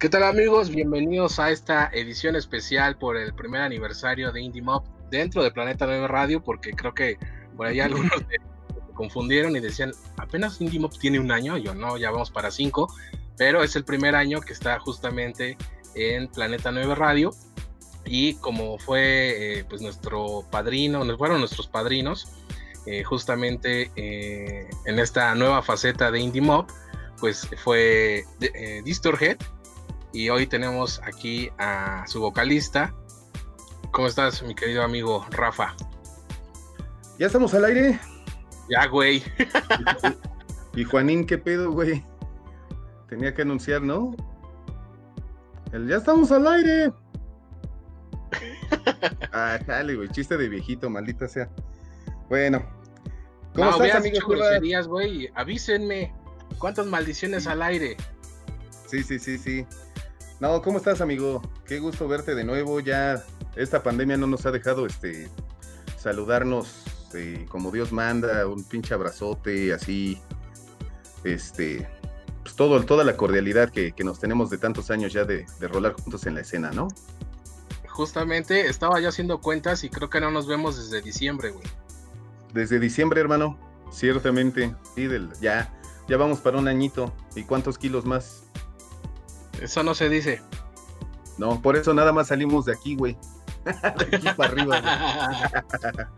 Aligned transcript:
¿Qué 0.00 0.08
tal 0.08 0.22
amigos? 0.22 0.70
Bienvenidos 0.70 1.38
a 1.38 1.50
esta 1.50 1.90
edición 1.92 2.34
especial 2.34 2.96
por 2.96 3.18
el 3.18 3.34
primer 3.34 3.60
aniversario 3.60 4.32
de 4.32 4.40
Indie 4.40 4.62
Mob 4.62 4.82
dentro 5.10 5.42
de 5.42 5.50
Planeta 5.50 5.84
9 5.84 6.08
Radio, 6.08 6.42
porque 6.42 6.72
creo 6.72 6.94
que 6.94 7.18
por 7.54 7.66
ahí 7.66 7.80
algunos 7.80 8.10
se 8.30 8.94
confundieron 8.94 9.54
y 9.56 9.60
decían, 9.60 9.92
apenas 10.16 10.58
Indie 10.58 10.80
Mob 10.80 10.98
tiene 10.98 11.20
un 11.20 11.30
año, 11.30 11.58
yo 11.58 11.74
no, 11.74 11.98
ya 11.98 12.10
vamos 12.10 12.30
para 12.30 12.50
cinco, 12.50 12.90
pero 13.36 13.62
es 13.62 13.76
el 13.76 13.84
primer 13.84 14.14
año 14.14 14.40
que 14.40 14.54
está 14.54 14.78
justamente 14.80 15.58
en 15.94 16.28
Planeta 16.28 16.72
9 16.72 16.94
Radio 16.94 17.32
y 18.06 18.36
como 18.36 18.78
fue 18.78 19.58
eh, 19.58 19.64
pues 19.68 19.82
nuestro 19.82 20.46
padrino, 20.50 21.04
nos 21.04 21.18
fueron 21.18 21.40
nuestros 21.40 21.68
padrinos, 21.68 22.32
eh, 22.86 23.04
justamente 23.04 23.90
eh, 23.96 24.66
en 24.86 24.98
esta 24.98 25.34
nueva 25.34 25.60
faceta 25.60 26.10
de 26.10 26.20
Indie 26.20 26.40
Mob, 26.40 26.68
pues 27.18 27.46
fue 27.62 28.24
Distorhead 28.82 29.36
y 30.12 30.28
hoy 30.28 30.46
tenemos 30.46 31.00
aquí 31.04 31.50
a 31.58 32.04
su 32.06 32.20
vocalista. 32.20 32.94
¿Cómo 33.92 34.08
estás, 34.08 34.42
mi 34.42 34.54
querido 34.54 34.82
amigo 34.82 35.26
Rafa? 35.30 35.74
¿Ya 37.18 37.26
estamos 37.26 37.54
al 37.54 37.64
aire? 37.66 37.98
Ya, 38.68 38.86
güey. 38.86 39.22
¿Y 40.74 40.84
Juanín 40.84 41.26
qué 41.26 41.38
pedo, 41.38 41.72
güey? 41.72 42.04
Tenía 43.08 43.34
que 43.34 43.42
anunciar, 43.42 43.82
¿no? 43.82 44.14
El 45.72 45.88
ya 45.88 45.96
estamos 45.96 46.30
al 46.32 46.46
aire. 46.46 46.92
ah, 49.32 49.58
dale, 49.66 49.96
güey, 49.96 50.08
chiste 50.08 50.36
de 50.36 50.48
viejito, 50.48 50.88
maldita 50.88 51.28
sea. 51.28 51.50
Bueno. 52.28 52.64
¿Cómo 53.54 53.70
estás, 53.70 53.96
amigo? 53.96 54.28
groserías, 54.28 54.86
güey. 54.86 55.28
Avísenme. 55.34 56.14
¿Cuántas 56.58 56.86
maldiciones 56.86 57.46
al 57.46 57.62
aire? 57.62 57.96
Sí, 58.86 59.02
sí, 59.02 59.18
sí, 59.18 59.38
sí. 59.38 59.66
No, 60.40 60.62
¿cómo 60.62 60.78
estás, 60.78 61.02
amigo? 61.02 61.42
Qué 61.66 61.80
gusto 61.80 62.08
verte 62.08 62.34
de 62.34 62.44
nuevo. 62.44 62.80
Ya 62.80 63.22
esta 63.56 63.82
pandemia 63.82 64.16
no 64.16 64.26
nos 64.26 64.46
ha 64.46 64.50
dejado 64.50 64.86
este 64.86 65.28
saludarnos 65.98 66.82
eh, 67.12 67.44
como 67.50 67.70
Dios 67.70 67.92
manda, 67.92 68.46
un 68.46 68.64
pinche 68.64 68.94
abrazote, 68.94 69.74
así. 69.74 70.18
Este, 71.24 71.86
pues 72.42 72.56
todo, 72.56 72.82
toda 72.86 73.04
la 73.04 73.18
cordialidad 73.18 73.68
que, 73.68 73.92
nos 74.02 74.18
tenemos 74.18 74.48
de 74.48 74.56
tantos 74.56 74.90
años 74.90 75.12
ya 75.12 75.24
de, 75.24 75.44
de, 75.58 75.68
rolar 75.68 75.92
juntos 75.92 76.24
en 76.24 76.34
la 76.36 76.40
escena, 76.40 76.70
¿no? 76.70 76.88
Justamente 77.86 78.66
estaba 78.66 78.98
ya 78.98 79.10
haciendo 79.10 79.42
cuentas 79.42 79.84
y 79.84 79.90
creo 79.90 80.08
que 80.08 80.22
no 80.22 80.30
nos 80.30 80.46
vemos 80.46 80.78
desde 80.78 81.02
diciembre, 81.02 81.50
güey. 81.50 81.66
Desde 82.54 82.78
diciembre, 82.78 83.20
hermano, 83.20 83.58
ciertamente. 83.92 84.74
Sí, 84.94 85.06
del, 85.06 85.28
ya, 85.42 85.70
ya 86.08 86.16
vamos 86.16 86.40
para 86.40 86.56
un 86.56 86.66
añito. 86.66 87.12
¿Y 87.36 87.42
cuántos 87.42 87.76
kilos 87.76 88.06
más? 88.06 88.49
Eso 89.60 89.82
no 89.82 89.94
se 89.94 90.08
dice. 90.08 90.42
No, 91.38 91.60
por 91.62 91.76
eso 91.76 91.94
nada 91.94 92.12
más 92.12 92.28
salimos 92.28 92.64
de 92.64 92.72
aquí, 92.72 92.96
güey. 92.96 93.16
de 93.64 94.16
aquí 94.16 94.28
para 94.36 94.52
arriba. 94.52 94.80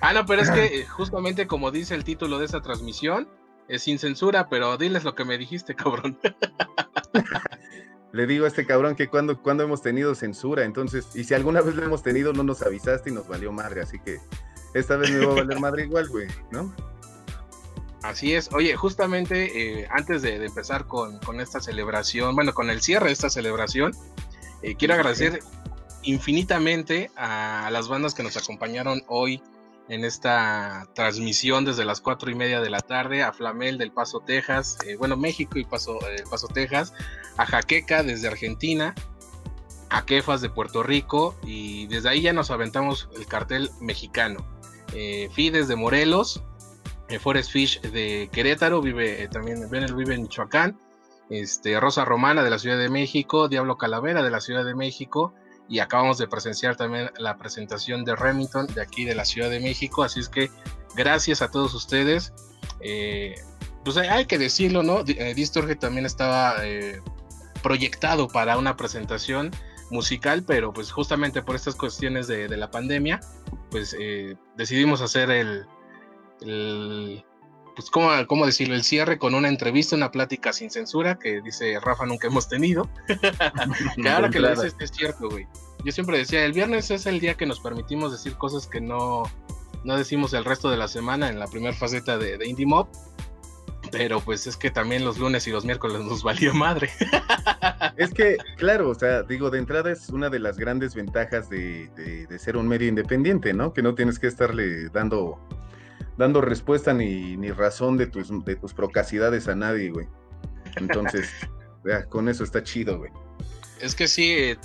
ah, 0.00 0.12
no, 0.12 0.26
pero 0.26 0.42
es 0.42 0.50
que 0.50 0.80
eh, 0.80 0.86
justamente 0.86 1.46
como 1.46 1.70
dice 1.70 1.94
el 1.94 2.04
título 2.04 2.38
de 2.38 2.46
esa 2.46 2.60
transmisión, 2.60 3.28
es 3.68 3.82
sin 3.82 3.98
censura, 3.98 4.48
pero 4.48 4.76
diles 4.76 5.04
lo 5.04 5.14
que 5.14 5.24
me 5.24 5.38
dijiste, 5.38 5.74
cabrón. 5.74 6.18
Le 8.12 8.26
digo 8.26 8.44
a 8.44 8.48
este 8.48 8.66
cabrón 8.66 8.96
que 8.96 9.06
cuando, 9.06 9.40
cuando 9.40 9.62
hemos 9.62 9.82
tenido 9.82 10.16
censura, 10.16 10.64
entonces, 10.64 11.14
y 11.14 11.22
si 11.22 11.34
alguna 11.34 11.60
vez 11.60 11.76
lo 11.76 11.84
hemos 11.84 12.02
tenido, 12.02 12.32
no 12.32 12.42
nos 12.42 12.62
avisaste 12.62 13.10
y 13.10 13.12
nos 13.12 13.28
valió 13.28 13.52
madre, 13.52 13.82
así 13.82 14.00
que 14.00 14.18
esta 14.74 14.96
vez 14.96 15.12
me 15.12 15.24
va 15.24 15.32
a 15.32 15.36
valer 15.36 15.60
madre 15.60 15.84
igual, 15.84 16.08
güey, 16.08 16.26
¿no? 16.50 16.74
Así 18.02 18.34
es. 18.34 18.50
Oye, 18.52 18.76
justamente 18.76 19.80
eh, 19.80 19.88
antes 19.90 20.22
de, 20.22 20.44
empezar 20.44 20.86
con, 20.86 21.18
esta 21.40 21.60
celebración, 21.60 22.34
bueno, 22.34 22.54
con 22.54 22.70
el 22.70 22.80
cierre 22.80 23.06
de 23.06 23.12
esta 23.12 23.28
celebración, 23.28 23.92
eh, 24.62 24.74
quiero 24.76 24.94
agradecer 24.94 25.40
infinitamente 26.02 27.10
a 27.16 27.68
las 27.70 27.88
bandas 27.88 28.14
que 28.14 28.22
nos 28.22 28.36
acompañaron 28.38 29.02
hoy 29.06 29.42
en 29.88 30.04
esta 30.04 30.88
transmisión 30.94 31.64
desde 31.64 31.84
las 31.84 32.00
cuatro 32.00 32.30
y 32.30 32.34
media 32.34 32.60
de 32.60 32.70
la 32.70 32.80
tarde, 32.80 33.22
a 33.22 33.32
Flamel 33.32 33.76
del 33.76 33.92
Paso, 33.92 34.20
Texas, 34.20 34.78
eh, 34.86 34.96
bueno, 34.96 35.16
México 35.16 35.58
y 35.58 35.64
Paso, 35.64 35.98
Paso, 36.30 36.46
Texas, 36.48 36.94
a 37.36 37.44
Jaqueca 37.44 38.02
desde 38.02 38.28
Argentina, 38.28 38.94
a 39.90 40.06
Kefas 40.06 40.40
de 40.40 40.48
Puerto 40.48 40.82
Rico, 40.82 41.36
y 41.44 41.86
desde 41.88 42.08
ahí 42.08 42.22
ya 42.22 42.32
nos 42.32 42.50
aventamos 42.50 43.08
el 43.14 43.26
cartel 43.26 43.70
mexicano. 43.80 44.46
Fides 45.34 45.68
de 45.68 45.76
Morelos, 45.76 46.42
Forest 47.18 47.50
Fish 47.50 47.80
de 47.80 48.28
Querétaro, 48.32 48.80
vive 48.80 49.22
eh, 49.22 49.28
también, 49.28 49.68
vive 49.70 50.14
en 50.14 50.22
Michoacán, 50.22 50.78
este, 51.28 51.78
Rosa 51.80 52.04
Romana 52.04 52.42
de 52.42 52.50
la 52.50 52.58
Ciudad 52.58 52.78
de 52.78 52.88
México, 52.88 53.48
Diablo 53.48 53.76
Calavera 53.76 54.22
de 54.22 54.30
la 54.30 54.40
Ciudad 54.40 54.64
de 54.64 54.74
México, 54.74 55.34
y 55.68 55.78
acabamos 55.78 56.18
de 56.18 56.26
presenciar 56.26 56.76
también 56.76 57.10
la 57.18 57.36
presentación 57.36 58.04
de 58.04 58.16
Remington 58.16 58.66
de 58.66 58.82
aquí 58.82 59.04
de 59.04 59.14
la 59.14 59.24
Ciudad 59.24 59.50
de 59.50 59.60
México, 59.60 60.02
así 60.02 60.20
es 60.20 60.28
que 60.28 60.50
gracias 60.96 61.42
a 61.42 61.50
todos 61.50 61.74
ustedes. 61.74 62.32
Eh, 62.80 63.34
pues 63.84 63.96
hay 63.96 64.26
que 64.26 64.38
decirlo, 64.38 64.82
¿no? 64.82 65.04
También 65.78 66.06
estaba 66.06 66.56
proyectado 67.62 68.28
para 68.28 68.58
una 68.58 68.76
presentación 68.76 69.50
musical, 69.90 70.42
pero 70.46 70.72
pues 70.72 70.90
justamente 70.90 71.42
por 71.42 71.56
estas 71.56 71.76
cuestiones 71.76 72.26
de, 72.26 72.48
de 72.48 72.56
la 72.56 72.70
pandemia, 72.70 73.20
pues 73.70 73.96
decidimos 74.56 75.00
hacer 75.00 75.30
el, 75.30 75.66
el, 76.42 77.24
pues, 77.80 77.90
¿cómo, 77.90 78.10
¿cómo, 78.26 78.46
decirlo? 78.46 78.74
El 78.74 78.82
cierre 78.82 79.18
con 79.18 79.34
una 79.34 79.48
entrevista, 79.48 79.96
una 79.96 80.10
plática 80.10 80.52
sin 80.52 80.70
censura 80.70 81.18
que 81.18 81.40
dice 81.40 81.78
Rafa 81.80 82.04
nunca 82.04 82.26
hemos 82.26 82.48
tenido. 82.48 82.88
que 83.96 84.08
ahora 84.08 84.28
que 84.28 84.38
lo 84.38 84.50
dices 84.50 84.74
es 84.78 84.90
cierto, 84.90 85.30
güey. 85.30 85.46
Yo 85.82 85.92
siempre 85.92 86.18
decía, 86.18 86.44
el 86.44 86.52
viernes 86.52 86.90
es 86.90 87.06
el 87.06 87.20
día 87.20 87.34
que 87.34 87.46
nos 87.46 87.58
permitimos 87.60 88.12
decir 88.12 88.34
cosas 88.34 88.66
que 88.66 88.82
no, 88.82 89.22
no 89.82 89.96
decimos 89.96 90.34
el 90.34 90.44
resto 90.44 90.70
de 90.70 90.76
la 90.76 90.88
semana 90.88 91.30
en 91.30 91.38
la 91.38 91.46
primera 91.46 91.72
faceta 91.72 92.18
de, 92.18 92.36
de 92.36 92.46
Indie 92.46 92.66
Mob. 92.66 92.88
Pero 93.90 94.20
pues 94.20 94.46
es 94.46 94.58
que 94.58 94.70
también 94.70 95.04
los 95.04 95.18
lunes 95.18 95.46
y 95.46 95.50
los 95.50 95.64
miércoles 95.64 96.02
nos 96.02 96.22
valió 96.22 96.52
madre. 96.52 96.90
es 97.96 98.12
que, 98.12 98.36
claro, 98.56 98.90
o 98.90 98.94
sea, 98.94 99.22
digo, 99.22 99.48
de 99.48 99.58
entrada 99.58 99.90
es 99.90 100.10
una 100.10 100.28
de 100.28 100.38
las 100.38 100.58
grandes 100.58 100.94
ventajas 100.94 101.48
de, 101.48 101.88
de 102.28 102.38
ser 102.38 102.58
un 102.58 102.68
medio 102.68 102.88
independiente, 102.88 103.54
¿no? 103.54 103.72
Que 103.72 103.82
no 103.82 103.94
tienes 103.94 104.18
que 104.18 104.26
estarle 104.26 104.90
dando 104.90 105.40
dando 106.16 106.40
respuesta 106.40 106.92
ni, 106.92 107.36
ni 107.36 107.50
razón 107.50 107.96
de 107.96 108.06
tus, 108.06 108.44
de 108.44 108.56
tus 108.56 108.74
procacidades 108.74 109.48
a 109.48 109.54
nadie, 109.54 109.90
güey. 109.90 110.08
Entonces, 110.76 111.28
con 112.08 112.28
eso 112.28 112.44
está 112.44 112.62
chido, 112.62 112.98
güey. 112.98 113.10
Es 113.80 113.94
que 113.94 114.08
sí, 114.08 114.32
eh, 114.32 114.58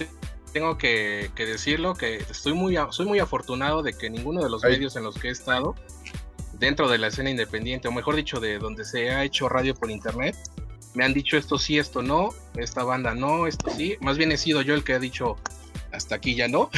tengo 0.56 0.78
que, 0.78 1.30
decirlo, 1.36 1.96
que 1.96 2.16
estoy 2.16 2.54
muy, 2.54 2.78
soy 2.92 3.06
muy 3.06 3.20
afortunado 3.20 3.84
de 3.84 3.94
que 3.94 4.10
ninguno 4.10 4.44
de 4.44 4.50
los 4.50 4.64
medios 4.64 4.96
en 4.96 5.04
los 5.04 5.16
que 5.16 5.28
he 5.28 5.32
estado, 5.32 5.76
dentro 6.54 6.90
de 6.90 6.98
la 6.98 7.08
escena 7.08 7.30
independiente, 7.30 7.88
o 7.88 7.92
mejor 7.92 8.16
dicho, 8.16 8.40
de 8.40 8.58
donde 8.58 8.86
se 8.86 9.12
ha 9.12 9.24
hecho 9.24 9.50
radio 9.50 9.76
por 9.76 9.92
internet, 9.92 10.36
me 10.94 11.04
han 11.04 11.14
dicho 11.14 11.38
esto 11.38 11.58
sí, 11.58 11.78
esto 11.78 12.02
no, 12.02 12.30
esta 12.56 12.84
banda 12.84 13.14
no, 13.14 13.48
esto 13.48 13.70
sí. 13.70 13.98
Más 14.00 14.18
bien 14.18 14.32
he 14.32 14.38
sido 14.38 14.62
yo 14.62 14.74
el 14.74 14.84
que 14.84 14.94
ha 14.94 15.00
dicho, 15.00 15.36
hasta 15.96 16.16
aquí 16.16 16.36
ya 16.36 16.48
no. 16.48 16.70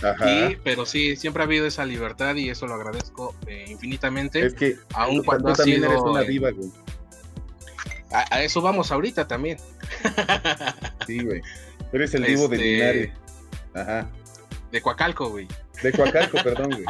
pero 0.64 0.86
sí, 0.86 1.16
siempre 1.16 1.42
ha 1.42 1.46
habido 1.46 1.66
esa 1.66 1.84
libertad 1.84 2.34
y 2.36 2.50
eso 2.50 2.66
lo 2.66 2.74
agradezco 2.74 3.34
eh, 3.46 3.66
infinitamente. 3.68 4.44
Es 4.44 4.54
que 4.54 4.76
aún 4.94 5.22
cuando 5.24 5.52
también 5.52 5.84
eres 5.84 6.00
una 6.00 6.22
diva, 6.22 6.50
güey. 6.50 6.70
A, 8.12 8.42
eso 8.42 8.60
vamos 8.60 8.90
ahorita 8.90 9.28
también. 9.28 9.58
sí, 11.06 11.22
güey. 11.22 11.40
Eres 11.92 12.14
el 12.14 12.24
vivo 12.24 12.48
de 12.48 12.56
este, 12.56 12.68
Linares. 12.68 13.10
Ajá. 13.74 14.10
De 14.72 14.80
Coacalco, 14.80 15.30
güey. 15.30 15.46
De 15.82 15.92
Coacalco, 15.92 16.38
perdón, 16.44 16.70
güey. 16.70 16.84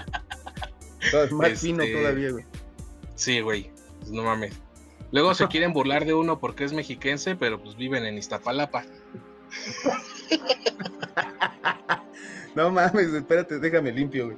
más 1.33 1.61
fino 1.61 1.83
este, 1.83 1.97
todavía, 1.97 2.31
güey. 2.31 2.44
Sí, 3.17 3.41
güey. 3.41 3.71
Pues 3.99 4.11
no 4.12 4.23
mames. 4.23 4.55
Luego 5.12 5.35
se 5.35 5.47
quieren 5.49 5.73
burlar 5.73 6.05
de 6.05 6.15
uno 6.15 6.38
porque 6.38 6.65
es 6.65 6.73
mexiquense, 6.73 7.37
pero 7.37 7.61
pues 7.61 7.76
viven 7.76 8.06
en 8.06 8.17
Iztapalapa. 8.17 8.85
no 12.55 12.71
mames, 12.71 13.12
espérate, 13.12 13.59
déjame 13.59 13.93
limpio, 13.93 14.27
güey. 14.27 14.37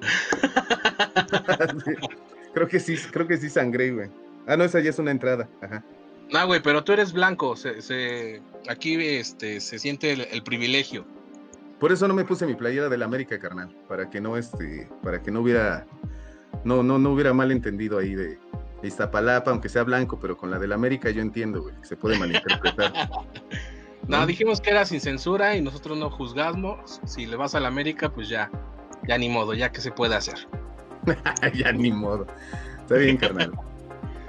creo 2.54 2.68
que 2.68 2.80
sí, 2.80 2.96
creo 3.10 3.26
que 3.26 3.36
sí 3.36 3.48
sangré, 3.48 3.92
güey. 3.92 4.10
Ah, 4.46 4.56
no, 4.56 4.64
esa 4.64 4.80
ya 4.80 4.90
es 4.90 4.98
una 4.98 5.10
entrada. 5.10 5.48
Ajá. 5.60 5.84
No, 6.32 6.46
güey, 6.46 6.60
pero 6.62 6.82
tú 6.82 6.92
eres 6.92 7.12
blanco. 7.12 7.56
Se, 7.56 8.42
aquí 8.68 8.94
este, 8.94 9.60
se 9.60 9.78
siente 9.78 10.12
el, 10.12 10.42
privilegio. 10.42 11.04
Por 11.78 11.92
eso 11.92 12.08
no 12.08 12.14
me 12.14 12.24
puse 12.24 12.46
mi 12.46 12.54
playera 12.54 12.88
del 12.88 13.02
América, 13.02 13.38
carnal. 13.38 13.74
Para 13.88 14.08
que 14.08 14.20
no, 14.20 14.36
este, 14.36 14.88
para 15.02 15.22
que 15.22 15.30
no 15.30 15.40
hubiera, 15.40 15.86
no, 16.64 16.82
no, 16.82 16.98
no 16.98 17.12
hubiera 17.12 17.34
malentendido 17.34 17.98
ahí 17.98 18.14
de 18.14 18.38
Iztapalapa, 18.82 19.50
aunque 19.50 19.68
sea 19.68 19.82
blanco, 19.82 20.18
pero 20.18 20.36
con 20.36 20.50
la 20.50 20.58
del 20.58 20.72
América 20.72 21.10
yo 21.10 21.20
entiendo, 21.20 21.62
güey, 21.62 21.74
que 21.80 21.86
se 21.86 21.96
puede 21.96 22.18
malinterpretar. 22.18 22.92
no, 24.08 24.26
dijimos 24.26 24.60
que 24.60 24.70
era 24.70 24.84
sin 24.84 25.00
censura 25.00 25.56
y 25.56 25.62
nosotros 25.62 25.96
no 25.96 26.10
juzgamos. 26.10 27.00
Si 27.06 27.26
le 27.26 27.36
vas 27.36 27.54
al 27.54 27.66
América, 27.66 28.10
pues 28.10 28.28
ya, 28.28 28.50
ya 29.06 29.18
ni 29.18 29.28
modo, 29.28 29.54
ya 29.54 29.70
que 29.70 29.80
se 29.80 29.92
puede 29.92 30.14
hacer. 30.14 30.48
ya 31.54 31.72
ni 31.72 31.92
modo. 31.92 32.26
Está 32.80 32.96
bien, 32.96 33.16
carnal. 33.16 33.52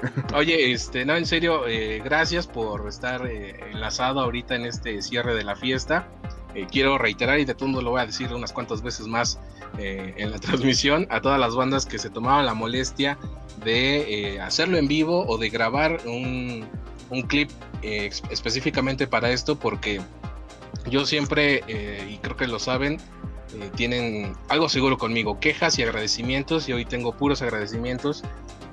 Oye, 0.35 0.71
este, 0.71 1.05
no, 1.05 1.15
en 1.15 1.25
serio, 1.25 1.67
eh, 1.67 2.01
gracias 2.03 2.47
por 2.47 2.87
estar 2.87 3.25
eh, 3.25 3.71
enlazado 3.71 4.19
ahorita 4.19 4.55
en 4.55 4.65
este 4.65 5.01
cierre 5.01 5.33
de 5.33 5.43
la 5.43 5.55
fiesta. 5.55 6.07
Eh, 6.53 6.67
quiero 6.69 6.97
reiterar 6.97 7.39
y 7.39 7.45
de 7.45 7.55
todo 7.55 7.81
lo 7.81 7.91
voy 7.91 8.01
a 8.01 8.05
decir 8.05 8.31
unas 8.33 8.53
cuantas 8.53 8.81
veces 8.81 9.07
más 9.07 9.39
en 9.79 10.29
la 10.29 10.37
transmisión 10.39 11.07
a 11.09 11.19
todas 11.19 11.39
las 11.39 11.55
bandas 11.55 11.87
que 11.87 11.97
se 11.97 12.11
tomaban 12.11 12.45
la 12.45 12.53
molestia 12.53 13.17
de 13.65 14.39
hacerlo 14.39 14.77
en 14.77 14.87
vivo 14.87 15.25
o 15.25 15.39
de 15.39 15.49
grabar 15.49 15.99
un, 16.05 16.67
un 17.09 17.23
clip 17.23 17.50
específicamente 17.81 19.07
para 19.07 19.31
esto 19.31 19.59
porque 19.59 20.01
yo 20.89 21.05
siempre, 21.05 21.63
y 22.09 22.17
creo 22.17 22.38
que 22.38 22.47
lo 22.47 22.59
saben, 22.59 22.97
tienen 23.75 24.35
algo 24.50 24.69
seguro 24.69 24.97
conmigo, 24.97 25.39
quejas 25.39 25.77
y 25.79 25.83
agradecimientos 25.83 26.69
y 26.69 26.73
hoy 26.73 26.85
tengo 26.85 27.15
puros 27.15 27.41
agradecimientos 27.41 28.23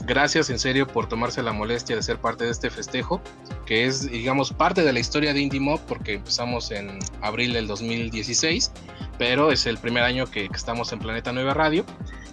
gracias 0.04 0.50
en 0.50 0.58
serio 0.58 0.86
por 0.86 1.08
tomarse 1.08 1.42
la 1.42 1.52
molestia 1.52 1.96
de 1.96 2.02
ser 2.02 2.18
parte 2.18 2.44
de 2.44 2.50
este 2.50 2.70
festejo, 2.70 3.20
que 3.66 3.86
es, 3.86 4.10
digamos, 4.10 4.52
parte 4.52 4.82
de 4.82 4.92
la 4.92 5.00
historia 5.00 5.32
de 5.32 5.40
Indie 5.40 5.60
Mob, 5.60 5.80
porque 5.86 6.14
empezamos 6.14 6.70
en 6.70 6.98
abril 7.20 7.52
del 7.52 7.66
2016, 7.66 8.72
pero 9.18 9.52
es 9.52 9.66
el 9.66 9.78
primer 9.78 10.04
año 10.04 10.26
que, 10.26 10.48
estamos 10.52 10.92
en 10.92 10.98
Planeta 10.98 11.32
Nueva 11.32 11.54
Radio. 11.54 11.84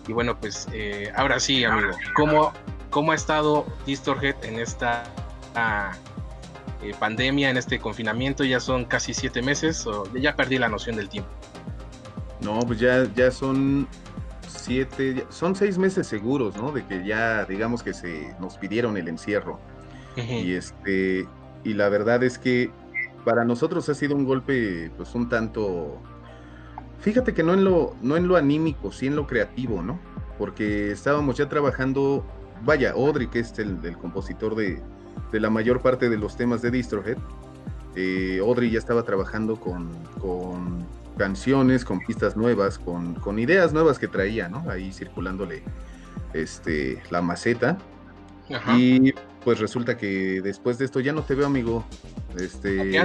Y 0.08 0.14
bueno, 0.14 0.40
pues 0.40 0.68
eh, 0.72 1.12
ahora 1.16 1.40
sí, 1.40 1.64
amigo, 1.64 1.92
¿cómo, 2.16 2.54
¿cómo 2.90 3.12
ha 3.12 3.16
estado 3.16 3.66
Distorhead 3.86 4.44
en 4.44 4.60
esta 4.60 5.04
eh, 6.84 6.94
pandemia, 7.00 7.50
en 7.50 7.58
este 7.58 7.80
confinamiento? 7.80 8.44
Ya 8.44 8.60
son 8.60 8.86
casi 8.86 9.14
siete 9.14 9.42
meses, 9.42 9.86
o 9.88 10.12
ya 10.14 10.36
perdí 10.36 10.58
la 10.58 10.70
noción 10.70 10.96
del 10.96 11.10
tiempo. 11.10 11.30
No, 12.42 12.60
pues 12.60 12.80
ya, 12.80 13.08
ya 13.16 13.32
son 13.32 13.88
son 15.30 15.56
seis 15.56 15.78
meses 15.78 16.08
seguros, 16.08 16.56
¿no? 16.56 16.72
De 16.72 16.86
que 16.86 17.06
ya, 17.06 17.46
digamos 17.46 17.84
que 17.84 17.94
se 17.94 18.36
nos 18.40 18.58
pidieron 18.58 18.98
el 18.98 19.08
encierro. 19.08 19.60
Y 20.16 20.54
este, 20.54 21.28
y 21.64 21.74
la 21.76 21.90
verdad 21.90 22.24
es 22.24 22.40
que 22.40 22.72
para 23.24 23.46
nosotros 23.46 23.88
ha 23.90 23.94
sido 23.94 24.16
un 24.16 24.26
golpe, 24.26 24.92
pues 24.98 25.14
un 25.14 25.30
tanto, 25.30 26.02
fíjate 27.02 27.36
que 27.36 27.44
no 27.44 27.54
en 27.54 27.64
lo, 27.64 27.96
no 28.02 28.18
en 28.18 28.28
lo 28.28 28.36
anímico, 28.36 28.92
sí 28.92 29.08
en 29.08 29.16
lo 29.16 29.28
creativo, 29.28 29.84
¿no? 29.84 30.00
Porque 30.40 30.92
estábamos 30.92 31.38
ya 31.38 31.48
trabajando, 31.50 32.26
vaya, 32.64 32.94
Audrey, 32.94 33.28
que 33.28 33.40
es 33.40 33.58
el, 33.60 33.96
compositor 33.98 34.56
de, 34.56 34.82
de, 35.32 35.40
la 35.40 35.50
mayor 35.50 35.82
parte 35.82 36.10
de 36.10 36.18
los 36.18 36.36
temas 36.36 36.62
de 36.62 36.72
Distrohead, 36.72 37.18
eh, 37.96 38.40
Audrey 38.42 38.70
ya 38.70 38.80
estaba 38.80 39.04
trabajando 39.04 39.60
con, 39.60 39.90
con 40.22 40.86
canciones, 41.18 41.84
con 41.84 42.00
pistas 42.00 42.38
nuevas, 42.38 42.78
con, 42.78 43.16
con 43.16 43.40
ideas 43.40 43.74
nuevas 43.74 44.00
que 44.00 44.08
traía, 44.08 44.48
¿no? 44.50 44.64
Ahí 44.70 44.92
circulándole 44.92 45.64
este, 46.34 47.02
la 47.10 47.22
maceta. 47.22 47.78
Y 48.78 49.14
pues 49.44 49.60
resulta 49.60 49.98
que 49.98 50.42
después 50.42 50.78
de 50.78 50.86
esto 50.86 51.00
ya 51.00 51.12
no 51.12 51.24
te 51.24 51.36
veo, 51.36 51.48
amigo. 51.48 51.86
Este. 52.40 52.98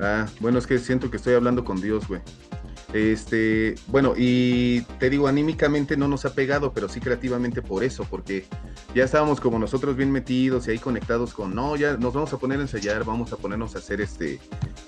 Ah, 0.00 0.26
bueno, 0.40 0.58
es 0.58 0.66
que 0.66 0.78
siento 0.78 1.10
que 1.10 1.16
estoy 1.16 1.34
hablando 1.34 1.64
con 1.64 1.80
Dios, 1.80 2.06
güey. 2.06 2.20
Este, 2.92 3.74
bueno, 3.86 4.12
y 4.16 4.82
te 4.98 5.08
digo, 5.08 5.26
anímicamente 5.26 5.96
no 5.96 6.08
nos 6.08 6.26
ha 6.26 6.34
pegado, 6.34 6.72
pero 6.72 6.88
sí 6.88 7.00
creativamente 7.00 7.62
por 7.62 7.84
eso, 7.84 8.04
porque 8.04 8.44
ya 8.94 9.04
estábamos 9.04 9.40
como 9.40 9.58
nosotros 9.58 9.96
bien 9.96 10.10
metidos 10.10 10.68
y 10.68 10.72
ahí 10.72 10.78
conectados 10.78 11.32
con, 11.32 11.54
no, 11.54 11.74
ya 11.76 11.96
nos 11.96 12.12
vamos 12.12 12.32
a 12.34 12.38
poner 12.38 12.58
a 12.58 12.62
ensayar, 12.62 13.04
vamos 13.04 13.32
a 13.32 13.36
ponernos 13.36 13.74
a 13.76 13.78
hacer 13.78 14.02
este 14.02 14.40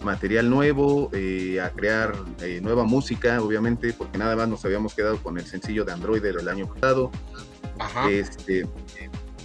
material 0.03 0.51
nuevo, 0.51 1.09
eh, 1.13 1.61
a 1.63 1.71
crear 1.71 2.13
eh, 2.43 2.61
nueva 2.63 2.85
música, 2.85 3.41
obviamente, 3.41 3.95
porque 3.95 4.19
nada 4.19 4.37
más 4.37 4.49
nos 4.49 4.65
habíamos 4.65 4.95
quedado 4.95 5.17
con 5.23 5.39
el 5.39 5.47
sencillo 5.47 5.85
de 5.85 5.93
Android 5.93 6.23
del 6.23 6.47
año 6.49 6.67
pasado. 6.67 7.11
Ajá. 7.79 8.11
Este, 8.11 8.67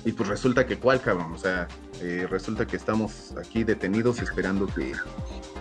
y 0.05 0.11
pues 0.11 0.29
resulta 0.29 0.65
que 0.65 0.77
cuál, 0.77 1.01
cabrón, 1.01 1.33
o 1.33 1.37
sea, 1.37 1.67
eh, 2.01 2.27
resulta 2.29 2.65
que 2.65 2.77
estamos 2.77 3.33
aquí 3.37 3.63
detenidos 3.63 4.21
esperando 4.21 4.67
que 4.67 4.93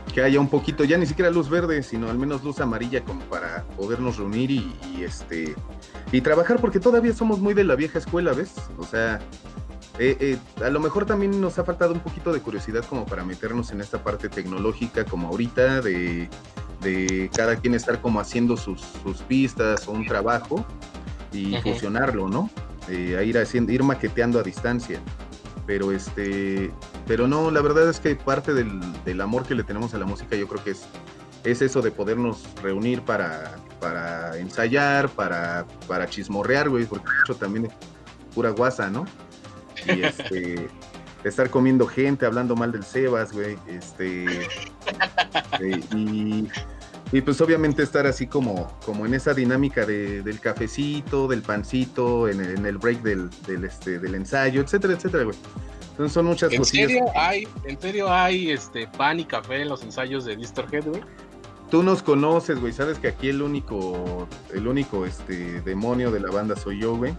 que 0.08 0.22
haya 0.22 0.40
un 0.40 0.48
poquito, 0.48 0.84
ya 0.84 0.98
ni 0.98 1.06
siquiera 1.06 1.30
luz 1.30 1.48
verde, 1.48 1.82
sino 1.82 2.10
al 2.10 2.18
menos 2.18 2.42
luz 2.42 2.60
amarilla 2.60 3.04
como 3.04 3.20
para 3.22 3.64
podernos 3.76 4.16
reunir 4.16 4.50
y, 4.50 4.74
este 5.02 5.54
y 6.12 6.20
trabajar 6.20 6.60
porque 6.60 6.80
todavía 6.80 7.12
somos 7.12 7.38
muy 7.38 7.54
de 7.54 7.64
la 7.64 7.74
vieja 7.76 7.98
escuela, 7.98 8.32
¿ves? 8.32 8.54
O 8.78 8.84
sea, 8.84 9.20
eh, 9.98 10.16
eh, 10.20 10.38
a 10.64 10.70
lo 10.70 10.80
mejor 10.80 11.06
también 11.06 11.40
nos 11.40 11.58
ha 11.58 11.64
faltado 11.64 11.92
un 11.92 12.00
poquito 12.00 12.32
de 12.32 12.40
curiosidad 12.40 12.84
como 12.84 13.04
para 13.04 13.24
meternos 13.24 13.70
en 13.70 13.80
esta 13.80 14.02
parte 14.02 14.28
tecnológica 14.28 15.04
como 15.04 15.28
ahorita, 15.28 15.80
de, 15.80 16.28
cada 17.34 17.56
quien 17.56 17.74
estar 17.74 18.00
como 18.00 18.20
haciendo 18.20 18.56
sus, 18.56 18.82
pistas 19.26 19.86
o 19.88 19.92
un 19.92 20.06
trabajo 20.06 20.64
y 21.32 21.56
fusionarlo, 21.56 22.28
¿no? 22.28 22.50
Eh, 22.88 23.16
a 23.18 23.22
ir 23.22 23.36
haciendo, 23.36 23.72
ir 23.72 23.82
maqueteando 23.82 24.38
a 24.38 24.42
distancia 24.42 25.00
pero 25.68 25.92
este, 25.92 26.70
pero 27.08 27.26
no, 27.26 27.50
la 27.50 27.62
verdad 27.62 27.88
es 27.88 28.00
que 28.00 28.14
parte 28.14 28.52
del, 28.52 29.20
amor 29.20 29.46
que 29.46 29.54
le 29.54 29.64
tenemos 29.64 29.94
a 29.94 29.98
la 29.98 30.04
música 30.04 30.36
yo 30.36 30.46
creo 30.46 30.62
que 30.62 30.72
es, 30.72 30.84
es 31.42 31.62
eso 31.62 31.80
de 31.80 31.90
podernos 31.90 32.44
reunir 32.62 33.00
para, 33.00 33.56
para 33.80 34.36
ensayar, 34.36 35.08
para, 35.08 35.66
para 35.88 36.06
chismorrear, 36.06 36.68
güey, 36.68 36.84
porque 36.84 37.08
hecho 37.24 37.34
también 37.34 37.66
es 37.66 37.72
pura 38.34 38.50
guasa, 38.50 38.90
¿no? 38.90 39.06
Y 39.86 40.02
este, 40.02 40.68
estar 41.24 41.48
comiendo 41.48 41.86
gente, 41.86 42.26
hablando 42.26 42.54
mal 42.54 42.72
del 42.72 42.84
Sebas, 42.84 43.32
güey, 43.32 43.56
este, 43.66 44.26
eh, 45.60 45.80
y, 45.96 46.46
y 47.10 47.20
pues 47.22 47.40
obviamente 47.40 47.82
estar 47.82 48.06
así 48.06 48.26
como, 48.26 48.78
como 48.84 49.06
en 49.06 49.14
esa 49.14 49.32
dinámica 49.32 49.86
de, 49.86 50.22
del 50.22 50.40
cafecito, 50.40 51.26
del 51.26 51.40
pancito, 51.40 52.28
en, 52.28 52.66
el 52.66 52.76
break 52.76 53.00
del, 53.00 53.30
del, 53.46 53.64
este, 53.64 53.98
del 53.98 54.14
ensayo, 54.14 54.60
etcétera, 54.60 54.92
etcétera, 54.92 55.24
güey. 55.24 55.36
Entonces 55.98 56.14
son 56.14 56.26
muchas 56.26 56.52
¿En 56.52 56.64
Serio 56.64 57.06
hay, 57.16 57.48
¿En 57.64 57.80
serio 57.80 58.08
hay 58.08 58.52
este, 58.52 58.86
pan 58.86 59.18
y 59.18 59.24
café 59.24 59.62
en 59.62 59.68
los 59.68 59.82
ensayos 59.82 60.24
de 60.24 60.36
Distorhead, 60.36 60.84
güey? 60.84 61.02
Tú 61.72 61.82
nos 61.82 62.04
conoces, 62.04 62.60
güey. 62.60 62.72
Sabes 62.72 63.00
que 63.00 63.08
aquí 63.08 63.30
el 63.30 63.42
único, 63.42 64.28
el 64.54 64.68
único 64.68 65.04
este, 65.04 65.60
demonio 65.62 66.12
de 66.12 66.20
la 66.20 66.30
banda 66.30 66.54
soy 66.54 66.78
yo, 66.78 66.94
güey. 66.94 67.14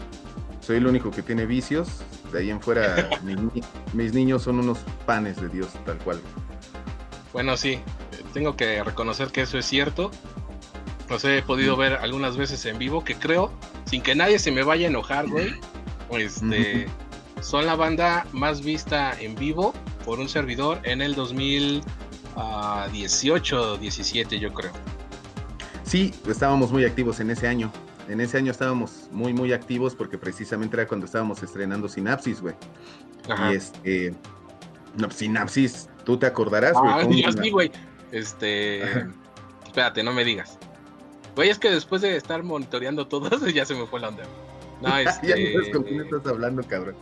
Soy 0.62 0.77
el 0.77 0.88
único 0.88 1.12
que 1.12 1.21
tiene 1.21 1.45
vicios. 1.45 1.89
De 2.31 2.39
ahí 2.39 2.51
en 2.51 2.62
fuera, 2.62 3.09
mis 3.93 4.13
niños 4.13 4.43
son 4.43 4.59
unos 4.59 4.77
panes 5.05 5.41
de 5.41 5.50
Dios, 5.50 5.74
tal 5.86 5.98
cual. 5.98 6.21
Bueno, 7.33 7.57
sí, 7.57 7.81
tengo 8.33 8.55
que 8.55 8.81
reconocer 8.81 9.27
que 9.27 9.41
eso 9.41 9.57
es 9.57 9.65
cierto. 9.65 10.09
Los 11.09 11.25
he 11.25 11.41
podido 11.41 11.75
ver 11.75 11.95
algunas 11.95 12.38
veces 12.38 12.65
en 12.65 12.77
vivo, 12.77 13.03
que 13.03 13.15
creo, 13.15 13.51
sin 13.83 14.01
que 14.01 14.15
nadie 14.15 14.39
se 14.39 14.51
me 14.51 14.63
vaya 14.63 14.88
a 14.88 14.89
enojar, 14.89 15.27
güey. 15.27 15.53
Este, 16.12 16.88
son 17.41 17.65
la 17.65 17.75
banda 17.75 18.25
más 18.31 18.62
vista 18.62 19.19
en 19.19 19.36
vivo 19.36 19.74
por 20.05 20.19
un 20.19 20.29
servidor 20.29 20.79
en 20.84 21.01
el 21.01 21.15
2018 21.15 23.77
17, 23.77 24.39
yo 24.39 24.53
creo. 24.53 24.72
Sí, 25.84 26.13
estábamos 26.27 26.72
muy 26.72 26.86
activos 26.86 27.19
en 27.19 27.31
ese 27.31 27.48
año. 27.48 27.72
En 28.08 28.22
ese 28.22 28.38
año 28.38 28.51
estábamos 28.51 29.08
muy, 29.12 29.34
muy 29.34 29.51
activos 29.53 29.96
porque 29.96 30.17
precisamente 30.17 30.75
era 30.75 30.88
cuando 30.88 31.05
estábamos 31.05 31.43
estrenando 31.43 31.88
Sinapsis, 31.88 32.41
güey. 32.41 32.55
Y 33.51 33.55
este. 33.55 34.15
No, 34.98 35.12
Sinapsis, 35.12 35.88
tú 36.05 36.17
te 36.17 36.25
acordarás, 36.25 36.74
güey. 36.74 37.24
Ah, 37.24 37.31
sí, 37.31 37.51
güey. 37.51 37.72
Este. 38.12 38.81
Espérate, 39.65 40.01
no 40.03 40.12
me 40.13 40.24
digas. 40.24 40.58
Güey, 41.36 41.50
es 41.50 41.60
que 41.60 41.69
después 41.69 42.01
de 42.01 42.15
estar 42.15 42.41
monitoreando 42.43 43.08
todo 43.08 43.48
ya 43.48 43.65
se 43.65 43.75
me 43.75 43.86
fue 43.86 44.00
la 44.00 44.08
onda. 44.10 44.24
No, 44.81 44.98
este... 44.98 45.27
ya 45.27 45.36
no 45.36 45.51
sabes 45.53 45.69
con 45.75 45.84
quién 45.84 46.01
estás 46.01 46.25
hablando, 46.25 46.63
cabrón. 46.63 46.96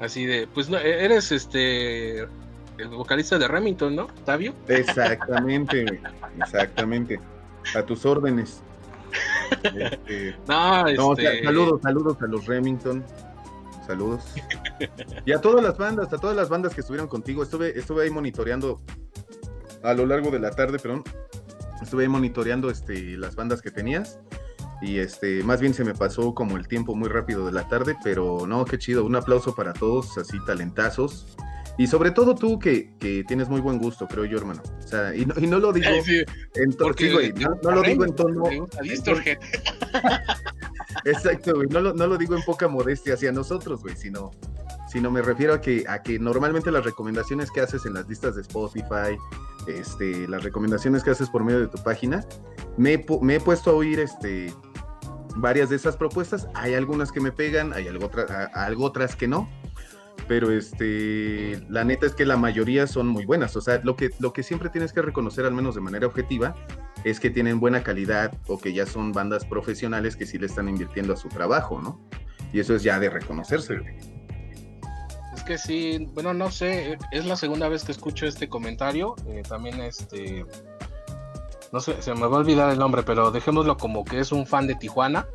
Así 0.00 0.26
de, 0.26 0.46
pues 0.46 0.68
no, 0.68 0.78
e-, 0.78 1.04
eres 1.04 1.32
este. 1.32 2.20
El 2.78 2.88
vocalista 2.88 3.38
de 3.38 3.46
Remington, 3.46 3.94
¿no? 3.94 4.06
¿Tavio? 4.24 4.54
Exactamente, 4.66 6.00
exactamente. 6.40 7.20
A 7.76 7.82
tus 7.82 8.04
órdenes. 8.06 8.62
Este, 9.62 10.36
no, 10.48 10.88
este... 10.88 11.44
saludos, 11.44 11.82
saludos 11.82 12.16
a 12.22 12.26
los 12.26 12.46
Remington. 12.46 13.04
Saludos. 13.86 14.24
Y 15.26 15.32
a 15.32 15.40
todas 15.40 15.62
las 15.62 15.76
bandas, 15.76 16.12
a 16.12 16.18
todas 16.18 16.34
las 16.34 16.48
bandas 16.48 16.74
que 16.74 16.80
estuvieron 16.80 17.08
contigo. 17.08 17.42
Estuve, 17.42 17.78
estuve 17.78 18.04
ahí 18.04 18.10
monitoreando 18.10 18.80
a 19.82 19.94
lo 19.94 20.06
largo 20.06 20.30
de 20.30 20.38
la 20.38 20.50
tarde, 20.50 20.78
perdón, 20.78 21.04
estuve 21.82 22.08
monitoreando 22.08 22.70
este, 22.70 23.16
las 23.16 23.34
bandas 23.34 23.60
que 23.60 23.70
tenías 23.70 24.18
Y 24.82 24.98
este, 24.98 25.44
más 25.44 25.60
bien 25.60 25.74
se 25.74 25.84
me 25.84 25.94
pasó 25.94 26.34
como 26.34 26.56
el 26.56 26.66
tiempo 26.66 26.96
muy 26.96 27.08
rápido 27.08 27.46
de 27.46 27.52
la 27.52 27.68
tarde, 27.68 27.96
pero 28.02 28.46
no, 28.48 28.64
qué 28.64 28.78
chido. 28.78 29.04
Un 29.04 29.14
aplauso 29.14 29.54
para 29.54 29.72
todos, 29.72 30.18
así 30.18 30.36
talentazos. 30.44 31.36
Y 31.78 31.86
sobre 31.86 32.10
todo 32.10 32.34
tú 32.34 32.58
que, 32.58 32.92
que 32.98 33.24
tienes 33.24 33.48
muy 33.48 33.60
buen 33.60 33.78
gusto, 33.78 34.06
creo 34.06 34.24
yo, 34.24 34.36
hermano. 34.38 34.60
O 34.78 34.82
sea, 34.86 35.14
y 35.14 35.24
no, 35.24 35.34
y 35.38 35.46
no 35.46 35.58
lo 35.58 35.72
digo 35.72 35.86
en 36.54 36.72
tono, 36.76 36.94
sí, 36.98 37.10
no, 37.36 37.58
no 37.62 37.70
lo 37.70 37.82
digo 37.82 38.04
en 38.04 38.14
tono. 38.14 38.42
Exacto, 41.04 41.54
güey. 41.54 41.68
No 41.68 41.80
lo, 41.80 41.94
no 41.94 42.06
lo 42.06 42.18
digo 42.18 42.36
en 42.36 42.42
poca 42.42 42.68
modestia 42.68 43.14
hacia 43.14 43.32
nosotros, 43.32 43.80
güey, 43.82 43.96
sino, 43.96 44.32
sino 44.88 45.10
me 45.10 45.22
refiero 45.22 45.54
a 45.54 45.60
que, 45.60 45.84
a 45.88 46.02
que 46.02 46.18
normalmente 46.18 46.70
las 46.70 46.84
recomendaciones 46.84 47.50
que 47.50 47.60
haces 47.60 47.86
en 47.86 47.94
las 47.94 48.06
listas 48.08 48.34
de 48.34 48.42
Spotify, 48.42 49.16
este, 49.66 50.28
las 50.28 50.42
recomendaciones 50.42 51.02
que 51.02 51.10
haces 51.10 51.30
por 51.30 51.42
medio 51.44 51.60
de 51.60 51.68
tu 51.68 51.82
página, 51.82 52.26
me, 52.76 53.02
me 53.22 53.36
he 53.36 53.40
puesto 53.40 53.70
a 53.70 53.74
oír 53.74 54.00
este, 54.00 54.52
varias 55.36 55.70
de 55.70 55.76
esas 55.76 55.96
propuestas. 55.96 56.48
Hay 56.54 56.74
algunas 56.74 57.12
que 57.12 57.20
me 57.20 57.32
pegan, 57.32 57.72
hay 57.72 57.88
algo, 57.88 58.10
algo 58.54 58.84
otras 58.84 59.16
que 59.16 59.28
no. 59.28 59.48
Pero 60.28 60.52
este, 60.52 61.60
la 61.68 61.84
neta 61.84 62.06
es 62.06 62.14
que 62.14 62.24
la 62.24 62.36
mayoría 62.36 62.86
son 62.86 63.08
muy 63.08 63.24
buenas. 63.24 63.56
O 63.56 63.60
sea, 63.60 63.80
lo 63.82 63.96
que, 63.96 64.10
lo 64.18 64.32
que 64.32 64.42
siempre 64.42 64.68
tienes 64.68 64.92
que 64.92 65.02
reconocer, 65.02 65.44
al 65.44 65.52
menos 65.52 65.74
de 65.74 65.80
manera 65.80 66.06
objetiva, 66.06 66.54
es 67.04 67.18
que 67.18 67.30
tienen 67.30 67.60
buena 67.60 67.82
calidad 67.82 68.32
o 68.46 68.58
que 68.58 68.72
ya 68.72 68.86
son 68.86 69.12
bandas 69.12 69.44
profesionales 69.44 70.16
que 70.16 70.26
sí 70.26 70.38
le 70.38 70.46
están 70.46 70.68
invirtiendo 70.68 71.14
a 71.14 71.16
su 71.16 71.28
trabajo, 71.28 71.80
¿no? 71.80 72.00
Y 72.52 72.60
eso 72.60 72.74
es 72.74 72.82
ya 72.82 73.00
de 73.00 73.10
reconocerse. 73.10 73.80
Es 75.34 75.42
que 75.42 75.58
sí, 75.58 76.08
bueno, 76.14 76.34
no 76.34 76.50
sé, 76.50 76.98
es 77.10 77.24
la 77.24 77.36
segunda 77.36 77.68
vez 77.68 77.84
que 77.84 77.92
escucho 77.92 78.26
este 78.26 78.48
comentario. 78.48 79.16
Eh, 79.26 79.42
también 79.48 79.80
este, 79.80 80.44
no 81.72 81.80
sé, 81.80 82.00
se 82.02 82.14
me 82.14 82.26
va 82.26 82.36
a 82.36 82.40
olvidar 82.40 82.70
el 82.70 82.78
nombre, 82.78 83.02
pero 83.02 83.30
dejémoslo 83.30 83.76
como 83.76 84.04
que 84.04 84.20
es 84.20 84.30
un 84.30 84.46
fan 84.46 84.66
de 84.66 84.74
Tijuana. 84.74 85.26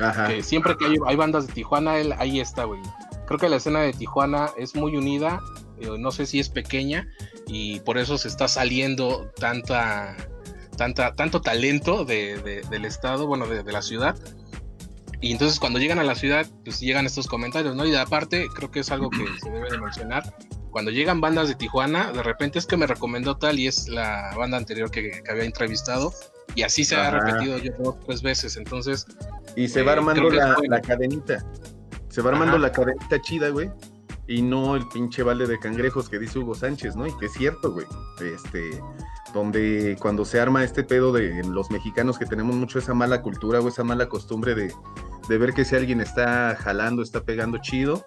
Ajá. 0.00 0.28
Que 0.28 0.42
siempre 0.42 0.76
que 0.76 0.86
hay, 1.06 1.16
bandas 1.16 1.46
de 1.46 1.52
Tijuana, 1.54 1.98
él 1.98 2.14
ahí 2.18 2.40
está, 2.40 2.64
güey. 2.64 2.80
Creo 3.26 3.38
que 3.38 3.48
la 3.48 3.56
escena 3.56 3.80
de 3.80 3.92
Tijuana 3.92 4.50
es 4.56 4.76
muy 4.76 4.96
unida, 4.96 5.40
eh, 5.80 5.88
no 5.98 6.12
sé 6.12 6.26
si 6.26 6.38
es 6.38 6.48
pequeña, 6.48 7.08
y 7.46 7.80
por 7.80 7.98
eso 7.98 8.16
se 8.16 8.28
está 8.28 8.46
saliendo 8.46 9.30
tanta 9.38 10.16
tanta, 10.78 11.14
tanto 11.14 11.42
talento 11.42 12.06
de, 12.06 12.62
del 12.70 12.84
estado, 12.86 13.26
bueno, 13.26 13.46
de, 13.46 13.70
la 13.70 13.82
ciudad. 13.82 14.16
Y 15.20 15.32
entonces 15.32 15.58
cuando 15.58 15.78
llegan 15.78 15.98
a 15.98 16.04
la 16.04 16.14
ciudad, 16.14 16.46
pues 16.64 16.80
llegan 16.80 17.04
estos 17.04 17.26
comentarios, 17.26 17.74
¿no? 17.74 17.84
Y 17.84 17.90
de 17.90 17.98
aparte, 17.98 18.46
creo 18.54 18.70
que 18.70 18.80
es 18.80 18.90
algo 18.90 19.10
que 19.10 19.26
se 19.42 19.50
debe 19.50 19.68
de 19.68 19.78
mencionar. 19.78 20.34
Cuando 20.70 20.90
llegan 20.90 21.20
bandas 21.20 21.48
de 21.48 21.54
Tijuana, 21.54 22.12
de 22.12 22.22
repente 22.22 22.58
es 22.58 22.66
que 22.66 22.76
me 22.76 22.86
recomendó 22.86 23.36
tal 23.36 23.58
y 23.58 23.66
es 23.66 23.88
la 23.88 24.34
banda 24.36 24.56
anterior 24.56 24.90
que, 24.90 25.22
había 25.30 25.44
entrevistado. 25.44 26.12
Y 26.54 26.62
así 26.62 26.84
se 26.84 26.96
ha 26.96 27.10
repetido 27.10 27.58
yo 27.58 27.72
dos, 27.78 28.00
tres 28.06 28.22
veces. 28.22 28.56
Entonces. 28.56 29.06
Y 29.56 29.68
se 29.68 29.82
va 29.82 29.92
eh, 29.92 29.96
armando 29.96 30.30
la, 30.30 30.56
la, 30.68 30.80
cadenita. 30.80 31.44
Se 32.08 32.22
va 32.22 32.30
armando 32.30 32.58
la 32.58 32.72
cadenita 32.72 33.20
chida, 33.20 33.50
güey. 33.50 33.70
Y 34.26 34.42
no 34.42 34.76
el 34.76 34.86
pinche 34.88 35.22
balde 35.22 35.46
de 35.46 35.58
cangrejos 35.58 36.08
que 36.08 36.18
dice 36.18 36.38
Hugo 36.38 36.54
Sánchez, 36.54 36.96
¿no? 36.96 37.06
Y 37.06 37.16
que 37.18 37.26
es 37.26 37.32
cierto, 37.32 37.72
güey. 37.72 37.86
Este 38.20 38.80
donde 39.32 39.96
cuando 40.00 40.24
se 40.24 40.40
arma 40.40 40.64
este 40.64 40.84
pedo 40.84 41.12
de 41.12 41.42
los 41.44 41.70
mexicanos 41.70 42.18
que 42.18 42.26
tenemos 42.26 42.56
mucho 42.56 42.78
esa 42.78 42.94
mala 42.94 43.22
cultura 43.22 43.60
o 43.60 43.68
esa 43.68 43.84
mala 43.84 44.08
costumbre 44.08 44.54
de, 44.54 44.72
ver 45.38 45.52
que 45.52 45.64
si 45.64 45.76
alguien 45.76 46.00
está 46.00 46.56
jalando, 46.56 47.02
está 47.02 47.22
pegando 47.22 47.58
chido, 47.58 48.06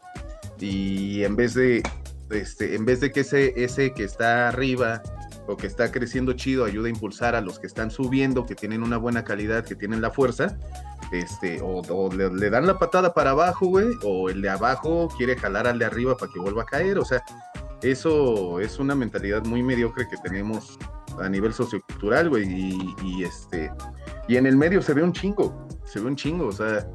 y 0.59 1.23
en 1.23 1.35
vez 1.35 1.53
de, 1.53 1.83
este, 2.31 2.75
en 2.75 2.85
vez 2.85 2.99
de 2.99 3.11
que 3.11 3.21
ese, 3.21 3.53
ese 3.63 3.93
que 3.93 4.03
está 4.03 4.49
arriba 4.49 5.01
o 5.47 5.57
que 5.57 5.67
está 5.67 5.91
creciendo 5.91 6.33
chido 6.33 6.65
ayude 6.65 6.87
a 6.87 6.91
impulsar 6.91 7.35
a 7.35 7.41
los 7.41 7.59
que 7.59 7.67
están 7.67 7.91
subiendo, 7.91 8.45
que 8.45 8.55
tienen 8.55 8.83
una 8.83 8.97
buena 8.97 9.23
calidad, 9.23 9.65
que 9.65 9.75
tienen 9.75 10.01
la 10.01 10.11
fuerza, 10.11 10.57
este, 11.11 11.59
o, 11.61 12.09
le, 12.13 12.29
le, 12.29 12.49
dan 12.49 12.67
la 12.67 12.79
patada 12.79 13.13
para 13.13 13.31
abajo, 13.31 13.67
güey, 13.67 13.87
o 14.03 14.29
el 14.29 14.41
de 14.41 14.49
abajo 14.49 15.09
quiere 15.17 15.35
jalar 15.35 15.67
al 15.67 15.79
de 15.79 15.85
arriba 15.85 16.15
para 16.15 16.31
que 16.31 16.39
vuelva 16.39 16.61
a 16.63 16.65
caer, 16.65 16.97
o 16.99 17.05
sea, 17.05 17.21
eso 17.81 18.59
es 18.59 18.79
una 18.79 18.95
mentalidad 18.95 19.43
muy 19.45 19.63
mediocre 19.63 20.07
que 20.07 20.17
tenemos 20.17 20.77
a 21.19 21.27
nivel 21.27 21.53
sociocultural, 21.53 22.29
güey, 22.29 22.47
y, 23.03 23.23
este, 23.23 23.71
y 24.27 24.37
en 24.37 24.45
el 24.45 24.55
medio 24.55 24.81
se 24.81 24.93
ve 24.93 25.03
un 25.03 25.11
chingo, 25.11 25.67
se 25.85 25.99
ve 25.99 26.07
un 26.07 26.15
chingo, 26.15 26.47
o 26.47 26.51
sea, 26.51 26.87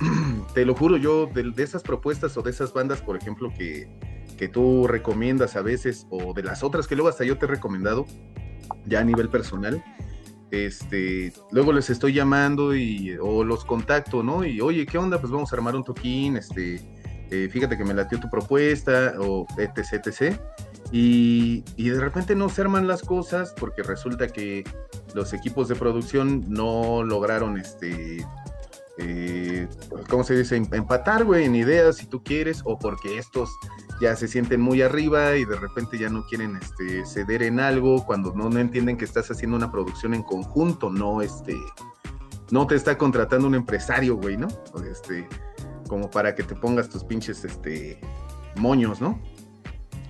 te 0.54 0.64
lo 0.64 0.74
juro, 0.74 0.96
yo 0.96 1.26
de, 1.26 1.52
esas 1.62 1.82
propuestas 1.82 2.36
o 2.36 2.42
de 2.42 2.50
esas 2.50 2.72
bandas, 2.72 3.00
por 3.00 3.16
ejemplo, 3.16 3.52
que, 3.56 3.88
que 4.36 4.48
tú 4.48 4.86
recomiendas 4.86 5.56
a 5.56 5.62
veces, 5.62 6.06
o 6.10 6.34
de 6.34 6.42
las 6.42 6.62
otras 6.62 6.86
que 6.86 6.94
luego 6.94 7.08
hasta 7.08 7.24
yo 7.24 7.38
te 7.38 7.46
he 7.46 7.48
recomendado, 7.48 8.06
ya 8.84 9.00
a 9.00 9.04
nivel 9.04 9.28
personal, 9.28 9.82
este, 10.50 11.32
luego 11.50 11.72
les 11.72 11.90
estoy 11.90 12.12
llamando 12.12 12.74
y, 12.74 13.16
o 13.20 13.44
los 13.44 13.64
contacto, 13.64 14.22
¿no? 14.22 14.44
Y 14.44 14.60
oye, 14.60 14.86
¿qué 14.86 14.98
onda? 14.98 15.20
Pues 15.20 15.32
vamos 15.32 15.52
a 15.52 15.56
armar 15.56 15.74
un 15.74 15.84
toquín, 15.84 16.36
este, 16.36 16.80
eh, 17.30 17.48
fíjate 17.50 17.76
que 17.76 17.84
me 17.84 17.94
latió 17.94 18.20
tu 18.20 18.30
propuesta, 18.30 19.14
o 19.18 19.46
etc, 19.58 20.06
etc. 20.06 20.36
Y, 20.92 21.62
de 21.76 22.00
repente 22.00 22.36
no 22.36 22.48
se 22.48 22.60
arman 22.60 22.86
las 22.86 23.02
cosas 23.02 23.54
porque 23.58 23.82
resulta 23.82 24.28
que 24.28 24.64
los 25.14 25.32
equipos 25.32 25.68
de 25.68 25.74
producción 25.74 26.44
no 26.48 27.02
lograron, 27.02 27.58
este, 27.58 28.24
eh, 28.98 29.68
¿cómo 30.08 30.24
se 30.24 30.36
dice? 30.36 30.56
Em, 30.56 30.66
empatar, 30.72 31.24
güey, 31.24 31.44
en 31.44 31.54
ideas 31.54 31.96
si 31.96 32.06
tú 32.06 32.22
quieres, 32.22 32.62
o 32.64 32.78
porque 32.78 33.18
estos 33.18 33.50
ya 34.00 34.16
se 34.16 34.28
sienten 34.28 34.60
muy 34.60 34.82
arriba 34.82 35.36
y 35.36 35.44
de 35.44 35.56
repente 35.56 35.98
ya 35.98 36.08
no 36.08 36.24
quieren 36.26 36.56
este, 36.56 37.04
ceder 37.04 37.42
en 37.42 37.60
algo 37.60 38.04
cuando 38.06 38.34
no, 38.34 38.48
no 38.48 38.58
entienden 38.58 38.96
que 38.96 39.04
estás 39.04 39.30
haciendo 39.30 39.56
una 39.56 39.70
producción 39.70 40.14
en 40.14 40.22
conjunto, 40.22 40.90
no 40.90 41.20
este, 41.20 41.54
no 42.50 42.66
te 42.66 42.74
está 42.74 42.96
contratando 42.96 43.46
un 43.46 43.54
empresario, 43.54 44.16
güey, 44.16 44.36
¿no? 44.36 44.48
Este, 44.90 45.28
como 45.88 46.10
para 46.10 46.34
que 46.34 46.42
te 46.42 46.54
pongas 46.54 46.88
tus 46.88 47.04
pinches 47.04 47.44
este, 47.44 48.00
moños, 48.56 49.00
¿no? 49.00 49.20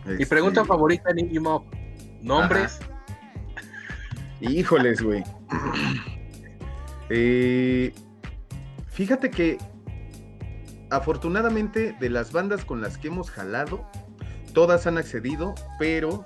Mi 0.04 0.24
pregunta 0.24 0.60
este, 0.60 0.68
favorita 0.68 1.10
en 1.10 1.18
Indie 1.18 1.40
Mob, 1.40 1.64
¿nombres? 2.22 2.78
Híjoles, 4.40 5.02
güey. 5.02 5.24
Eh, 7.08 7.94
fíjate 8.96 9.30
que 9.30 9.58
afortunadamente 10.88 11.94
de 12.00 12.08
las 12.08 12.32
bandas 12.32 12.64
con 12.64 12.80
las 12.80 12.96
que 12.96 13.08
hemos 13.08 13.30
jalado, 13.30 13.86
todas 14.54 14.86
han 14.86 14.96
accedido, 14.96 15.54
pero 15.78 16.24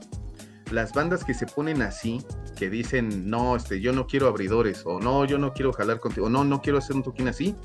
las 0.70 0.92
bandas 0.92 1.24
que 1.24 1.34
se 1.34 1.46
ponen 1.46 1.82
así, 1.82 2.24
que 2.56 2.70
dicen, 2.70 3.28
no, 3.28 3.56
este, 3.56 3.80
yo 3.80 3.92
no 3.92 4.06
quiero 4.06 4.28
abridores, 4.28 4.82
o 4.84 5.00
no, 5.00 5.24
yo 5.24 5.36
no 5.36 5.52
quiero 5.52 5.72
jalar 5.72 5.98
contigo, 5.98 6.26
o 6.26 6.30
no, 6.30 6.44
no 6.44 6.62
quiero 6.62 6.78
hacer 6.78 6.94
un 6.94 7.02
toquín 7.02 7.26
así, 7.26 7.56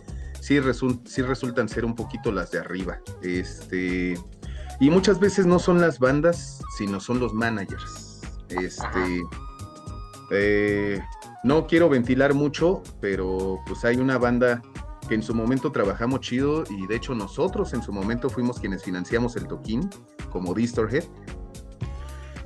sí, 0.41 0.59
sí 1.05 1.21
resultan 1.21 1.69
ser 1.69 1.85
un 1.85 1.93
poquito 1.93 2.31
las 2.31 2.50
de 2.50 2.59
arriba. 2.59 3.00
Este, 3.21 4.17
y 4.79 4.89
muchas 4.89 5.19
veces 5.19 5.45
no 5.45 5.59
son 5.59 5.79
las 5.79 6.00
bandas, 6.00 6.63
sino 6.77 7.00
son 7.00 7.19
los 7.19 7.31
managers. 7.31 8.21
Este, 8.50 9.21
eh, 10.31 11.00
no 11.43 11.67
quiero 11.67 11.89
ventilar 11.89 12.33
mucho, 12.33 12.81
pero 13.01 13.59
pues 13.67 13.85
hay 13.85 13.97
una 13.97 14.17
banda 14.17 14.63
que 15.05 15.15
en 15.15 15.24
su 15.24 15.33
momento 15.33 15.71
trabajamos 15.71 16.21
chido 16.21 16.63
y 16.69 16.88
de 16.88 16.95
hecho 16.95 17.15
nosotros 17.15 17.74
en 17.74 17.81
su 17.81 17.91
momento 17.91 18.29
fuimos 18.29 18.59
quienes 18.59 18.83
financiamos 18.83 19.35
el 19.35 19.47
toquín 19.47 19.89
como 20.29 20.53
Distorhead. 20.53 21.05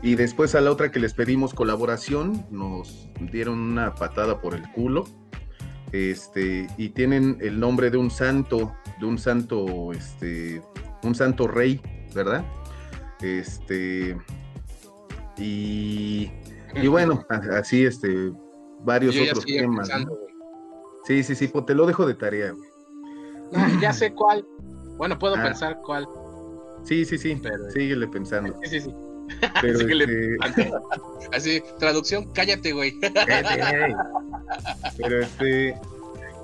Y 0.02 0.16
después 0.16 0.56
a 0.56 0.62
la 0.62 0.72
otra 0.72 0.92
que 0.92 1.00
les 1.00 1.14
pedimos 1.14 1.54
colaboración, 1.54 2.46
nos 2.50 3.10
dieron 3.32 3.60
una 3.60 3.96
patada 3.96 4.40
por 4.40 4.56
el 4.56 4.64
culo. 4.72 5.06
Este, 5.92 6.68
y 6.78 6.90
tienen 6.90 7.38
el 7.42 7.60
nombre 7.60 7.90
de 7.90 7.98
un 7.98 8.12
santo, 8.12 8.74
de 9.00 9.06
un 9.06 9.18
santo, 9.18 9.92
este, 9.92 10.62
un 11.04 11.16
santo 11.16 11.48
rey 11.48 11.82
¿verdad? 12.14 12.46
Este, 13.22 14.18
y, 15.38 16.32
y 16.76 16.88
bueno, 16.88 17.26
así, 17.30 17.86
este, 17.86 18.32
varios 18.82 19.16
otros 19.18 19.46
temas. 19.46 19.90
Sí, 21.10 21.24
sí, 21.24 21.34
sí, 21.34 21.48
pues 21.48 21.66
te 21.66 21.74
lo 21.74 21.88
dejo 21.88 22.06
de 22.06 22.14
tarea, 22.14 22.54
ya 23.82 23.92
sé 23.92 24.14
cuál. 24.14 24.46
Bueno, 24.98 25.18
puedo 25.18 25.36
ah. 25.38 25.44
pensar 25.44 25.82
cuál. 25.84 26.08
Sí, 26.84 27.04
sí, 27.04 27.18
sí, 27.18 27.36
pero... 27.42 27.68
síguele 27.72 28.08
pensando. 28.08 28.56
Sí, 28.64 28.70
sí, 28.70 28.82
sí. 28.82 28.96
Pero 29.60 29.80
este... 30.06 30.38
Así, 31.34 31.64
traducción, 31.80 32.32
cállate, 32.32 32.74
güey. 32.74 32.94
Pero 34.98 35.20
este, 35.20 35.76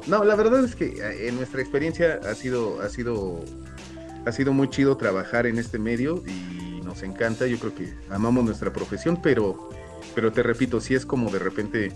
no, 0.08 0.24
la 0.24 0.36
verdad 0.36 0.66
es 0.66 0.76
que 0.76 0.86
eh, 0.86 1.28
en 1.28 1.36
nuestra 1.36 1.62
experiencia 1.62 2.20
ha 2.28 2.34
sido, 2.34 2.82
ha 2.82 2.90
sido 2.90 3.46
ha 4.26 4.32
sido 4.32 4.52
muy 4.52 4.68
chido 4.72 4.98
trabajar 4.98 5.46
en 5.46 5.60
este 5.60 5.78
medio 5.78 6.24
y 6.26 6.82
nos 6.82 7.04
encanta, 7.04 7.46
yo 7.46 7.60
creo 7.60 7.76
que 7.76 7.94
amamos 8.10 8.44
nuestra 8.44 8.74
profesión, 8.74 9.22
pero, 9.22 9.70
pero 10.16 10.32
te 10.32 10.42
repito, 10.42 10.82
sí 10.82 10.96
es 10.96 11.06
como 11.06 11.30
de 11.30 11.38
repente 11.38 11.92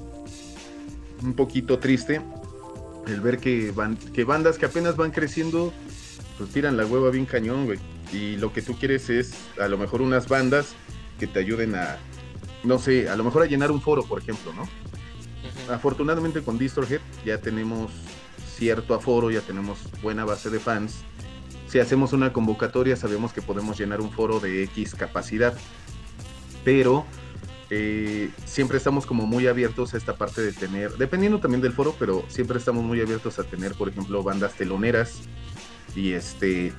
un 1.24 1.34
poquito 1.34 1.80
triste 1.80 2.22
el 3.08 3.22
ver 3.22 3.40
que, 3.40 3.72
van, 3.72 3.98
que 3.98 4.24
bandas 4.24 4.58
que 4.58 4.66
apenas 4.66 4.96
van 4.96 5.12
creciendo, 5.12 5.74
pues 6.38 6.50
tiran 6.52 6.78
la 6.78 6.86
hueva 6.86 7.10
bien 7.10 7.26
cañón, 7.26 7.66
güey. 7.66 7.80
Y 8.12 8.38
lo 8.38 8.54
que 8.54 8.62
tú 8.62 8.76
quieres 8.78 9.10
es 9.10 9.34
a 9.60 9.68
lo 9.68 9.78
mejor 9.78 10.02
unas 10.02 10.28
bandas 10.28 10.74
que 11.20 11.28
te 11.28 11.40
ayuden 11.40 11.76
a, 11.76 11.98
no 12.64 12.80
sé, 12.80 13.10
a 13.10 13.16
lo 13.16 13.24
mejor 13.24 13.44
a 13.44 13.46
llenar 13.46 13.72
un 13.72 13.82
foro, 13.82 14.04
por 14.04 14.20
ejemplo, 14.20 14.54
¿no? 14.54 14.68
Afortunadamente 15.74 16.42
con 16.42 16.58
Distorhead 16.58 17.02
ya 17.26 17.40
tenemos 17.40 17.92
cierto 18.56 18.94
aforo, 18.94 19.32
ya 19.32 19.42
tenemos 19.42 19.80
buena 20.02 20.26
base 20.26 20.50
de 20.50 20.60
fans. 20.60 21.04
Si 21.68 21.80
hacemos 21.80 22.14
una 22.14 22.34
convocatoria, 22.34 22.96
sabemos 22.96 23.32
que 23.32 23.42
podemos 23.42 23.78
llenar 23.78 24.02
un 24.02 24.12
foro 24.12 24.40
de 24.40 24.64
X 24.64 24.96
capacidad. 24.96 25.56
Pero 26.64 27.06
eh, 27.70 28.30
siempre 28.46 28.78
estamos 28.78 29.06
como 29.06 29.26
muy 29.26 29.48
abiertos 29.48 29.94
a 29.94 29.98
esta 29.98 30.16
parte 30.16 30.42
de 30.42 30.54
tener, 30.54 30.94
dependiendo 30.98 31.40
también 31.40 31.62
del 31.62 31.74
foro, 31.74 31.96
pero 32.00 32.24
siempre 32.28 32.58
estamos 32.58 32.84
muy 32.84 33.00
abiertos 33.00 33.38
a 33.40 33.44
tener, 33.44 33.74
por 33.76 33.90
ejemplo, 33.90 34.24
bandas 34.24 34.54
teloneras 34.54 35.22
y 35.96 36.14
este, 36.14 36.74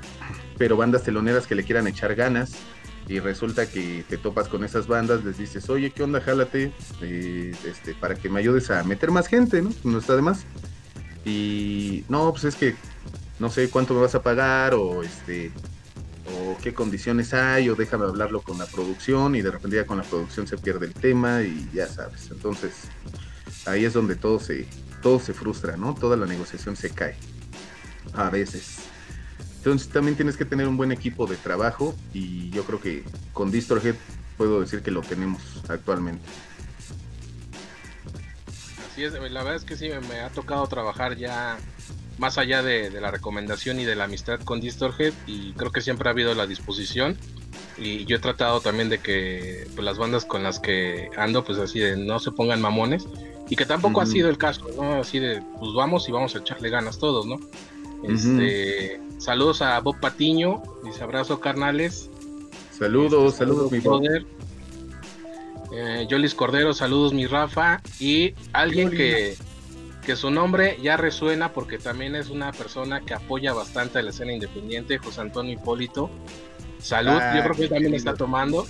pero 0.58 0.76
bandas 0.76 1.02
teloneras 1.02 1.46
que 1.46 1.54
le 1.54 1.64
quieran 1.64 1.86
echar 1.86 2.14
ganas 2.14 2.52
y 3.08 3.18
resulta 3.18 3.68
que 3.68 4.04
te 4.08 4.18
topas 4.18 4.48
con 4.48 4.64
esas 4.64 4.86
bandas, 4.86 5.24
les 5.24 5.38
dices, 5.38 5.68
oye, 5.68 5.90
¿qué 5.90 6.02
onda? 6.02 6.20
Jálate, 6.20 6.72
eh, 7.02 7.52
este, 7.64 7.94
para 7.94 8.14
que 8.14 8.28
me 8.28 8.38
ayudes 8.40 8.70
a 8.70 8.84
meter 8.84 9.10
más 9.10 9.26
gente, 9.26 9.62
¿no? 9.62 9.70
No 9.82 9.98
está 9.98 10.14
de 10.14 10.22
más. 10.22 10.44
Y 11.24 12.04
no, 12.08 12.30
pues 12.30 12.44
es 12.44 12.54
que 12.54 12.76
no 13.40 13.50
sé 13.50 13.68
cuánto 13.68 13.94
me 13.94 14.00
vas 14.00 14.14
a 14.14 14.22
pagar 14.22 14.74
o 14.74 15.02
este 15.02 15.50
o 16.38 16.56
qué 16.62 16.74
condiciones 16.74 17.34
hay, 17.34 17.68
o 17.68 17.74
déjame 17.74 18.04
hablarlo 18.04 18.42
con 18.42 18.58
la 18.58 18.66
producción, 18.66 19.34
y 19.34 19.42
de 19.42 19.50
repente 19.50 19.76
ya 19.76 19.86
con 19.86 19.98
la 19.98 20.04
producción 20.04 20.46
se 20.46 20.56
pierde 20.58 20.86
el 20.86 20.94
tema 20.94 21.42
y 21.42 21.68
ya 21.72 21.86
sabes. 21.86 22.30
Entonces, 22.30 22.72
ahí 23.66 23.84
es 23.84 23.92
donde 23.92 24.16
todo 24.16 24.40
se, 24.40 24.66
todo 25.02 25.18
se 25.20 25.32
frustra, 25.32 25.76
¿no? 25.76 25.94
Toda 25.94 26.16
la 26.16 26.26
negociación 26.26 26.76
se 26.76 26.90
cae. 26.90 27.16
A 28.14 28.30
veces. 28.30 28.78
Entonces 29.58 29.88
también 29.88 30.16
tienes 30.16 30.36
que 30.38 30.46
tener 30.46 30.66
un 30.66 30.76
buen 30.78 30.90
equipo 30.90 31.26
de 31.26 31.36
trabajo 31.36 31.94
y 32.14 32.48
yo 32.50 32.64
creo 32.64 32.80
que 32.80 33.04
con 33.34 33.50
Distorhead 33.50 33.94
puedo 34.38 34.60
decir 34.60 34.80
que 34.82 34.90
lo 34.90 35.02
tenemos 35.02 35.42
actualmente. 35.68 36.24
Así 38.90 39.04
es, 39.04 39.12
la 39.12 39.20
verdad 39.20 39.56
es 39.56 39.64
que 39.64 39.76
sí, 39.76 39.90
me 40.08 40.20
ha 40.20 40.30
tocado 40.30 40.66
trabajar 40.66 41.14
ya 41.14 41.58
más 42.20 42.36
allá 42.36 42.62
de, 42.62 42.90
la 43.00 43.10
recomendación 43.10 43.80
y 43.80 43.84
de 43.84 43.96
la 43.96 44.04
amistad 44.04 44.38
con 44.40 44.60
Distorhead 44.60 45.14
y 45.26 45.52
creo 45.54 45.72
que 45.72 45.80
siempre 45.80 46.08
ha 46.08 46.12
habido 46.12 46.34
la 46.34 46.46
disposición 46.46 47.16
y 47.78 48.04
yo 48.04 48.16
he 48.16 48.18
tratado 48.18 48.60
también 48.60 48.90
de 48.90 48.98
que 48.98 49.66
pues, 49.74 49.82
las 49.82 49.96
bandas 49.96 50.26
con 50.26 50.42
las 50.42 50.60
que 50.60 51.08
ando 51.16 51.42
pues 51.42 51.58
así 51.58 51.80
de 51.80 51.96
no 51.96 52.20
se 52.20 52.30
pongan 52.30 52.60
mamones 52.60 53.06
y 53.48 53.56
que 53.56 53.64
tampoco 53.64 54.02
ha 54.02 54.06
sido 54.06 54.28
el 54.28 54.36
caso, 54.36 54.66
¿no? 54.76 55.00
Así 55.00 55.18
de 55.18 55.42
pues 55.58 55.72
vamos 55.74 56.08
y 56.08 56.12
vamos 56.12 56.36
a 56.36 56.38
echarle 56.38 56.68
ganas 56.68 56.98
todos, 56.98 57.26
¿no? 57.26 57.40
Este, 58.04 59.00
saludos 59.18 59.60
a 59.62 59.80
Bob 59.80 59.98
Patiño, 59.98 60.62
mis 60.84 61.00
abrazos 61.00 61.40
carnales. 61.40 62.10
Saludos, 62.78 63.32
este, 63.32 63.38
saludos, 63.38 63.72
mi 63.72 63.80
brother. 63.80 64.24
Eh, 65.72 66.06
Jolis 66.08 66.34
Cordero, 66.34 66.74
saludos 66.74 67.12
mi 67.12 67.26
Rafa 67.26 67.80
y 67.98 68.34
alguien 68.52 68.90
que 68.90 69.36
que 70.10 70.16
su 70.16 70.32
nombre 70.32 70.76
ya 70.82 70.96
resuena 70.96 71.52
porque 71.52 71.78
también 71.78 72.16
es 72.16 72.30
una 72.30 72.50
persona 72.50 73.00
que 73.00 73.14
apoya 73.14 73.52
bastante 73.52 74.00
a 74.00 74.02
la 74.02 74.10
escena 74.10 74.32
independiente, 74.32 74.98
José 74.98 75.20
Antonio 75.20 75.52
Hipólito. 75.52 76.10
Salud, 76.80 77.12
yo 77.12 77.18
ah, 77.20 77.40
creo 77.44 77.54
que 77.54 77.68
también 77.68 77.94
está 77.94 78.14
tomando. 78.14 78.66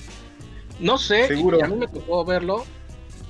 No 0.81 0.99
sé, 0.99 1.25
a 1.25 1.67
mí 1.67 1.77
me 1.77 1.89
tocó 1.89 2.27
verlo. 2.27 2.67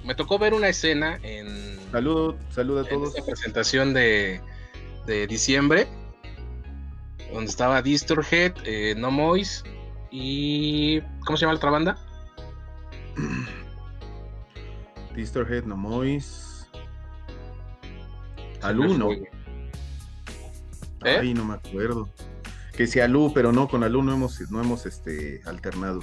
Me 0.05 0.17
tocó 0.17 0.41
ver 0.41 0.55
una 0.55 0.67
escena 0.67 1.21
en. 1.23 1.79
Salud, 1.93 2.35
salud 2.51 2.79
a 2.79 2.85
todos. 2.85 3.17
En 3.17 3.25
presentación 3.25 3.95
de, 3.95 4.41
de 5.07 5.29
diciembre, 5.29 5.87
donde 7.33 7.49
estaba 7.49 7.81
Distorhead, 7.81 8.55
eh, 8.65 8.97
No 8.97 9.13
Mois 9.13 9.63
y. 10.11 11.01
¿Cómo 11.25 11.37
se 11.37 11.43
llama 11.43 11.53
la 11.53 11.59
otra 11.59 11.71
banda? 11.71 11.97
Distorhead, 15.15 15.63
No 15.63 15.77
Mois. 15.77 16.50
Alu, 18.63 18.97
¿no? 18.97 19.13
¿Eh? 19.13 19.29
Ay, 21.03 21.35
no 21.35 21.45
me 21.45 21.55
acuerdo. 21.55 22.09
Que 22.77 22.87
si 22.87 23.01
Alu, 23.01 23.33
pero 23.35 23.53
no, 23.53 23.69
con 23.69 23.83
Alu 23.85 24.03
no 24.03 24.13
hemos, 24.13 24.41
no 24.51 24.61
hemos 24.61 24.87
este, 24.87 25.41
alternado. 25.45 26.01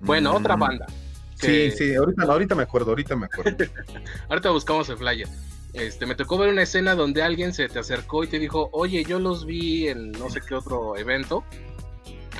Bueno, 0.00 0.34
otra 0.34 0.56
mm. 0.56 0.60
banda. 0.60 0.86
Sí, 1.34 1.70
sí, 1.72 1.94
ahorita, 1.94 2.22
ahorita 2.22 2.54
me 2.54 2.62
acuerdo, 2.62 2.90
ahorita 2.90 3.16
me 3.16 3.26
acuerdo. 3.26 3.64
ahorita 4.28 4.50
buscamos 4.50 4.88
el 4.88 4.96
flyer. 4.96 5.28
Este, 5.72 6.06
me 6.06 6.14
tocó 6.14 6.38
ver 6.38 6.50
una 6.50 6.62
escena 6.62 6.94
donde 6.94 7.22
alguien 7.22 7.54
se 7.54 7.68
te 7.68 7.78
acercó 7.78 8.22
y 8.24 8.28
te 8.28 8.38
dijo, 8.38 8.68
oye, 8.72 9.04
yo 9.04 9.18
los 9.18 9.46
vi 9.46 9.88
en 9.88 10.12
no 10.12 10.28
sé 10.28 10.40
qué 10.46 10.54
otro 10.54 10.96
evento. 10.96 11.44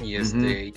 Y 0.03 0.17
este, 0.17 0.73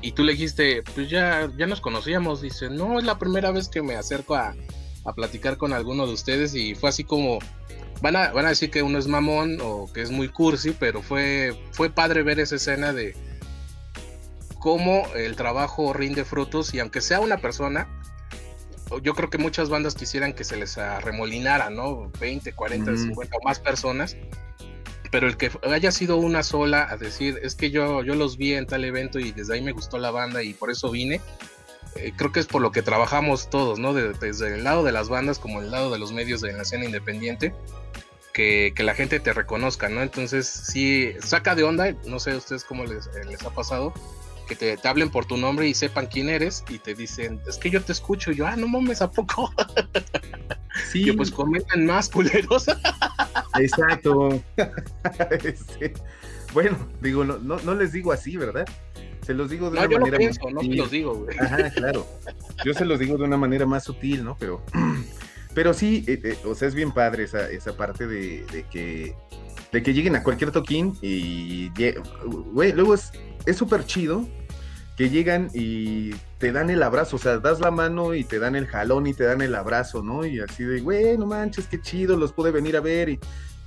y 0.00 0.12
tú 0.12 0.22
le 0.22 0.32
dijiste, 0.32 0.82
pues 0.94 1.10
ya, 1.10 1.50
ya 1.56 1.66
nos 1.66 1.80
conocíamos. 1.80 2.40
Dice, 2.40 2.70
no, 2.70 2.98
es 2.98 3.04
la 3.04 3.18
primera 3.18 3.50
vez 3.50 3.68
que 3.68 3.82
me 3.82 3.94
acerco 3.94 4.36
a, 4.36 4.54
a 5.08 5.14
platicar 5.14 5.56
con 5.56 5.72
alguno 5.72 6.06
de 6.06 6.12
ustedes 6.12 6.54
y 6.54 6.74
fue 6.74 6.90
así 6.90 7.04
como 7.04 7.38
van 8.00 8.16
a, 8.16 8.32
van 8.32 8.46
a 8.46 8.50
decir 8.50 8.70
que 8.70 8.82
uno 8.82 8.98
es 8.98 9.06
mamón 9.06 9.58
o 9.62 9.90
que 9.92 10.02
es 10.02 10.10
muy 10.10 10.28
cursi, 10.28 10.72
pero 10.72 11.02
fue, 11.02 11.58
fue 11.72 11.90
padre 11.90 12.22
ver 12.22 12.40
esa 12.40 12.56
escena 12.56 12.92
de 12.92 13.16
cómo 14.58 15.06
el 15.14 15.36
trabajo 15.36 15.92
rinde 15.92 16.24
frutos 16.24 16.74
y 16.74 16.80
aunque 16.80 17.00
sea 17.00 17.20
una 17.20 17.38
persona, 17.38 17.88
yo 19.02 19.14
creo 19.14 19.30
que 19.30 19.38
muchas 19.38 19.68
bandas 19.68 19.94
quisieran 19.94 20.32
que 20.32 20.44
se 20.44 20.56
les 20.56 20.78
arremolinara, 20.78 21.70
¿no? 21.70 22.10
20, 22.20 22.52
40, 22.52 22.96
50 22.96 23.36
o 23.36 23.44
más 23.44 23.60
personas, 23.60 24.16
pero 25.10 25.26
el 25.26 25.36
que 25.36 25.50
haya 25.62 25.92
sido 25.92 26.16
una 26.16 26.42
sola 26.42 26.86
a 26.90 26.96
decir, 26.96 27.38
es 27.42 27.54
que 27.54 27.70
yo, 27.70 28.02
yo 28.02 28.14
los 28.14 28.36
vi 28.36 28.54
en 28.54 28.66
tal 28.66 28.84
evento 28.84 29.18
y 29.18 29.32
desde 29.32 29.54
ahí 29.54 29.62
me 29.62 29.72
gustó 29.72 29.98
la 29.98 30.10
banda 30.10 30.42
y 30.42 30.54
por 30.54 30.70
eso 30.70 30.90
vine, 30.90 31.20
eh, 31.96 32.12
creo 32.16 32.32
que 32.32 32.40
es 32.40 32.46
por 32.46 32.62
lo 32.62 32.72
que 32.72 32.82
trabajamos 32.82 33.50
todos, 33.50 33.78
¿no? 33.78 33.94
desde 33.94 34.54
el 34.54 34.64
lado 34.64 34.84
de 34.84 34.92
las 34.92 35.08
bandas 35.08 35.38
como 35.38 35.60
el 35.60 35.70
lado 35.70 35.90
de 35.90 35.98
los 35.98 36.12
medios 36.12 36.40
de 36.40 36.52
la 36.52 36.62
escena 36.62 36.84
independiente, 36.84 37.54
que, 38.32 38.72
la 38.78 38.94
gente 38.94 39.18
te 39.18 39.32
reconozca, 39.32 39.88
¿no? 39.88 40.00
Entonces, 40.00 40.46
sí, 40.46 41.12
saca 41.20 41.56
de 41.56 41.64
onda, 41.64 41.92
no 42.06 42.20
sé 42.20 42.30
a 42.30 42.36
ustedes 42.36 42.62
cómo 42.62 42.84
les, 42.84 43.08
eh, 43.08 43.24
les 43.26 43.42
ha 43.44 43.50
pasado, 43.50 43.92
que 44.46 44.54
te, 44.54 44.78
hablen 44.88 45.10
por 45.10 45.26
tu 45.26 45.36
nombre 45.36 45.66
y 45.66 45.74
sepan 45.74 46.06
quién 46.06 46.28
eres 46.28 46.64
y 46.68 46.78
te 46.78 46.94
dicen, 46.94 47.40
es 47.48 47.58
que 47.58 47.68
yo 47.68 47.82
te 47.82 47.92
escucho, 47.92 48.30
y 48.30 48.36
yo, 48.36 48.46
ah, 48.46 48.54
no 48.56 48.68
mames, 48.68 49.02
¿a 49.02 49.10
poco? 49.10 49.52
Sí. 50.92 51.04
Que 51.04 51.12
pues 51.12 51.32
comentan 51.32 51.84
más 51.86 52.08
culeros. 52.08 52.66
Exacto. 53.58 54.28
Bueno, 56.52 56.76
digo, 57.00 57.24
no, 57.24 57.38
no 57.38 57.74
les 57.74 57.92
digo 57.92 58.12
así, 58.12 58.36
¿verdad? 58.36 58.66
se 59.28 59.34
los 59.34 59.50
digo 59.50 59.70
de 59.70 59.78
una 59.78 59.88
manera 59.98 60.18
más 60.18 60.38
no 60.50 60.60
se 60.62 60.68
los 60.68 60.90
digo, 60.90 61.14
güey. 61.16 61.36
Ajá, 61.38 61.68
claro. 61.68 62.06
Yo 62.64 62.72
se 62.72 62.86
los 62.86 62.98
digo 62.98 63.18
de 63.18 63.24
una 63.24 63.36
manera 63.36 63.66
más 63.66 63.84
sutil, 63.84 64.24
¿no? 64.24 64.38
Pero, 64.40 64.62
pero 65.54 65.74
sí, 65.74 66.02
eh, 66.06 66.18
eh, 66.24 66.38
o 66.46 66.54
sea, 66.54 66.66
es 66.66 66.74
bien 66.74 66.92
padre 66.92 67.24
esa, 67.24 67.50
esa 67.50 67.76
parte 67.76 68.06
de, 68.06 68.46
que 68.70 69.14
de 69.70 69.82
que 69.82 69.92
lleguen 69.92 70.16
a 70.16 70.22
cualquier 70.22 70.50
toquín 70.50 70.96
y, 71.02 71.70
güey, 72.54 72.72
luego 72.72 72.94
es 72.94 73.12
súper 73.54 73.84
chido 73.84 74.26
que 74.96 75.10
llegan 75.10 75.50
y 75.52 76.12
te 76.38 76.50
dan 76.50 76.70
el 76.70 76.82
abrazo, 76.82 77.16
o 77.16 77.18
sea, 77.18 77.38
das 77.38 77.60
la 77.60 77.70
mano 77.70 78.14
y 78.14 78.24
te 78.24 78.38
dan 78.38 78.56
el 78.56 78.66
jalón 78.66 79.06
y 79.06 79.12
te 79.12 79.24
dan 79.24 79.42
el 79.42 79.54
abrazo, 79.54 80.02
¿no? 80.02 80.24
Y 80.24 80.40
así 80.40 80.64
de, 80.64 80.80
güey, 80.80 81.18
no 81.18 81.26
manches, 81.26 81.68
qué 81.68 81.78
chido, 81.82 82.16
los 82.16 82.32
pude 82.32 82.50
venir 82.50 82.78
a 82.78 82.80
ver 82.80 83.10
y 83.10 83.20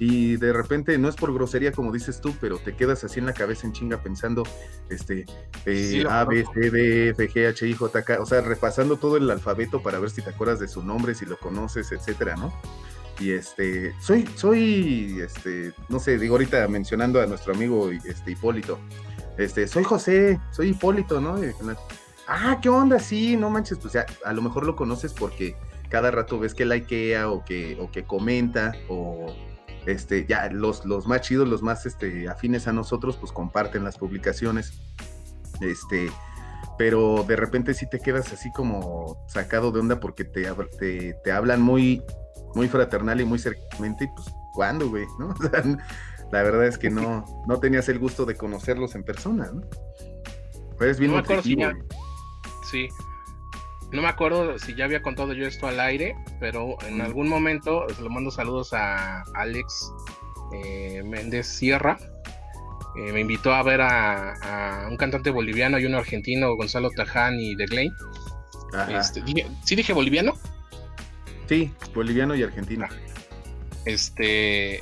y 0.03 0.35
de 0.37 0.51
repente 0.51 0.97
no 0.97 1.09
es 1.09 1.15
por 1.15 1.31
grosería 1.31 1.71
como 1.71 1.91
dices 1.91 2.21
tú, 2.21 2.33
pero 2.41 2.57
te 2.57 2.75
quedas 2.75 3.03
así 3.03 3.19
en 3.19 3.27
la 3.27 3.33
cabeza 3.33 3.67
en 3.67 3.73
chinga 3.73 4.01
pensando, 4.01 4.41
este, 4.89 5.27
eh, 5.67 6.03
A, 6.09 6.25
B, 6.25 6.43
C, 6.55 6.71
D, 6.71 7.09
F, 7.09 7.29
G, 7.29 7.47
H, 7.47 7.67
I, 7.67 7.75
J, 7.75 8.01
K, 8.01 8.19
o 8.19 8.25
sea, 8.25 8.41
repasando 8.41 8.97
todo 8.97 9.17
el 9.17 9.29
alfabeto 9.29 9.83
para 9.83 9.99
ver 9.99 10.09
si 10.09 10.23
te 10.23 10.31
acuerdas 10.31 10.59
de 10.59 10.67
su 10.67 10.81
nombre, 10.81 11.13
si 11.13 11.27
lo 11.27 11.37
conoces, 11.37 11.91
etcétera, 11.91 12.35
¿no? 12.35 12.51
Y 13.19 13.29
este, 13.29 13.93
soy, 14.01 14.27
soy, 14.35 15.21
este, 15.23 15.71
no 15.87 15.99
sé, 15.99 16.17
digo 16.17 16.33
ahorita 16.33 16.67
mencionando 16.67 17.21
a 17.21 17.27
nuestro 17.27 17.53
amigo 17.53 17.91
este, 17.91 18.31
Hipólito, 18.31 18.79
este, 19.37 19.67
soy 19.67 19.83
José, 19.83 20.39
soy 20.49 20.69
Hipólito, 20.69 21.21
¿no? 21.21 21.35
ah, 22.27 22.57
¿qué 22.59 22.69
onda? 22.69 22.97
Sí, 22.97 23.37
no 23.37 23.51
manches, 23.51 23.77
pues 23.77 23.93
ya, 23.93 24.07
a 24.25 24.33
lo 24.33 24.41
mejor 24.41 24.65
lo 24.65 24.75
conoces 24.75 25.13
porque 25.13 25.55
cada 25.89 26.09
rato 26.09 26.39
ves 26.39 26.55
que 26.55 26.65
likea 26.65 27.29
o 27.29 27.45
que, 27.45 27.77
o 27.79 27.91
que 27.91 28.03
comenta 28.03 28.71
o 28.89 29.31
este, 29.85 30.25
ya 30.25 30.49
los, 30.49 30.85
los 30.85 31.07
más 31.07 31.21
chidos, 31.21 31.47
los 31.47 31.61
más 31.61 31.85
este, 31.85 32.29
afines 32.29 32.67
a 32.67 32.73
nosotros, 32.73 33.17
pues 33.17 33.31
comparten 33.31 33.83
las 33.83 33.97
publicaciones. 33.97 34.73
Este, 35.61 36.11
pero 36.77 37.23
de 37.27 37.35
repente 37.35 37.73
sí 37.73 37.87
te 37.89 37.99
quedas 37.99 38.31
así 38.33 38.51
como 38.51 39.23
sacado 39.27 39.71
de 39.71 39.79
onda 39.79 39.99
porque 39.99 40.23
te, 40.23 41.13
te, 41.23 41.31
hablan 41.31 41.61
muy, 41.61 42.01
muy 42.55 42.67
fraternal 42.67 43.21
y 43.21 43.25
muy 43.25 43.39
cercanamente, 43.39 44.09
pues, 44.15 44.27
¿cuándo, 44.53 44.89
güey? 44.89 45.05
¿No? 45.19 45.33
la 46.31 46.43
verdad 46.43 46.65
es 46.65 46.77
que 46.77 46.89
no, 46.89 47.25
no 47.47 47.59
tenías 47.59 47.89
el 47.89 47.99
gusto 47.99 48.25
de 48.25 48.35
conocerlos 48.35 48.95
en 48.95 49.03
persona, 49.03 49.51
¿no? 49.53 49.61
Pues 50.77 50.97
bien 50.97 51.11
no 51.11 51.23
Sí, 52.71 52.87
no 53.91 54.01
me 54.01 54.07
acuerdo 54.07 54.57
si 54.57 54.73
ya 54.73 54.85
había 54.85 55.01
contado 55.01 55.33
yo 55.33 55.45
esto 55.45 55.67
al 55.67 55.79
aire, 55.79 56.15
pero 56.39 56.77
en 56.87 57.01
algún 57.01 57.27
momento 57.27 57.85
le 58.01 58.09
mando 58.09 58.31
saludos 58.31 58.73
a 58.73 59.23
Alex 59.35 59.91
eh, 60.53 61.03
Méndez 61.05 61.47
Sierra. 61.47 61.97
Eh, 62.97 63.11
me 63.13 63.21
invitó 63.21 63.53
a 63.53 63.63
ver 63.63 63.81
a, 63.81 64.87
un 64.89 64.97
cantante 64.97 65.29
boliviano 65.29 65.79
y 65.79 65.85
uno 65.85 65.97
argentino, 65.97 66.55
Gonzalo 66.55 66.89
Taján 66.91 67.39
y 67.39 67.55
The 67.55 67.65
Glane. 67.65 67.93
Este, 68.89 69.21
¿Sí 69.65 69.75
dije 69.75 69.93
boliviano? 69.93 70.33
Sí, 71.47 71.71
boliviano 71.93 72.35
y 72.35 72.43
argentino. 72.43 72.87
Este, 73.85 74.79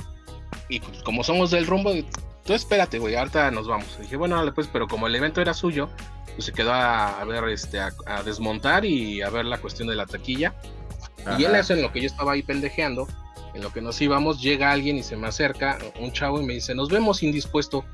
y 0.68 0.80
pues, 0.80 1.02
como 1.02 1.24
somos 1.24 1.50
del 1.50 1.66
rumbo, 1.66 1.92
tú 2.44 2.54
espérate, 2.54 3.00
güey, 3.00 3.16
ahorita 3.16 3.50
nos 3.50 3.66
vamos. 3.66 3.98
dije, 4.00 4.16
bueno, 4.16 4.40
pues, 4.54 4.68
pero 4.68 4.86
como 4.86 5.08
el 5.08 5.14
evento 5.16 5.40
era 5.40 5.54
suyo, 5.54 5.90
pues 6.34 6.44
se 6.46 6.52
quedó 6.52 6.72
a, 6.72 7.24
ver, 7.24 7.44
este, 7.48 7.80
a, 7.80 8.22
desmontar 8.24 8.84
y 8.84 9.22
a 9.22 9.30
ver 9.30 9.44
la 9.44 9.58
cuestión 9.58 9.88
de 9.88 9.94
la 9.94 10.06
taquilla. 10.06 10.54
Y 11.38 11.44
en 11.44 11.54
eso, 11.54 11.74
en 11.74 11.82
lo 11.82 11.92
que 11.92 12.00
yo 12.00 12.06
estaba 12.06 12.32
ahí 12.32 12.42
pendejeando, 12.42 13.06
en 13.54 13.62
lo 13.62 13.72
que 13.72 13.80
nos 13.80 14.00
íbamos, 14.00 14.40
llega 14.40 14.72
alguien 14.72 14.96
y 14.96 15.02
se 15.02 15.16
me 15.16 15.26
acerca, 15.26 15.78
un 15.98 16.12
chavo, 16.12 16.40
y 16.40 16.46
me 16.46 16.54
dice, 16.54 16.74
nos 16.74 16.88
vemos 16.88 17.22
indispuesto. 17.22 17.84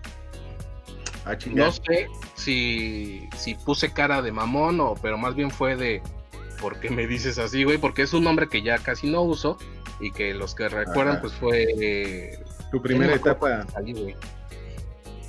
Ah, 1.25 1.37
no 1.47 1.73
sé 1.73 2.07
si, 2.35 3.29
si 3.37 3.57
puse 3.57 3.93
cara 3.93 4.23
de 4.23 4.31
mamón 4.31 4.81
o, 4.81 4.95
pero 4.95 5.19
más 5.19 5.35
bien 5.35 5.51
fue 5.51 5.75
de, 5.75 6.01
¿por 6.61 6.79
qué 6.79 6.91
me 6.91 7.07
dices 7.09 7.39
así, 7.39 7.65
güey? 7.65 7.79
Porque 7.79 8.03
es 8.03 8.13
un 8.13 8.23
nombre 8.23 8.49
que 8.49 8.63
ya 8.63 8.79
casi 8.79 9.09
no 9.09 9.23
uso 9.23 9.59
y 9.99 10.13
que 10.13 10.35
los 10.35 10.55
que 10.55 10.69
recuerdan, 10.69 11.21
pues 11.21 11.33
fue... 11.33 12.39
tu 12.71 12.81
primera 12.81 13.15
etapa. 13.15 13.67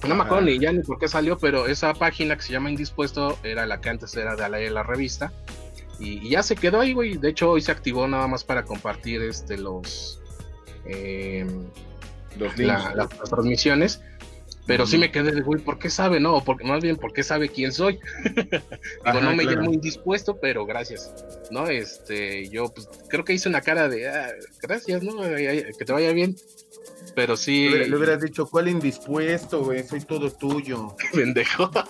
No 0.05 0.15
me 0.15 0.23
acuerdo 0.23 0.41
ni 0.41 0.59
ya 0.59 0.71
ni 0.71 0.83
por 0.83 0.99
qué 0.99 1.07
salió, 1.07 1.37
pero 1.37 1.67
esa 1.67 1.93
página 1.93 2.35
que 2.35 2.43
se 2.43 2.53
llama 2.53 2.69
Indispuesto 2.69 3.37
era 3.43 3.65
la 3.65 3.81
que 3.81 3.89
antes 3.89 4.15
era 4.15 4.35
de 4.35 4.49
la, 4.49 4.59
la 4.59 4.83
revista. 4.83 5.31
Y, 5.99 6.29
ya 6.29 6.43
se 6.43 6.55
quedó 6.55 6.81
ahí, 6.81 6.93
güey. 6.93 7.17
De 7.17 7.29
hecho, 7.29 7.51
hoy 7.51 7.61
se 7.61 7.71
activó 7.71 8.07
nada 8.07 8.27
más 8.27 8.43
para 8.43 8.63
compartir 8.63 9.21
este 9.21 9.57
los, 9.57 10.21
los 12.37 12.57
las 12.57 13.07
transmisiones. 13.29 14.01
Pero 14.67 14.85
sí 14.85 14.97
me 14.97 15.11
quedé 15.11 15.31
de, 15.31 15.41
güey, 15.41 15.61
¿por 15.61 15.79
qué 15.79 15.89
sabe? 15.89 16.19
No, 16.19 16.43
porque, 16.43 16.65
más 16.65 16.83
bien, 16.83 16.97
¿por 16.97 17.13
qué 17.13 17.23
sabe 17.23 17.47
quién 17.47 17.71
soy? 17.71 17.99
Digo, 19.05 19.21
no 19.21 19.33
me 19.33 19.45
llamo 19.45 19.71
indispuesto, 19.71 20.37
pero 20.39 20.65
gracias. 20.65 21.13
¿No? 21.49 21.67
Este, 21.67 22.49
yo 22.49 22.65
pues, 22.73 22.89
creo 23.07 23.23
que 23.23 23.33
hice 23.33 23.47
una 23.47 23.61
cara 23.61 23.87
de, 23.87 24.09
ah, 24.09 24.27
gracias, 24.61 25.01
¿no? 25.03 25.21
Que 25.21 25.85
te 25.85 25.93
vaya 25.93 26.11
bien. 26.11 26.35
Pero 27.15 27.37
sí. 27.37 27.69
Le, 27.69 27.95
hubieras 27.95 28.21
dicho, 28.21 28.45
¿cuál 28.45 28.67
indispuesto, 28.67 29.63
güey? 29.63 29.83
Soy 29.87 30.01
todo 30.01 30.29
tuyo. 30.29 30.95
Pendejo. 31.13 31.71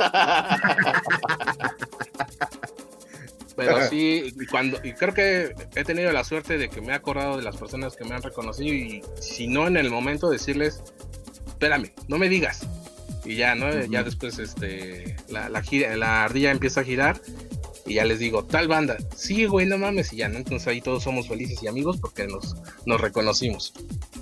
Pero 3.58 3.90
sí, 3.90 4.36
cuando, 4.52 4.78
y 4.84 4.94
creo 4.94 5.16
que 5.16 5.56
he 5.76 5.84
tenido 5.84 6.12
la 6.12 6.24
suerte 6.24 6.60
de 6.60 6.70
que 6.70 6.80
me 6.80 6.90
he 6.90 6.94
acordado 6.94 7.38
de 7.38 7.44
las 7.44 7.58
personas 7.58 7.96
que 7.96 8.06
me 8.06 8.14
han 8.14 8.22
reconocido 8.22 8.72
y 8.72 9.02
si 9.20 9.48
no 9.48 9.66
en 9.66 9.78
el 9.78 9.90
momento 9.90 10.30
decirles, 10.30 10.84
espérame, 11.58 11.92
no 12.08 12.20
me 12.20 12.30
digas. 12.30 12.68
Y 13.26 13.36
ya, 13.36 13.56
¿no? 13.56 13.68
Ya 13.86 14.04
después 14.04 14.38
este, 14.38 15.16
la, 15.28 15.50
la, 15.50 16.24
ardilla 16.24 16.52
empieza 16.52 16.82
a 16.82 16.84
girar 16.84 17.20
y 17.86 17.96
ya 17.96 18.06
les 18.06 18.20
digo, 18.20 18.46
tal 18.46 18.68
banda, 18.68 18.98
sí, 19.16 19.46
güey, 19.46 19.66
no 19.66 19.78
mames, 19.78 20.14
y 20.14 20.18
ya, 20.18 20.30
¿no? 20.30 20.38
Entonces 20.38 20.68
ahí 20.68 20.82
todos 20.82 21.04
somos 21.04 21.28
felices 21.28 21.62
y 21.64 21.68
amigos 21.68 21.98
porque 21.98 22.28
nos, 22.28 22.56
nos 22.86 23.02
reconocimos. 23.02 23.74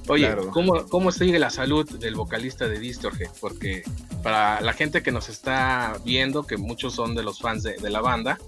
Oye, 0.08 0.34
¿cómo, 0.54 0.88
¿cómo 0.88 1.12
sigue 1.12 1.38
la 1.38 1.50
salud 1.50 1.88
del 2.00 2.16
vocalista 2.16 2.68
de 2.68 2.80
Distorge? 2.80 3.30
Porque 3.42 3.84
para 4.24 4.62
la 4.62 4.74
gente 4.74 5.04
que 5.04 5.12
nos 5.12 5.30
está 5.30 6.00
viendo, 6.06 6.48
que 6.48 6.58
muchos 6.58 6.96
son 6.96 7.16
de 7.16 7.24
los 7.24 7.40
fans 7.40 7.64
de, 7.64 7.76
de 7.76 7.90
la 7.90 8.02
banda, 8.02 8.40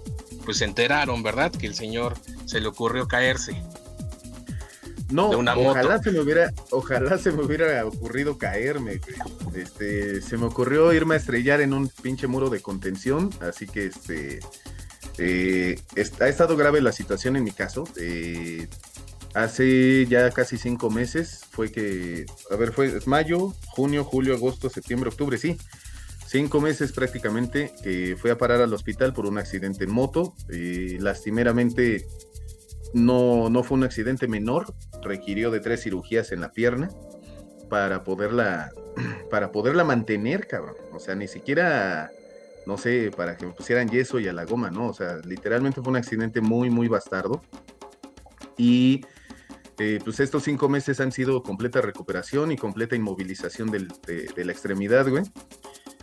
pues 0.44 0.58
se 0.58 0.64
enteraron, 0.64 1.22
¿verdad? 1.22 1.52
Que 1.52 1.66
el 1.66 1.74
señor 1.74 2.14
se 2.46 2.60
le 2.60 2.68
ocurrió 2.68 3.06
caerse. 3.06 3.62
No, 5.10 5.30
ojalá 5.30 6.02
se 6.02 6.10
me 6.10 6.20
hubiera, 6.20 6.52
ojalá 6.70 7.16
se 7.16 7.32
me 7.32 7.42
hubiera 7.42 7.84
ocurrido 7.86 8.36
caerme, 8.36 9.00
Este, 9.54 10.20
se 10.20 10.36
me 10.36 10.46
ocurrió 10.46 10.92
irme 10.92 11.14
a 11.14 11.18
estrellar 11.18 11.60
en 11.60 11.72
un 11.72 11.88
pinche 11.88 12.26
muro 12.26 12.50
de 12.50 12.60
contención, 12.60 13.30
así 13.40 13.66
que 13.66 13.86
este 13.86 14.40
eh, 15.18 15.80
ha 16.20 16.28
estado 16.28 16.56
grave 16.56 16.80
la 16.80 16.92
situación 16.92 17.36
en 17.36 17.44
mi 17.44 17.50
caso. 17.50 17.84
Eh, 17.96 18.68
hace 19.34 20.06
ya 20.06 20.30
casi 20.30 20.58
cinco 20.58 20.90
meses 20.90 21.44
fue 21.50 21.72
que, 21.72 22.26
a 22.50 22.56
ver, 22.56 22.72
fue 22.72 23.00
mayo, 23.06 23.54
junio, 23.66 24.04
julio, 24.04 24.34
agosto, 24.34 24.70
septiembre, 24.70 25.08
octubre, 25.10 25.38
sí. 25.38 25.56
Cinco 26.26 26.60
meses 26.60 26.92
prácticamente 26.92 27.72
que 27.82 28.14
fui 28.20 28.30
a 28.30 28.36
parar 28.36 28.60
al 28.60 28.74
hospital 28.74 29.14
por 29.14 29.24
un 29.24 29.38
accidente 29.38 29.84
en 29.84 29.90
moto. 29.90 30.34
Eh, 30.50 30.98
lastimeramente 31.00 32.06
no, 32.94 33.50
no 33.50 33.62
fue 33.62 33.78
un 33.78 33.84
accidente 33.84 34.28
menor, 34.28 34.74
requirió 35.02 35.50
de 35.50 35.60
tres 35.60 35.82
cirugías 35.82 36.32
en 36.32 36.40
la 36.40 36.52
pierna 36.52 36.88
para 37.68 38.04
poderla, 38.04 38.70
para 39.30 39.52
poderla 39.52 39.84
mantener, 39.84 40.46
cabrón. 40.46 40.76
O 40.92 40.98
sea, 40.98 41.14
ni 41.14 41.28
siquiera, 41.28 42.10
no 42.66 42.78
sé, 42.78 43.10
para 43.16 43.36
que 43.36 43.46
me 43.46 43.52
pusieran 43.52 43.88
yeso 43.88 44.18
y 44.18 44.28
a 44.28 44.32
la 44.32 44.44
goma, 44.44 44.70
¿no? 44.70 44.88
O 44.88 44.94
sea, 44.94 45.18
literalmente 45.24 45.80
fue 45.80 45.90
un 45.90 45.96
accidente 45.96 46.40
muy, 46.40 46.70
muy 46.70 46.88
bastardo. 46.88 47.42
Y 48.56 49.02
eh, 49.78 50.00
pues 50.02 50.18
estos 50.18 50.42
cinco 50.42 50.68
meses 50.68 51.00
han 51.00 51.12
sido 51.12 51.42
completa 51.42 51.80
recuperación 51.80 52.50
y 52.50 52.56
completa 52.56 52.96
inmovilización 52.96 53.70
de, 53.70 53.86
la 54.44 54.52
extremidad, 54.52 55.08
güey. 55.08 55.22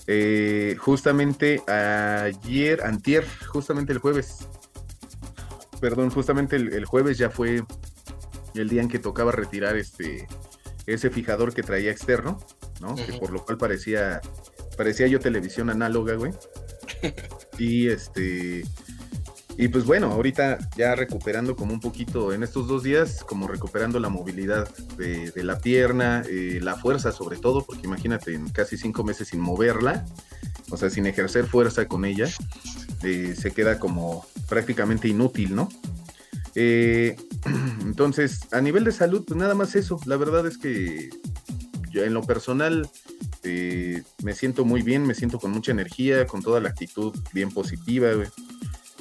Eh, 0.07 0.75
justamente 0.79 1.61
ayer, 1.67 2.81
antier, 2.83 3.25
justamente 3.47 3.91
el 3.91 3.99
jueves, 3.99 4.47
perdón, 5.85 6.09
justamente 6.09 6.55
el, 6.55 6.83
jueves 6.85 7.19
ya 7.19 7.29
fue 7.29 7.63
el 8.55 8.69
día 8.69 8.81
en 8.81 8.87
que 8.87 8.97
tocaba 8.97 9.31
retirar 9.31 9.75
este 9.77 10.27
ese 10.87 11.11
fijador 11.11 11.53
que 11.53 11.61
traía 11.61 11.91
externo, 11.91 12.39
¿no? 12.81 12.95
Que 12.95 13.13
por 13.19 13.29
lo 13.29 13.45
cual 13.45 13.59
parecía 13.59 14.19
parecía 14.77 15.05
yo 15.05 15.19
televisión 15.19 15.69
análoga, 15.69 16.15
güey. 16.15 16.31
y 17.59 17.87
este 17.89 18.63
y 19.59 19.67
pues 19.67 19.85
bueno, 19.85 20.11
ahorita 20.11 20.57
ya 20.75 20.95
recuperando 20.95 21.55
como 21.55 21.71
un 21.71 21.79
poquito 21.79 22.33
en 22.33 22.41
estos 22.41 22.67
dos 22.67 22.81
días, 22.81 23.23
como 23.23 23.47
recuperando 23.47 23.99
la 23.99 24.09
movilidad 24.09 24.67
de, 24.97 25.31
la 25.43 25.59
pierna, 25.59 26.23
eh, 26.27 26.59
la 26.63 26.77
fuerza 26.77 27.11
sobre 27.11 27.37
todo, 27.37 27.63
porque 27.63 27.85
imagínate, 27.85 28.33
en 28.33 28.49
casi 28.49 28.75
cinco 28.75 29.03
meses 29.03 29.27
sin 29.27 29.39
moverla, 29.39 30.03
o 30.71 30.77
sea, 30.77 30.89
sin 30.89 31.05
ejercer 31.05 31.45
fuerza 31.45 31.87
con 31.87 32.05
ella, 32.05 32.27
eh, 33.05 33.35
se 33.35 33.51
queda 33.51 33.79
como 33.79 34.25
prácticamente 34.49 35.07
inútil, 35.07 35.55
¿no? 35.55 35.69
Eh, 36.55 37.15
entonces, 37.81 38.47
a 38.51 38.61
nivel 38.61 38.83
de 38.83 38.91
salud, 38.91 39.23
pues 39.27 39.37
nada 39.37 39.53
más 39.53 39.75
eso. 39.75 39.99
La 40.05 40.17
verdad 40.17 40.47
es 40.47 40.57
que 40.57 41.11
yo 41.91 42.03
en 42.03 42.13
lo 42.13 42.23
personal 42.23 42.89
eh, 43.43 44.03
me 44.23 44.33
siento 44.33 44.65
muy 44.65 44.81
bien, 44.81 45.05
me 45.05 45.13
siento 45.13 45.39
con 45.39 45.51
mucha 45.51 45.71
energía, 45.71 46.25
con 46.25 46.41
toda 46.41 46.59
la 46.59 46.69
actitud 46.69 47.15
bien 47.31 47.51
positiva, 47.51 48.07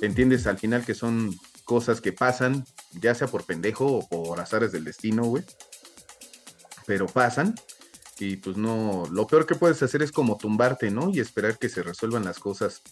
Entiendes 0.00 0.46
al 0.46 0.58
final 0.58 0.84
que 0.84 0.94
son 0.94 1.34
cosas 1.64 2.00
que 2.02 2.12
pasan, 2.12 2.66
ya 3.00 3.14
sea 3.14 3.28
por 3.28 3.44
pendejo 3.44 3.86
o 3.86 4.08
por 4.08 4.38
azares 4.38 4.70
del 4.70 4.84
destino, 4.84 5.24
güey. 5.24 5.44
Pero 6.84 7.06
pasan. 7.06 7.54
Y 8.18 8.36
pues 8.36 8.56
no, 8.56 9.04
lo 9.10 9.26
peor 9.26 9.46
que 9.46 9.54
puedes 9.54 9.82
hacer 9.82 10.02
es 10.02 10.12
como 10.12 10.36
tumbarte, 10.36 10.90
¿no? 10.90 11.10
Y 11.10 11.20
esperar 11.20 11.58
que 11.58 11.68
se 11.68 11.82
resuelvan 11.82 12.24
las 12.24 12.38
cosas 12.38 12.82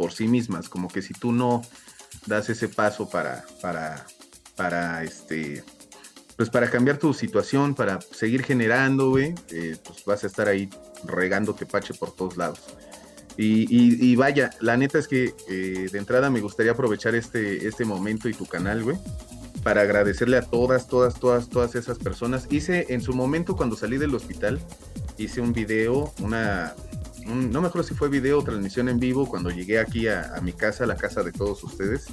por 0.00 0.12
sí 0.12 0.28
mismas. 0.28 0.70
Como 0.70 0.88
que 0.88 1.02
si 1.02 1.12
tú 1.12 1.30
no 1.30 1.60
das 2.24 2.48
ese 2.48 2.68
paso 2.68 3.10
para, 3.10 3.44
para, 3.60 4.06
para 4.56 5.04
este, 5.04 5.62
pues 6.38 6.48
para 6.48 6.70
cambiar 6.70 6.96
tu 6.96 7.12
situación, 7.12 7.74
para 7.74 8.00
seguir 8.00 8.42
generando, 8.42 9.10
güey, 9.10 9.34
eh, 9.50 9.76
pues 9.84 10.02
vas 10.06 10.24
a 10.24 10.26
estar 10.26 10.48
ahí 10.48 10.70
regando 11.04 11.54
pache 11.54 11.92
por 11.92 12.16
todos 12.16 12.38
lados. 12.38 12.60
Y, 13.36 14.16
vaya, 14.16 14.50
la 14.60 14.76
neta 14.78 14.98
es 14.98 15.06
que 15.06 15.34
eh, 15.48 15.88
de 15.92 15.98
entrada 15.98 16.30
me 16.30 16.40
gustaría 16.40 16.72
aprovechar 16.72 17.14
este, 17.14 17.66
este 17.68 17.84
momento 17.84 18.28
y 18.28 18.32
tu 18.34 18.46
canal, 18.46 18.82
güey, 18.82 18.96
para 19.62 19.82
agradecerle 19.82 20.38
a 20.38 20.42
todas, 20.42 20.88
todas, 20.88 21.20
todas, 21.20 21.48
todas 21.50 21.74
esas 21.74 21.98
personas. 21.98 22.46
Hice 22.50 22.86
en 22.88 23.02
su 23.02 23.12
momento 23.12 23.54
cuando 23.54 23.76
salí 23.76 23.98
del 23.98 24.14
hospital, 24.14 24.60
hice 25.18 25.42
un 25.42 25.52
video, 25.52 26.12
una, 26.20 26.74
no 27.34 27.60
me 27.60 27.68
acuerdo 27.68 27.88
si 27.88 27.94
fue 27.94 28.08
video 28.08 28.38
o 28.38 28.44
transmisión 28.44 28.88
en 28.88 28.98
vivo 28.98 29.28
cuando 29.28 29.50
llegué 29.50 29.78
aquí 29.78 30.08
a, 30.08 30.38
mi 30.42 30.52
casa, 30.52 30.84
a 30.84 30.86
la 30.86 30.96
casa 30.96 31.22
de 31.22 31.32
todos 31.32 31.62
ustedes. 31.64 32.06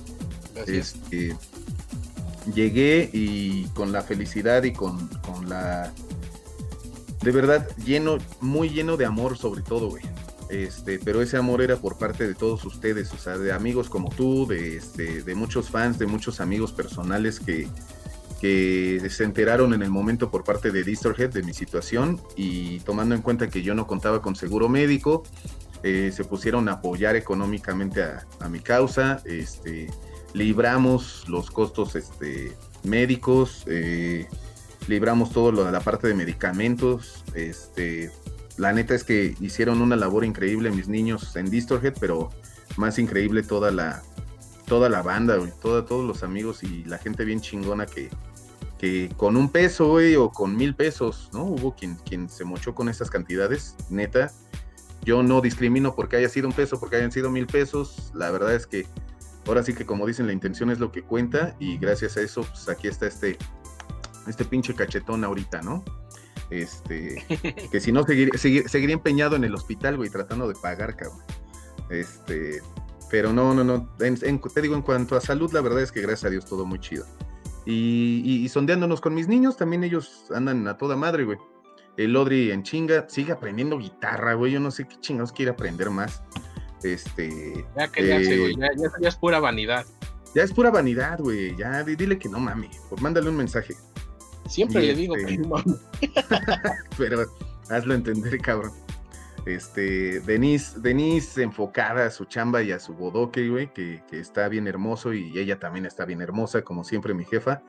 Este, 0.65 1.35
llegué 2.53 3.09
y 3.13 3.65
con 3.73 3.91
la 3.91 4.01
felicidad 4.01 4.63
y 4.63 4.73
con, 4.73 5.09
la... 5.47 5.91
De 7.21 7.31
verdad, 7.31 7.67
lleno, 7.83 8.17
muy 8.41 8.69
lleno 8.69 8.97
de 8.97 9.05
amor 9.05 9.37
sobre 9.37 9.61
todo, 9.61 9.89
güey. 9.89 10.03
Este, 10.49 10.97
pero 10.99 11.21
ese 11.21 11.35
amor 11.35 11.61
era 11.61 11.75
por 11.75 11.97
parte 11.97 12.25
de 12.25 12.33
todos 12.33 12.63
ustedes, 12.63 13.11
o 13.13 13.17
sea, 13.17 13.37
de 13.37 13.51
amigos 13.51 13.89
como 13.89 14.09
tú, 14.09 14.47
de, 14.47 14.77
este, 14.77 15.21
de 15.23 15.35
muchos 15.35 15.69
fans, 15.69 15.99
de 15.99 16.05
muchos 16.05 16.39
amigos 16.39 16.71
personales 16.71 17.41
que, 17.41 17.67
que 18.41 19.01
se 19.09 19.23
enteraron 19.23 19.73
en 19.73 19.81
el 19.81 19.89
momento 19.89 20.29
por 20.29 20.43
parte 20.43 20.71
de 20.71 20.83
Distorhead 20.83 21.31
de 21.31 21.43
mi 21.43 21.53
situación 21.53 22.21
y 22.35 22.79
tomando 22.81 23.15
en 23.15 23.21
cuenta 23.21 23.49
que 23.49 23.63
yo 23.63 23.73
no 23.73 23.87
contaba 23.87 24.21
con 24.21 24.35
seguro 24.35 24.69
médico, 24.69 25.23
eh, 25.83 26.11
se 26.13 26.23
pusieron 26.23 26.69
a 26.69 26.73
apoyar 26.73 27.15
económicamente 27.15 28.03
a, 28.03 28.49
mi 28.49 28.59
causa, 28.59 29.21
este, 29.25 29.87
libramos 30.33 31.25
los 31.27 31.49
costos 31.49 31.95
este, 31.95 32.55
médicos, 32.83 33.63
eh, 33.67 34.27
libramos 34.87 35.31
todo 35.31 35.51
lo 35.51 35.63
de 35.63 35.71
la 35.71 35.79
parte 35.79 36.07
de 36.07 36.13
medicamentos, 36.13 37.23
este, 37.33 38.11
la 38.57 38.73
neta 38.73 38.95
es 38.95 39.03
que 39.03 39.35
hicieron 39.39 39.81
una 39.81 39.95
labor 39.95 40.25
increíble 40.25 40.71
mis 40.71 40.87
niños 40.87 41.35
en 41.35 41.49
Distorhead, 41.49 41.95
pero 41.99 42.29
más 42.75 42.97
increíble 42.99 43.43
toda 43.43 43.71
la, 43.71 44.03
toda 44.65 44.89
la 44.89 45.01
banda, 45.01 45.37
todos 45.61 46.05
los 46.05 46.23
amigos 46.23 46.63
y 46.63 46.83
la 46.85 46.97
gente 46.97 47.23
bien 47.23 47.39
chingona 47.39 47.85
que, 47.85 48.09
que 48.77 49.09
con 49.17 49.37
un 49.37 49.49
peso, 49.49 49.89
güey, 49.89 50.15
o 50.15 50.29
con 50.29 50.55
mil 50.55 50.75
pesos, 50.75 51.29
¿no? 51.33 51.43
Hubo 51.43 51.75
quien, 51.75 51.95
quien 51.95 52.29
se 52.29 52.43
mochó 52.43 52.75
con 52.75 52.89
esas 52.89 53.09
cantidades, 53.09 53.75
neta. 53.89 54.31
Yo 55.03 55.23
no 55.23 55.41
discrimino 55.41 55.95
porque 55.95 56.17
haya 56.17 56.29
sido 56.29 56.47
un 56.47 56.53
peso, 56.53 56.79
porque 56.79 56.97
hayan 56.97 57.11
sido 57.11 57.29
mil 57.29 57.47
pesos. 57.47 58.11
La 58.13 58.29
verdad 58.29 58.53
es 58.53 58.67
que 58.67 58.85
ahora 59.47 59.63
sí 59.63 59.73
que 59.73 59.85
como 59.85 60.05
dicen, 60.05 60.27
la 60.27 60.33
intención 60.33 60.69
es 60.69 60.79
lo 60.79 60.91
que 60.91 61.01
cuenta 61.01 61.55
y 61.59 61.77
gracias 61.77 62.17
a 62.17 62.21
eso, 62.21 62.41
pues 62.43 62.67
aquí 62.69 62.87
está 62.87 63.07
este, 63.07 63.37
este 64.27 64.45
pinche 64.45 64.75
cachetón 64.75 65.23
ahorita, 65.23 65.61
¿no? 65.61 65.83
Este, 66.49 67.25
que 67.71 67.79
si 67.79 67.91
no, 67.91 68.05
seguiría, 68.05 68.93
empeñado 68.93 69.35
en 69.35 69.43
el 69.43 69.55
hospital, 69.55 69.97
güey, 69.97 70.09
tratando 70.09 70.47
de 70.47 70.55
pagar, 70.55 70.95
cabrón. 70.95 71.19
Este, 71.89 72.61
pero 73.09 73.33
no, 73.33 73.53
no, 73.53 73.63
no. 73.63 73.89
te 73.97 74.61
digo, 74.61 74.75
en 74.75 74.81
cuanto 74.81 75.15
a 75.15 75.21
salud, 75.21 75.51
la 75.53 75.61
verdad 75.61 75.81
es 75.81 75.91
que 75.91 76.01
gracias 76.01 76.25
a 76.25 76.29
Dios 76.29 76.45
todo 76.45 76.65
muy 76.65 76.79
chido. 76.79 77.05
Y, 77.69 78.47
sondeándonos 78.49 79.01
con 79.01 79.13
mis 79.13 79.27
niños, 79.27 79.57
también 79.57 79.83
ellos 79.83 80.27
andan 80.33 80.65
a 80.69 80.77
toda 80.77 80.95
madre, 80.95 81.25
güey. 81.25 81.37
El 81.97 82.15
Odri 82.15 82.51
en 82.51 82.63
chinga 82.63 83.09
sigue 83.09 83.33
aprendiendo 83.33 83.77
guitarra, 83.77 84.35
güey. 84.35 84.53
Yo 84.53 84.59
no 84.61 84.71
sé 84.71 84.87
qué 84.87 84.95
chingados 85.01 85.33
quiere 85.33 85.51
aprender 85.51 85.89
más. 85.89 86.23
Este. 86.83 87.65
Ya 87.77 87.87
que 87.89 88.07
ya, 88.07 88.15
güey. 88.19 88.55
Ya, 88.55 88.69
ya, 89.01 89.09
es 89.09 89.15
pura 89.17 89.41
vanidad. 89.41 89.85
Ya 90.33 90.43
es 90.43 90.53
pura 90.53 90.71
vanidad, 90.71 91.19
güey. 91.19 91.57
Ya 91.57 91.83
dile 91.83 92.17
que 92.17 92.29
no 92.29 92.39
mami. 92.39 92.69
Pues 92.89 93.01
mándale 93.01 93.29
un 93.29 93.35
mensaje. 93.35 93.75
Siempre 94.47 94.81
le 94.83 94.95
digo 94.95 95.15
que 95.15 95.37
no. 95.37 95.61
Pero 96.97 97.25
hazlo 97.69 97.95
entender, 97.95 98.39
cabrón. 98.39 98.71
Este, 99.47 100.19
Denise, 100.19 100.77
Denise 100.81 101.41
enfocada 101.41 102.05
a 102.05 102.11
su 102.11 102.25
chamba 102.25 102.61
y 102.63 102.73
a 102.73 102.79
su 102.79 102.93
bodoque, 102.93 103.47
güey, 103.47 103.71
que, 103.73 104.03
está 104.11 104.49
bien 104.49 104.67
hermoso 104.67 105.13
y 105.13 105.39
ella 105.39 105.57
también 105.57 105.85
está 105.85 106.03
bien 106.03 106.21
hermosa, 106.21 106.63
como 106.63 106.83
siempre 106.83 107.13
mi 107.13 107.23
jefa. 107.23 107.61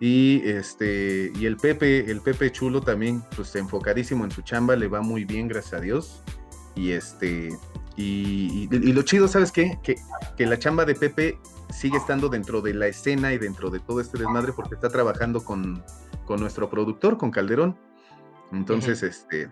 Y 0.00 0.42
este, 0.44 1.32
y 1.34 1.46
el 1.46 1.56
Pepe, 1.56 2.10
el 2.10 2.20
Pepe 2.20 2.52
chulo 2.52 2.82
también, 2.82 3.22
pues 3.34 3.56
enfocadísimo 3.56 4.24
en 4.26 4.30
su 4.30 4.42
chamba, 4.42 4.76
le 4.76 4.86
va 4.86 5.00
muy 5.00 5.24
bien, 5.24 5.48
gracias 5.48 5.74
a 5.74 5.80
Dios. 5.80 6.22
Y 6.74 6.90
este, 6.90 7.56
y, 7.96 8.68
lo 8.68 9.00
chido, 9.00 9.28
¿sabes 9.28 9.50
qué? 9.50 9.78
Que, 9.82 9.94
que, 10.36 10.44
la 10.44 10.58
chamba 10.58 10.84
de 10.84 10.94
Pepe 10.94 11.38
sigue 11.70 11.96
estando 11.96 12.28
dentro 12.28 12.60
de 12.60 12.74
la 12.74 12.86
escena 12.86 13.32
y 13.32 13.38
dentro 13.38 13.70
de 13.70 13.80
todo 13.80 14.02
este 14.02 14.18
desmadre 14.18 14.52
porque 14.52 14.74
está 14.74 14.90
trabajando 14.90 15.42
con, 15.42 15.82
con 16.26 16.38
nuestro 16.38 16.68
productor, 16.68 17.16
con 17.16 17.30
Calderón. 17.30 17.78
Entonces, 18.52 19.02
este, 19.02 19.50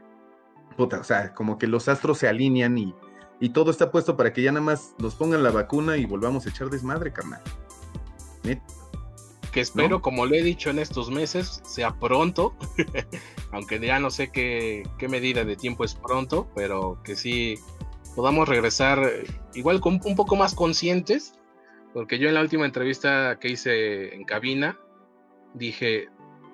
puta, 0.77 1.01
o 1.01 1.05
sea, 1.05 1.35
como 1.35 1.59
que 1.59 1.67
los 1.67 1.89
astros 1.89 2.19
se 2.19 2.29
alinean 2.29 2.79
y, 2.79 2.95
y, 3.41 3.51
todo 3.51 3.71
está 3.71 3.91
puesto 3.91 4.17
para 4.17 4.33
que 4.33 4.43
ya 4.43 4.53
nada 4.53 4.65
más 4.65 4.95
nos 4.99 5.15
pongan 5.15 5.43
la 5.43 5.51
vacuna 5.51 5.97
y 5.97 6.05
volvamos 6.07 6.47
a 6.47 6.51
echar 6.51 6.71
desmadre, 6.71 7.13
carnal. 7.13 7.43
Que 9.53 9.61
espero, 9.61 10.03
como 10.03 10.27
le 10.27 10.41
he 10.41 10.43
dicho 10.43 10.71
en 10.71 10.79
estos 10.79 11.11
meses, 11.11 11.63
sea 11.65 11.95
pronto, 11.99 12.55
aunque 13.53 13.81
ya 13.81 13.99
no 13.99 14.11
sé 14.11 14.31
qué, 14.31 14.83
qué, 14.99 15.09
medida 15.09 15.45
de 15.45 15.57
tiempo 15.57 15.83
es 15.83 15.95
pronto, 15.95 16.47
pero 16.55 17.01
que 17.03 17.17
sí 17.17 17.59
podamos 18.15 18.49
regresar 18.49 18.99
eh, 19.05 19.25
igual 19.55 19.81
con, 19.81 20.01
un 20.05 20.15
poco 20.15 20.37
más 20.37 20.55
conscientes, 20.55 21.33
porque 21.95 22.19
yo 22.19 22.29
en 22.29 22.35
la 22.35 22.43
última 22.43 22.67
entrevista 22.67 23.39
que 23.41 23.49
hice 23.49 24.15
en 24.15 24.25
cabina 24.25 24.79
dije, 25.55 26.09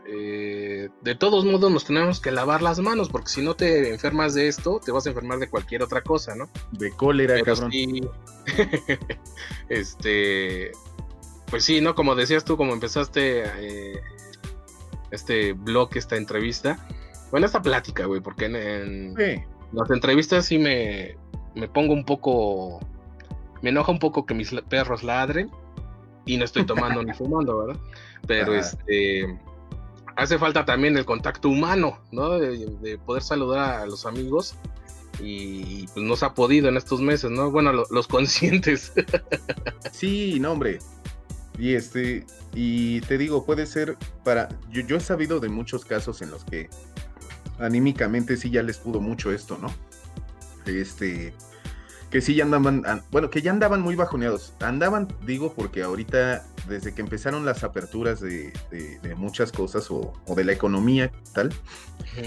eh, 0.04 0.88
de 1.02 1.14
todos 1.14 1.44
modos 1.44 1.70
nos 1.70 1.84
tenemos 1.84 2.20
que 2.20 2.32
lavar 2.32 2.60
las 2.60 2.80
manos, 2.80 3.08
porque 3.08 3.28
si 3.28 3.42
no 3.42 3.54
te 3.54 3.90
enfermas 3.90 4.34
de 4.34 4.48
esto, 4.48 4.80
te 4.84 4.90
vas 4.90 5.06
a 5.06 5.10
enfermar 5.10 5.38
de 5.38 5.48
cualquier 5.48 5.82
otra 5.82 6.02
cosa, 6.02 6.34
¿no? 6.34 6.48
De 6.72 6.90
cólera, 6.90 7.40
cabrón. 7.42 7.70
este, 9.68 10.72
pues 11.50 11.64
sí, 11.64 11.80
¿no? 11.80 11.94
Como 11.94 12.14
decías 12.14 12.44
tú, 12.44 12.56
como 12.56 12.72
empezaste 12.72 13.44
eh, 13.44 14.00
este 15.10 15.52
blog, 15.52 15.90
esta 15.94 16.16
entrevista, 16.16 16.84
bueno, 17.30 17.46
esta 17.46 17.62
plática, 17.62 18.06
güey, 18.06 18.20
porque 18.20 18.46
en, 18.46 19.14
las 19.72 19.90
entrevistas 19.90 20.46
sí 20.46 20.58
me, 20.58 21.16
me 21.54 21.68
pongo 21.68 21.94
un 21.94 22.04
poco, 22.04 22.80
me 23.62 23.70
enoja 23.70 23.92
un 23.92 24.00
poco 24.00 24.26
que 24.26 24.34
mis 24.34 24.50
perros 24.68 25.04
ladren 25.04 25.50
y 26.26 26.36
no 26.36 26.44
estoy 26.44 26.64
tomando 26.66 27.02
ni 27.04 27.12
fumando, 27.14 27.66
¿verdad? 27.66 27.80
Pero 28.26 28.54
este 28.54 29.38
hace 30.16 30.38
falta 30.38 30.64
también 30.64 30.96
el 30.96 31.04
contacto 31.04 31.48
humano, 31.48 31.98
¿no? 32.10 32.38
De, 32.38 32.98
poder 33.04 33.22
saludar 33.22 33.80
a 33.80 33.86
los 33.86 34.06
amigos 34.06 34.54
y 35.20 35.86
pues 35.88 36.04
no 36.04 36.16
se 36.16 36.24
ha 36.24 36.34
podido 36.34 36.68
en 36.68 36.76
estos 36.76 37.00
meses, 37.00 37.30
¿no? 37.30 37.50
Bueno, 37.50 37.72
los 37.72 38.08
conscientes. 38.08 38.92
sí, 39.92 40.38
no, 40.40 40.52
hombre. 40.52 40.78
Y 41.58 41.74
este, 41.74 42.26
y 42.54 43.00
te 43.02 43.18
digo, 43.18 43.44
puede 43.44 43.66
ser 43.66 43.96
para, 44.24 44.48
yo, 44.70 44.82
yo 44.82 44.96
he 44.96 45.00
sabido 45.00 45.38
de 45.38 45.48
muchos 45.48 45.84
casos 45.84 46.22
en 46.22 46.30
los 46.30 46.44
que 46.44 46.70
anímicamente 47.58 48.36
sí 48.36 48.50
ya 48.50 48.62
les 48.62 48.78
pudo 48.78 49.00
mucho 49.00 49.30
esto, 49.32 49.58
¿no? 49.58 49.72
Este, 50.66 51.34
que 52.12 52.20
sí 52.20 52.34
ya 52.34 52.44
andaban, 52.44 52.84
bueno, 53.10 53.30
que 53.30 53.40
ya 53.40 53.50
andaban 53.50 53.80
muy 53.80 53.96
bajoneados. 53.96 54.52
Andaban, 54.60 55.08
digo, 55.24 55.54
porque 55.54 55.82
ahorita, 55.82 56.44
desde 56.68 56.94
que 56.94 57.00
empezaron 57.00 57.46
las 57.46 57.64
aperturas 57.64 58.20
de, 58.20 58.52
muchas 59.16 59.50
cosas 59.50 59.90
o, 59.90 60.12
de 60.36 60.44
la 60.44 60.52
economía 60.52 61.10
tal, 61.32 61.54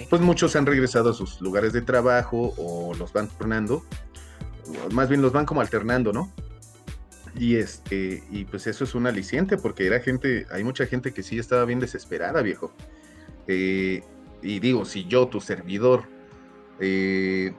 pues 0.10 0.24
muchos 0.24 0.56
han 0.56 0.66
regresado 0.66 1.12
a 1.12 1.14
sus 1.14 1.40
lugares 1.40 1.72
de 1.72 1.84
trabajo 1.84 2.56
o 2.58 2.96
los 2.96 3.14
van 3.14 3.30
tornando, 3.30 3.86
más 4.92 5.08
bien 5.08 5.22
los 5.22 5.32
van 5.32 5.46
como 5.46 5.62
alternando, 5.62 6.12
¿no? 6.12 6.34
Y 7.36 7.58
este, 7.58 8.24
y 8.32 8.46
pues 8.46 8.66
eso 8.66 8.86
es 8.86 8.96
un 8.96 9.06
aliciente, 9.06 9.56
porque 9.56 9.86
era 9.86 10.00
gente, 10.00 10.48
hay 10.50 10.64
mucha 10.64 10.88
gente 10.88 11.14
que 11.14 11.22
sí 11.22 11.38
estaba 11.38 11.64
bien 11.64 11.80
desesperada, 11.80 12.42
viejo. 12.42 12.74
Eh, 13.48 14.02
y 14.42 14.60
digo, 14.60 14.84
si 14.84 15.06
yo, 15.06 15.28
tu 15.28 15.42
servidor, 15.42 16.06
eh, 16.80 17.54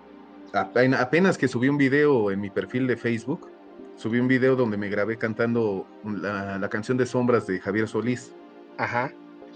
apenas 0.56 1.38
que 1.38 1.48
subí 1.48 1.68
un 1.68 1.76
video 1.76 2.30
en 2.30 2.40
mi 2.40 2.50
perfil 2.50 2.86
de 2.86 2.96
Facebook, 2.96 3.48
subí 3.96 4.18
un 4.18 4.28
video 4.28 4.56
donde 4.56 4.76
me 4.76 4.88
grabé 4.88 5.16
cantando 5.16 5.86
la, 6.04 6.68
canción 6.68 6.96
de 6.96 7.06
Sombras 7.06 7.46
de 7.46 7.60
Javier 7.60 7.88
Solís. 7.88 8.34
Ajá. 8.78 9.12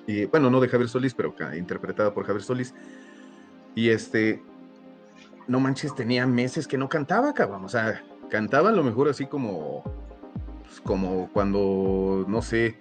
Y 0.07 0.25
bueno, 0.27 0.51
no 0.51 0.61
de 0.61 0.69
Javier 0.69 0.89
Solís, 0.89 1.15
pero 1.15 1.35
interpretada 1.57 2.13
por 2.13 2.25
Javier 2.25 2.43
Solís. 2.43 2.75
Y 3.75 3.91
este, 3.91 4.43
no 5.47 5.61
manches, 5.61 5.95
tenía 5.95 6.27
meses 6.27 6.67
que 6.67 6.79
no 6.79 6.89
cantaba, 6.89 7.33
cabrón. 7.33 7.65
O 7.65 7.69
sea, 7.69 8.03
cantaba 8.31 8.71
a 8.71 8.73
lo 8.73 8.83
mejor 8.83 9.09
así 9.09 9.27
como, 9.27 9.85
pues, 10.65 10.81
como 10.81 11.31
cuando, 11.33 12.25
no 12.27 12.43
sé, 12.43 12.79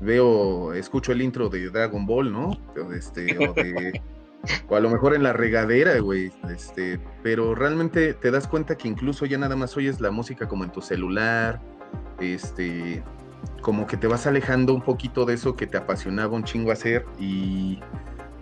veo, 0.00 0.72
escucho 0.74 1.12
el 1.12 1.22
intro 1.22 1.48
de 1.48 1.70
Dragon 1.70 2.06
Ball, 2.06 2.32
¿no? 2.32 2.58
Este, 2.94 3.48
o 3.48 3.52
de 3.54 4.02
o 4.68 4.76
a 4.76 4.80
lo 4.80 4.90
mejor 4.90 5.14
en 5.14 5.22
la 5.22 5.32
regadera, 5.32 5.98
güey, 5.98 6.32
este, 6.50 7.00
pero 7.22 7.54
realmente 7.54 8.14
te 8.14 8.30
das 8.30 8.46
cuenta 8.46 8.76
que 8.76 8.88
incluso 8.88 9.26
ya 9.26 9.38
nada 9.38 9.56
más 9.56 9.76
oyes 9.76 10.00
la 10.00 10.10
música 10.10 10.48
como 10.48 10.64
en 10.64 10.70
tu 10.70 10.80
celular, 10.80 11.60
este, 12.20 13.02
como 13.60 13.86
que 13.86 13.96
te 13.96 14.06
vas 14.06 14.26
alejando 14.26 14.74
un 14.74 14.82
poquito 14.82 15.24
de 15.24 15.34
eso 15.34 15.56
que 15.56 15.66
te 15.66 15.76
apasionaba 15.76 16.34
un 16.34 16.44
chingo 16.44 16.72
hacer 16.72 17.04
y, 17.18 17.80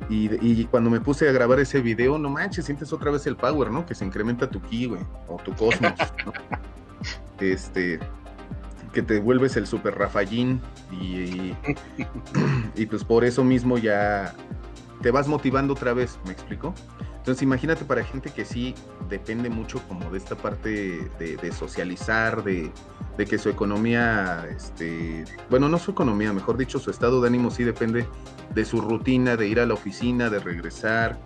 y, 0.08 0.64
cuando 0.66 0.90
me 0.90 1.00
puse 1.00 1.28
a 1.28 1.32
grabar 1.32 1.58
ese 1.60 1.80
video, 1.80 2.18
no 2.18 2.30
manches, 2.30 2.64
sientes 2.64 2.92
otra 2.92 3.10
vez 3.10 3.26
el 3.26 3.36
power, 3.36 3.70
¿no? 3.70 3.84
Que 3.86 3.94
se 3.94 4.04
incrementa 4.04 4.48
tu 4.48 4.60
ki, 4.60 4.86
güey, 4.86 5.02
o 5.28 5.36
tu 5.36 5.54
cosmos, 5.54 5.94
¿no? 6.24 6.32
Este, 7.40 7.98
que 8.92 9.02
te 9.02 9.20
vuelves 9.20 9.56
el 9.56 9.66
super 9.66 9.94
Rafallín 9.94 10.60
y, 10.90 11.54
y, 12.74 12.86
pues 12.86 13.04
por 13.04 13.24
eso 13.24 13.44
mismo 13.44 13.76
ya 13.78 14.34
te 15.02 15.10
vas 15.10 15.28
motivando 15.28 15.74
otra 15.74 15.92
vez, 15.94 16.18
¿me 16.24 16.32
explico? 16.32 16.74
Entonces 17.26 17.42
imagínate 17.42 17.84
para 17.84 18.04
gente 18.04 18.30
que 18.30 18.44
sí 18.44 18.72
depende 19.08 19.50
mucho 19.50 19.80
como 19.88 20.10
de 20.10 20.18
esta 20.18 20.36
parte 20.36 21.10
de, 21.18 21.52
socializar, 21.52 22.44
de, 22.44 22.70
que 23.28 23.36
su 23.36 23.48
economía, 23.48 24.46
este, 24.48 25.24
bueno, 25.50 25.68
no 25.68 25.78
su 25.78 25.90
economía, 25.90 26.32
mejor 26.32 26.56
dicho, 26.56 26.78
su 26.78 26.88
estado 26.88 27.20
de 27.20 27.26
ánimo 27.26 27.50
sí 27.50 27.64
depende 27.64 28.06
de 28.54 28.64
su 28.64 28.80
rutina, 28.80 29.36
de 29.36 29.48
ir 29.48 29.58
a 29.58 29.66
la 29.66 29.74
oficina, 29.74 30.30
de 30.30 30.38
regresar, 30.38 31.18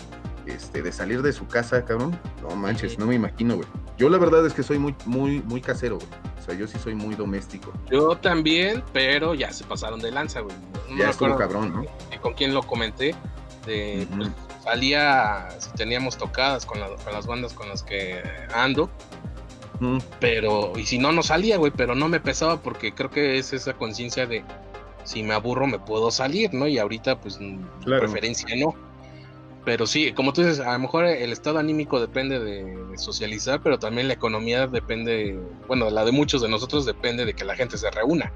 este, 0.47 0.81
de 0.81 0.91
salir 0.91 1.21
de 1.21 1.35
su 1.35 1.47
casa, 1.47 1.85
cabrón. 1.85 2.19
No 2.41 2.57
manches, 2.57 2.99
no 2.99 3.07
me 3.07 3.15
imagino, 3.15 3.57
güey. 3.57 3.69
Yo 3.99 4.09
la 4.09 4.17
verdad 4.17 4.47
es 4.47 4.55
que 4.55 4.63
soy 4.63 4.79
muy, 4.79 4.95
muy, 5.05 5.43
muy 5.43 5.61
casero, 5.61 5.97
güey. 5.97 6.09
O 6.39 6.43
sea, 6.43 6.55
yo 6.55 6.67
sí 6.67 6.79
soy 6.79 6.95
muy 6.95 7.15
doméstico. 7.15 7.75
Yo 7.91 8.17
también, 8.17 8.83
pero 8.95 9.35
ya 9.35 9.53
se 9.53 9.65
pasaron 9.65 10.01
de 10.01 10.11
lanza, 10.11 10.41
güey. 10.41 10.57
ya 10.97 11.11
estuvo 11.11 11.37
cabrón, 11.37 11.75
¿no? 11.75 11.85
Y 12.11 12.19
con 12.19 12.33
quién 12.33 12.55
lo 12.55 12.63
comenté, 12.63 13.15
de, 13.66 14.07
pues, 14.16 14.31
salía 14.62 15.49
si 15.59 15.70
teníamos 15.73 16.16
tocadas 16.16 16.66
con, 16.66 16.81
las 16.81 17.27
bandas 17.27 17.53
con 17.53 17.68
las 17.68 17.83
que 17.83 18.23
ando. 18.55 18.90
Pero, 20.20 20.73
y 20.77 20.85
si 20.85 20.99
no, 20.99 21.11
no 21.12 21.23
salía, 21.23 21.57
güey, 21.57 21.73
pero 21.75 21.94
no 21.94 22.09
me 22.09 22.20
pesaba 22.20 22.61
porque 22.61 22.92
creo 22.92 23.09
que 23.11 23.38
es 23.38 23.55
esa 23.55 23.73
conciencia 23.73 24.27
de 24.27 24.44
si 25.05 25.23
me 25.23 25.33
aburro 25.33 25.66
me 25.66 25.79
puedo 25.79 26.11
salir, 26.11 26.53
¿no? 26.53 26.66
Y 26.66 26.79
ahorita, 26.79 27.20
pues, 27.20 27.38
preferencia 27.85 28.55
no. 28.57 28.75
Pero 29.64 29.87
sí, 29.87 30.12
como 30.12 30.33
tú 30.33 30.42
dices, 30.42 30.61
a 30.61 30.73
lo 30.73 30.79
mejor 30.79 31.05
el 31.05 31.33
estado 31.33 31.59
anímico 31.59 32.01
depende 32.01 32.40
de, 32.40 32.79
socializar, 32.96 33.62
pero 33.62 33.79
también 33.79 34.09
la 34.09 34.14
economía 34.14 34.66
depende, 34.66 35.38
bueno, 35.66 35.88
la 35.90 36.05
de 36.05 36.12
muchos 36.12 36.42
de 36.42 36.49
nosotros 36.49 36.85
depende 36.85 37.25
de 37.25 37.35
que 37.35 37.44
la 37.44 37.55
gente 37.55 37.79
se 37.79 37.90
reúna. 37.90 38.33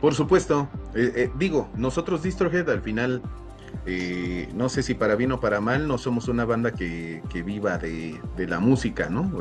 Por 0.00 0.14
supuesto. 0.14 0.68
Eh, 0.94 1.12
eh, 1.14 1.30
digo, 1.36 1.68
nosotros 1.74 2.22
Distrohead 2.22 2.68
al 2.70 2.80
final, 2.80 3.22
eh, 3.86 4.48
no 4.54 4.68
sé 4.68 4.82
si 4.82 4.94
para 4.94 5.14
bien 5.14 5.32
o 5.32 5.40
para 5.40 5.60
mal, 5.60 5.88
no 5.88 5.98
somos 5.98 6.28
una 6.28 6.44
banda 6.44 6.72
que, 6.72 7.22
viva 7.44 7.78
de, 7.78 8.20
la 8.36 8.60
música, 8.60 9.08
¿no? 9.08 9.32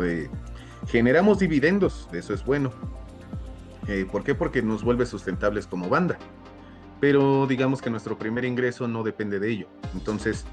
generamos 0.88 1.40
dividendos, 1.40 2.08
eso 2.14 2.34
es 2.34 2.44
bueno. 2.46 2.72
¿Por 4.12 4.24
qué? 4.24 4.36
Porque 4.36 4.62
nos 4.62 4.84
vuelve 4.84 5.06
sustentables 5.06 5.66
como 5.66 5.90
banda 5.90 6.18
pero 7.00 7.48
digamos 7.48 7.82
que 7.82 7.90
nuestro 7.90 8.18
primer 8.18 8.46
ingreso 8.46 8.88
no 8.88 9.04
depende 9.04 9.40
de 9.40 9.50
ello. 9.50 9.68
Entonces, 9.94 10.46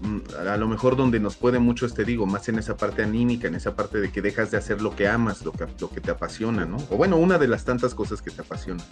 mm, 0.00 0.18
a 0.48 0.56
lo 0.56 0.68
mejor 0.68 0.96
donde 0.96 1.20
nos 1.20 1.36
puede 1.36 1.58
mucho 1.58 1.86
este 1.86 2.04
digo, 2.04 2.26
más 2.26 2.48
en 2.48 2.58
esa 2.58 2.76
parte 2.76 3.02
anímica, 3.02 3.48
en 3.48 3.54
esa 3.54 3.76
parte 3.76 4.00
de 4.00 4.10
que 4.10 4.20
dejas 4.20 4.50
de 4.50 4.56
hacer 4.56 4.82
lo 4.82 4.94
que 4.96 5.08
amas, 5.08 5.44
lo 5.44 5.52
que, 5.52 5.66
lo 5.80 5.90
que 5.90 6.00
te 6.00 6.10
apasiona, 6.10 6.64
¿no? 6.64 6.76
O 6.90 6.96
bueno, 6.96 7.16
una 7.16 7.38
de 7.38 7.48
las 7.48 7.64
tantas 7.64 7.94
cosas 7.94 8.20
que 8.20 8.30
te 8.30 8.42
apasiona. 8.42 8.82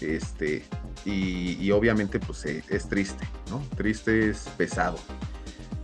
Este, 0.00 0.64
y, 1.04 1.70
obviamente 1.70 2.20
pues 2.20 2.44
eh, 2.44 2.62
es 2.68 2.88
triste, 2.88 3.26
¿no? 3.50 3.62
Triste 3.76 4.30
es 4.30 4.48
pesado. 4.56 4.98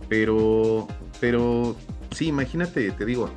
Pero, 0.07 0.87
pero 1.19 1.75
sí, 2.11 2.27
imagínate, 2.27 2.91
te 2.91 3.05
digo, 3.05 3.29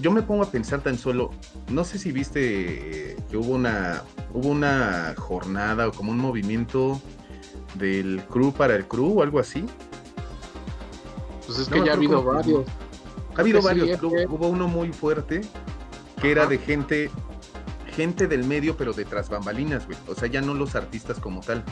yo 0.00 0.10
me 0.10 0.22
pongo 0.22 0.44
a 0.44 0.50
pensar 0.50 0.80
tan 0.80 0.96
solo, 0.96 1.30
no 1.68 1.84
sé 1.84 1.98
si 1.98 2.12
viste 2.12 3.16
que 3.30 3.36
hubo 3.36 3.54
una, 3.54 4.02
hubo 4.32 4.48
una 4.48 5.14
jornada 5.16 5.88
o 5.88 5.92
como 5.92 6.12
un 6.12 6.18
movimiento 6.18 7.00
del 7.74 8.22
crew 8.30 8.52
para 8.52 8.76
el 8.76 8.86
crew 8.86 9.18
o 9.18 9.22
algo 9.22 9.38
así. 9.40 9.64
Pues 11.46 11.58
es 11.58 11.68
que 11.68 11.84
ya 11.84 11.92
ha 11.92 11.94
habido 11.94 12.22
varios. 12.22 12.64
Ha 13.36 13.40
habido 13.40 13.60
varios, 13.60 14.00
hubo 14.02 14.48
uno 14.48 14.68
muy 14.68 14.92
fuerte 14.92 15.40
que 16.20 16.30
era 16.30 16.46
de 16.46 16.58
gente, 16.58 17.10
gente 17.96 18.26
del 18.26 18.44
medio, 18.44 18.76
pero 18.76 18.92
de 18.92 19.04
tras 19.04 19.28
bambalinas, 19.28 19.86
güey. 19.86 19.98
O 20.08 20.14
sea, 20.14 20.28
ya 20.28 20.40
no 20.40 20.54
los 20.54 20.74
artistas 20.74 21.18
como 21.18 21.40
tal, 21.40 21.62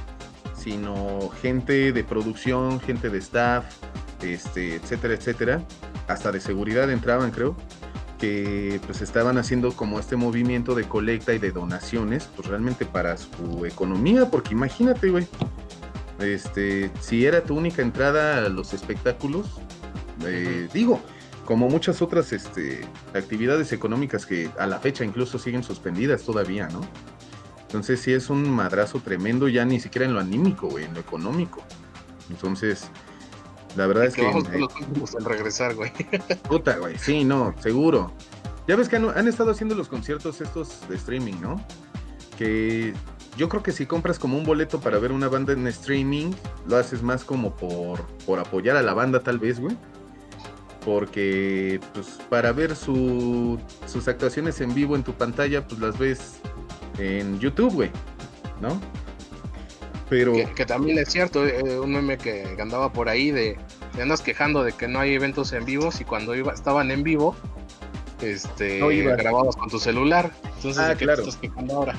sino 0.57 1.31
gente 1.41 1.93
de 1.93 2.05
producción, 2.05 2.81
gente 2.81 3.11
de 3.11 3.19
staff, 3.19 3.65
este, 4.23 4.77
etcétera, 4.77 5.15
etcétera. 5.15 5.63
Hasta 6.09 6.33
de 6.33 6.41
seguridad 6.41 6.91
entraban, 6.91 7.31
creo 7.31 7.57
que 8.19 8.81
pues 8.87 9.03
estaban 9.03 9.37
haciendo 9.37 9.73
como 9.73 9.99
este 9.99 10.15
movimiento 10.15 10.77
de 10.77 10.85
colecta 10.85 11.35
y 11.35 11.41
de 11.41 11.51
donaciones, 11.51 12.29
pues 12.37 12.47
realmente 12.47 12.87
para 12.87 13.17
su 13.17 13.67
economía, 13.67 14.31
porque 14.31 14.53
imagínate, 14.53 15.11
güey, 15.11 15.27
este, 16.21 16.93
si 17.01 17.27
era 17.27 17.43
tu 17.43 17.57
única 17.57 17.83
entrada 17.83 18.47
a 18.47 18.49
los 18.49 18.75
espectáculos, 18.75 19.47
eh, 20.25 20.69
digo, 20.73 21.01
como 21.45 21.69
muchas 21.69 22.03
otras 22.03 22.33
este, 22.33 22.81
actividades 23.15 23.73
económicas 23.73 24.27
que 24.27 24.51
a 24.59 24.67
la 24.67 24.79
fecha 24.79 25.05
incluso 25.05 25.39
siguen 25.39 25.63
suspendidas 25.63 26.23
todavía, 26.23 26.69
¿no? 26.69 26.81
Entonces 27.63 28.01
sí 28.01 28.13
es 28.13 28.31
un 28.31 28.51
madrazo 28.51 29.01
tremendo 29.01 29.49
ya 29.49 29.65
ni 29.65 29.81
siquiera 29.81 30.07
en 30.07 30.15
lo 30.15 30.21
anímico, 30.21 30.69
güey, 30.69 30.85
en 30.85 30.95
lo 30.95 31.01
económico. 31.01 31.63
Entonces, 32.29 32.91
la 33.77 33.87
verdad 33.87 34.05
es 34.05 34.15
que. 34.15 34.23
Vamos 34.23 34.45
eh, 34.53 34.61
los 34.99 35.15
en 35.15 35.25
regresar, 35.25 35.75
güey. 35.75 35.91
Puta, 36.49 36.77
güey. 36.77 36.99
Sí, 36.99 37.25
no, 37.25 37.55
seguro. 37.61 38.13
Ya 38.69 38.77
ves 38.77 38.89
que 38.89 38.97
han, 38.97 39.27
estado 39.27 39.51
haciendo 39.51 39.75
los 39.75 39.89
conciertos 39.89 40.41
estos 40.41 40.87
de 40.89 40.97
streaming, 40.97 41.41
¿no? 41.41 41.65
Que 42.39 42.95
yo 43.37 43.49
creo 43.49 43.63
que 43.63 43.73
si 43.73 43.87
compras 43.87 44.19
como 44.19 44.37
un 44.37 44.45
boleto 44.45 44.81
para 44.81 44.99
ver 44.99 45.11
una 45.11 45.29
banda 45.29 45.53
en 45.53 45.67
streaming, 45.67 46.33
lo 46.69 46.77
haces 46.77 47.03
más 47.03 47.25
como 47.25 47.57
por, 47.57 48.07
por 48.25 48.39
apoyar 48.39 48.77
a 48.77 48.83
la 48.83 48.95
banda, 48.95 49.21
tal 49.21 49.39
vez, 49.39 49.59
güey. 49.59 49.77
Porque, 50.85 51.81
pues, 51.95 52.18
para 52.29 52.53
ver 52.53 52.75
su, 52.75 53.59
sus 53.87 54.09
actuaciones 54.09 54.61
en 54.61 54.75
vivo 54.75 54.97
en 54.97 55.05
tu 55.05 55.12
pantalla, 55.14 55.66
pues 55.66 55.81
las 55.81 55.99
ves 55.99 56.40
en 56.99 57.38
YouTube, 57.38 57.73
güey, 57.73 57.90
¿no? 58.61 58.81
Que, 60.55 60.66
también 60.66 60.99
es 60.99 61.09
cierto, 61.09 61.47
eh, 61.47 61.81
un 61.81 61.92
meme 61.92 62.18
que, 62.18 62.45
andaba 62.61 62.92
por 62.92 63.09
ahí 63.09 63.31
de, 63.31 63.57
te 63.95 64.03
andas 64.03 64.21
quejando 64.21 64.62
de 64.62 64.73
que 64.73 64.87
no 64.87 64.99
hay 64.99 65.14
eventos 65.14 65.55
en 65.55 65.64
vivo 65.64 65.88
y 65.99 66.05
cuando 66.05 66.35
iba, 66.35 66.53
estaban 66.53 66.90
en 66.90 67.03
vivo, 67.03 67.35
este, 68.21 68.79
grabados 69.16 69.57
con 69.57 69.71
tu 69.71 69.79
celular. 69.79 70.31
Entonces, 70.57 70.83
ah, 70.83 70.95
qué 70.95 71.07
estás 71.07 71.37
quejando 71.37 71.77
ahora? 71.77 71.95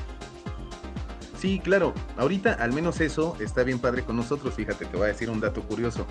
Sí, 1.40 1.60
claro. 1.62 1.92
Ahorita 2.16 2.52
al 2.52 2.72
menos 2.72 3.00
eso 3.00 3.36
está 3.40 3.64
bien 3.64 3.80
padre 3.80 4.02
con 4.02 4.16
nosotros. 4.16 4.54
Fíjate, 4.54 4.86
te 4.86 4.96
voy 4.96 5.06
a 5.06 5.08
decir 5.08 5.28
un 5.28 5.40
dato 5.40 5.62
curioso. 5.62 6.06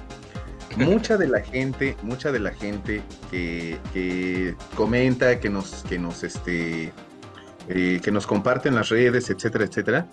Mucha 0.78 1.17
de 1.17 1.28
la 1.28 1.41
gente, 1.41 1.95
mucha 2.02 2.32
de 2.32 2.39
la 2.39 2.52
gente 2.52 3.02
que, 3.30 3.78
que 3.93 4.56
comenta, 4.76 5.39
que 5.39 5.49
nos, 5.49 5.84
que 5.84 5.99
nos, 5.99 6.23
este, 6.23 6.91
eh, 7.69 8.02
que 8.04 8.12
nos 8.12 8.26
comparte 8.26 8.69
en 8.69 8.76
las 8.76 8.89
redes, 8.89 9.30
etcétera, 9.30 9.65
etcétera, 9.65 10.08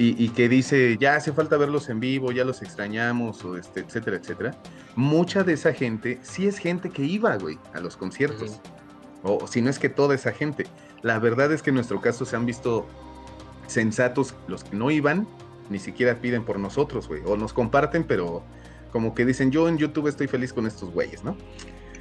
y, 0.00 0.28
que 0.28 0.48
dice, 0.48 0.96
ya 0.96 1.16
hace 1.16 1.32
falta 1.32 1.56
verlos 1.56 1.88
en 1.88 1.98
vivo, 1.98 2.30
ya 2.30 2.44
los 2.44 2.62
extrañamos, 2.62 3.44
o 3.44 3.56
este, 3.56 3.80
etcétera, 3.80 4.16
etcétera. 4.18 4.54
Mucha 4.94 5.42
de 5.42 5.54
esa 5.54 5.72
gente 5.72 6.20
sí 6.22 6.46
es 6.46 6.58
gente 6.58 6.90
que 6.90 7.02
iba, 7.02 7.36
güey, 7.36 7.58
a 7.74 7.80
los 7.80 7.96
conciertos. 7.96 8.60
O 9.24 9.48
si 9.48 9.60
no 9.60 9.70
es 9.70 9.80
que 9.80 9.88
toda 9.88 10.14
esa 10.14 10.30
gente. 10.30 10.66
La 11.02 11.18
verdad 11.18 11.52
es 11.52 11.62
que 11.62 11.70
en 11.70 11.74
nuestro 11.74 12.00
caso 12.00 12.24
se 12.24 12.36
han 12.36 12.46
visto 12.46 12.86
sensatos 13.66 14.36
los 14.46 14.62
que 14.62 14.76
no 14.76 14.92
iban, 14.92 15.26
ni 15.68 15.80
siquiera 15.80 16.14
piden 16.20 16.44
por 16.44 16.60
nosotros, 16.60 17.08
güey. 17.08 17.22
O 17.26 17.36
nos 17.36 17.52
comparten, 17.52 18.04
pero 18.04 18.44
como 18.92 19.14
que 19.14 19.24
dicen, 19.24 19.50
yo 19.50 19.68
en 19.68 19.78
YouTube 19.78 20.08
estoy 20.08 20.28
feliz 20.28 20.52
con 20.52 20.66
estos 20.66 20.90
güeyes, 20.92 21.24
¿no? 21.24 21.36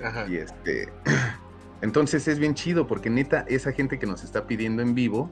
Ajá. 0.03 0.25
Y 0.27 0.37
este. 0.37 0.89
Entonces 1.81 2.27
es 2.27 2.39
bien 2.39 2.55
chido, 2.55 2.87
porque 2.87 3.09
neta, 3.09 3.45
esa 3.47 3.71
gente 3.71 3.99
que 3.99 4.07
nos 4.07 4.23
está 4.23 4.47
pidiendo 4.47 4.81
en 4.81 4.95
vivo, 4.95 5.29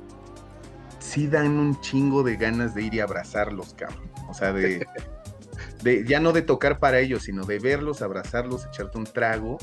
sí 0.99 1.27
dan 1.27 1.57
un 1.57 1.79
chingo 1.81 2.23
de 2.23 2.35
ganas 2.35 2.75
de 2.75 2.83
ir 2.83 2.93
y 2.93 2.99
abrazarlos, 2.99 3.73
cabrón. 3.73 4.11
O 4.29 4.33
sea, 4.33 4.53
de, 4.53 4.85
de 5.83 6.05
ya 6.05 6.19
no 6.19 6.33
de 6.33 6.43
tocar 6.43 6.79
para 6.79 6.99
ellos, 6.99 7.23
sino 7.23 7.45
de 7.45 7.59
verlos, 7.59 8.01
abrazarlos, 8.01 8.67
echarte 8.67 8.97
un 8.97 9.05
trago 9.05 9.57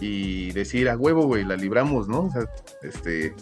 y 0.00 0.52
decir, 0.52 0.88
a 0.88 0.96
huevo, 0.96 1.26
güey, 1.26 1.44
la 1.44 1.56
libramos, 1.56 2.08
¿no? 2.08 2.24
O 2.24 2.30
sea, 2.30 2.44
este, 2.82 3.34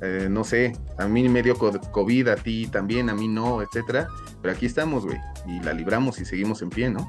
eh, 0.00 0.28
no 0.30 0.44
sé, 0.44 0.76
a 0.98 1.06
mí 1.06 1.28
me 1.28 1.42
dio 1.42 1.56
COVID, 1.56 2.28
a 2.28 2.36
ti 2.36 2.66
también, 2.68 3.10
a 3.10 3.14
mí 3.14 3.28
no, 3.28 3.62
etcétera, 3.62 4.08
pero 4.40 4.54
aquí 4.54 4.66
estamos, 4.66 5.04
güey, 5.04 5.18
y 5.46 5.60
la 5.60 5.72
libramos 5.72 6.20
y 6.20 6.24
seguimos 6.24 6.62
en 6.62 6.70
pie, 6.70 6.90
¿no? 6.90 7.08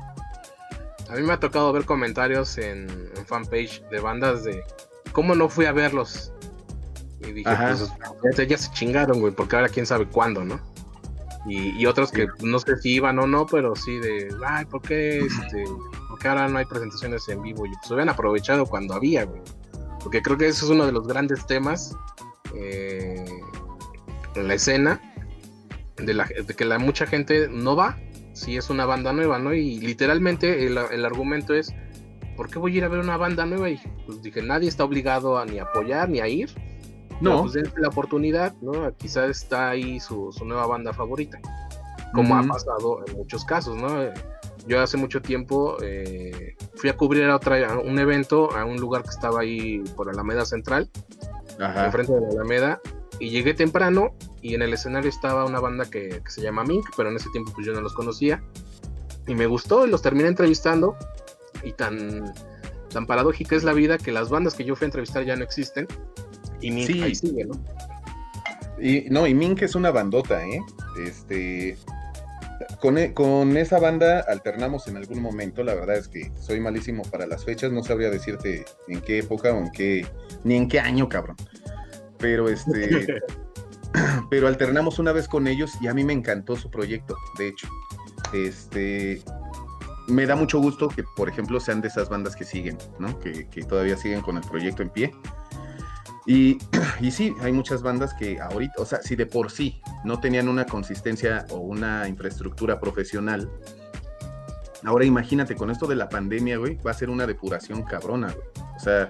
A 1.09 1.15
mí 1.15 1.21
me 1.21 1.33
ha 1.33 1.39
tocado 1.39 1.71
ver 1.73 1.85
comentarios 1.85 2.57
en, 2.57 2.87
en 3.15 3.25
fanpage 3.25 3.83
de 3.89 3.99
bandas 3.99 4.43
de 4.43 4.63
cómo 5.11 5.35
no 5.35 5.49
fui 5.49 5.65
a 5.65 5.71
verlos 5.71 6.31
y 7.21 7.31
dije, 7.31 7.49
pues 8.21 8.47
ya 8.49 8.57
se, 8.57 8.71
chingaron, 8.71 9.19
güey, 9.19 9.33
porque 9.33 9.55
ahora 9.55 9.69
quién 9.69 9.85
sabe 9.85 10.07
cuándo, 10.07 10.43
¿no? 10.43 10.59
Y, 11.47 11.85
otros 11.85 12.11
que 12.11 12.27
no 12.41 12.59
sé 12.59 12.77
si 12.77 12.95
iban 12.95 13.17
o 13.17 13.25
no, 13.25 13.45
pero 13.45 13.75
sí 13.75 13.97
de, 13.99 14.27
ay, 14.45 14.65
¿por 14.65 14.81
qué, 14.81 15.19
este, 15.19 15.63
¿por 16.09 16.27
ahora 16.27 16.47
no 16.47 16.59
hay 16.59 16.65
presentaciones 16.65 17.27
en 17.29 17.41
vivo? 17.41 17.65
Y 17.65 17.71
pues 17.71 17.89
hubieran 17.89 18.09
aprovechado 18.09 18.65
cuando 18.65 18.93
había, 18.93 19.23
güey. 19.23 19.41
Porque 20.03 20.21
creo 20.21 20.37
que 20.37 20.47
eso 20.47 20.65
es 20.65 20.71
uno 20.71 20.85
de 20.85 20.91
los 20.91 21.07
grandes 21.07 21.45
temas 21.47 21.95
eh, 22.55 23.25
en 24.35 24.47
la 24.47 24.53
escena, 24.53 25.01
de, 25.97 26.13
la, 26.13 26.25
de 26.25 26.53
que 26.55 26.65
la, 26.65 26.79
mucha 26.79 27.05
gente 27.05 27.47
no 27.49 27.75
va 27.75 27.97
si 28.33 28.55
es 28.55 28.69
una 28.69 28.85
banda 28.85 29.11
nueva, 29.11 29.37
¿no? 29.39 29.53
Y 29.53 29.79
literalmente 29.79 30.65
el, 30.65 30.77
el 30.77 31.05
argumento 31.05 31.53
es, 31.53 31.73
¿por 32.37 32.49
qué 32.49 32.57
voy 32.57 32.73
a 32.73 32.77
ir 32.77 32.83
a 32.85 32.87
ver 32.87 32.99
una 32.99 33.17
banda 33.17 33.45
nueva? 33.45 33.69
Y 33.69 33.79
pues 34.05 34.21
dije, 34.21 34.41
nadie 34.41 34.69
está 34.69 34.85
obligado 34.85 35.37
a 35.37 35.45
ni 35.45 35.59
apoyar 35.59 36.09
ni 36.09 36.19
a 36.21 36.27
ir 36.27 36.49
no. 37.21 37.41
pues 37.41 37.55
la 37.77 37.87
oportunidad, 37.87 38.53
¿no? 38.61 38.93
Quizás 38.95 39.29
está 39.29 39.69
ahí 39.69 39.99
su, 39.99 40.31
nueva 40.45 40.67
banda 40.67 40.93
favorita, 40.93 41.39
como 42.13 42.35
ha 42.35 42.43
pasado 42.43 43.03
en 43.07 43.17
muchos 43.17 43.45
casos, 43.45 43.75
¿no? 43.75 44.11
Yo 44.67 44.81
hace 44.81 44.97
mucho 44.97 45.21
tiempo 45.21 45.77
eh, 45.81 46.55
fui 46.75 46.89
a 46.89 46.95
cubrir 46.95 47.23
a 47.25 47.35
otra, 47.35 47.79
un 47.79 47.97
evento 47.99 48.55
a 48.55 48.65
un 48.65 48.77
lugar 48.77 49.03
que 49.03 49.09
estaba 49.09 49.41
ahí 49.41 49.79
por 49.95 50.09
Alameda 50.09 50.45
Central, 50.45 50.89
enfrente 51.59 52.13
de 52.13 52.21
la 52.21 52.29
Alameda, 52.29 52.81
y 53.19 53.29
llegué 53.29 53.53
temprano 53.53 54.13
y 54.41 54.55
en 54.55 54.61
el 54.61 54.73
escenario 54.73 55.09
estaba 55.09 55.45
una 55.45 55.59
banda 55.59 55.89
que, 55.89 56.21
se 56.27 56.41
llama 56.41 56.63
Mink, 56.63 56.85
pero 56.95 57.09
en 57.09 57.17
ese 57.17 57.29
tiempo 57.31 57.51
pues 57.53 57.67
yo 57.67 57.73
no 57.73 57.81
los 57.81 57.93
conocía, 57.93 58.41
y 59.27 59.35
me 59.35 59.45
gustó 59.45 59.85
y 59.85 59.89
los 59.89 60.01
terminé 60.01 60.29
entrevistando, 60.29 60.95
y 61.63 61.73
tan, 61.73 62.33
tan 62.91 63.05
paradójica 63.05 63.55
es 63.55 63.63
la 63.63 63.73
vida 63.73 63.97
que 63.97 64.11
las 64.11 64.29
bandas 64.29 64.55
que 64.55 64.63
yo 64.63 64.75
fui 64.75 64.85
a 64.85 64.87
entrevistar 64.87 65.25
ya 65.25 65.35
no 65.35 65.43
existen, 65.43 65.87
y 66.61 66.71
Mink 66.71 67.03
ahí 67.03 67.15
sigue, 67.15 67.45
¿no? 67.45 67.53
Y, 68.81 69.09
no, 69.09 69.27
y 69.27 69.33
Mink 69.33 69.61
es 69.61 69.75
una 69.75 69.91
bandota, 69.91 70.45
¿eh? 70.45 70.61
Este. 71.03 71.77
Con, 72.81 72.97
e, 72.97 73.13
con, 73.13 73.55
esa 73.57 73.79
banda 73.79 74.19
alternamos 74.27 74.87
en 74.87 74.97
algún 74.97 75.21
momento, 75.21 75.63
la 75.63 75.75
verdad 75.75 75.95
es 75.95 76.07
que 76.07 76.31
soy 76.39 76.59
malísimo 76.59 77.03
para 77.03 77.25
las 77.25 77.45
fechas, 77.45 77.71
no 77.71 77.83
sabría 77.83 78.09
decirte 78.09 78.65
en 78.87 79.01
qué 79.01 79.19
época 79.19 79.53
o 79.53 79.59
en 79.59 79.71
qué, 79.71 80.05
ni 80.43 80.55
en 80.55 80.67
qué 80.67 80.79
año, 80.79 81.09
cabrón. 81.09 81.37
Pero 82.17 82.49
este, 82.49 83.21
pero 84.29 84.47
alternamos 84.47 84.99
una 84.99 85.11
vez 85.11 85.27
con 85.27 85.47
ellos 85.47 85.71
y 85.81 85.87
a 85.87 85.93
mí 85.93 86.03
me 86.03 86.13
encantó 86.13 86.55
su 86.55 86.69
proyecto, 86.69 87.15
de 87.37 87.47
hecho. 87.49 87.67
Este, 88.33 89.21
me 90.07 90.25
da 90.25 90.35
mucho 90.35 90.59
gusto 90.59 90.89
que, 90.89 91.03
por 91.15 91.29
ejemplo, 91.29 91.59
sean 91.59 91.81
de 91.81 91.87
esas 91.87 92.09
bandas 92.09 92.35
que 92.35 92.43
siguen, 92.43 92.77
¿no? 92.99 93.17
Que, 93.19 93.47
que 93.47 93.63
todavía 93.63 93.97
siguen 93.97 94.21
con 94.21 94.37
el 94.37 94.43
proyecto 94.43 94.81
en 94.83 94.89
pie. 94.89 95.11
Y, 96.25 96.57
y 96.99 97.11
sí, 97.11 97.33
hay 97.41 97.51
muchas 97.51 97.81
bandas 97.81 98.13
que 98.13 98.39
ahorita, 98.39 98.81
o 98.81 98.85
sea, 98.85 99.01
si 99.01 99.15
de 99.15 99.25
por 99.25 99.51
sí 99.51 99.81
no 100.03 100.19
tenían 100.19 100.47
una 100.47 100.65
consistencia 100.65 101.45
o 101.49 101.57
una 101.57 102.07
infraestructura 102.07 102.79
profesional, 102.79 103.49
ahora 104.83 105.05
imagínate, 105.05 105.55
con 105.55 105.71
esto 105.71 105.87
de 105.87 105.95
la 105.95 106.09
pandemia, 106.09 106.57
güey, 106.57 106.77
va 106.85 106.91
a 106.91 106.93
ser 106.93 107.09
una 107.09 107.25
depuración 107.25 107.83
cabrona, 107.83 108.31
güey. 108.31 108.47
O 108.75 108.79
sea, 108.79 109.07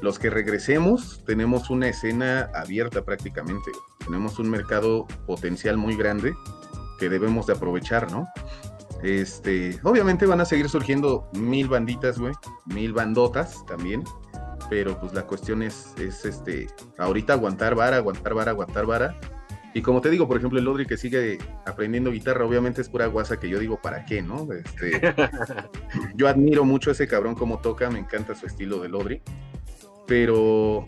los 0.00 0.18
que 0.18 0.30
regresemos 0.30 1.22
tenemos 1.26 1.70
una 1.70 1.88
escena 1.88 2.50
abierta 2.54 3.04
prácticamente, 3.04 3.70
tenemos 3.98 4.38
un 4.38 4.50
mercado 4.50 5.06
potencial 5.26 5.76
muy 5.76 5.96
grande 5.96 6.34
que 6.98 7.08
debemos 7.08 7.46
de 7.46 7.54
aprovechar, 7.54 8.10
¿no? 8.10 8.26
Este, 9.02 9.78
obviamente 9.84 10.26
van 10.26 10.40
a 10.40 10.44
seguir 10.44 10.68
surgiendo 10.68 11.28
mil 11.34 11.68
banditas, 11.68 12.18
güey, 12.18 12.34
mil 12.66 12.92
bandotas 12.92 13.64
también, 13.66 14.02
pero 14.68 14.98
pues 14.98 15.14
la 15.14 15.22
cuestión 15.26 15.62
es, 15.62 15.94
es 15.98 16.24
este, 16.24 16.66
ahorita 16.98 17.34
aguantar 17.34 17.74
vara, 17.74 17.96
aguantar 17.96 18.34
vara, 18.34 18.50
aguantar 18.50 18.86
vara. 18.86 19.18
Y 19.74 19.82
como 19.82 20.00
te 20.00 20.10
digo, 20.10 20.26
por 20.26 20.38
ejemplo, 20.38 20.58
el 20.58 20.64
Lodri 20.64 20.86
que 20.86 20.96
sigue 20.96 21.38
aprendiendo 21.64 22.10
guitarra, 22.10 22.44
obviamente 22.44 22.80
es 22.80 22.88
pura 22.88 23.06
guasa 23.06 23.38
que 23.38 23.48
yo 23.48 23.58
digo, 23.58 23.80
¿para 23.80 24.04
qué, 24.04 24.22
no? 24.22 24.48
Este, 24.52 25.00
yo 26.16 26.26
admiro 26.26 26.64
mucho 26.64 26.90
a 26.90 26.94
ese 26.94 27.06
cabrón 27.06 27.34
como 27.34 27.60
toca, 27.60 27.88
me 27.90 27.98
encanta 27.98 28.34
su 28.34 28.46
estilo 28.46 28.80
de 28.80 28.88
Lodri, 28.88 29.22
pero 30.08 30.84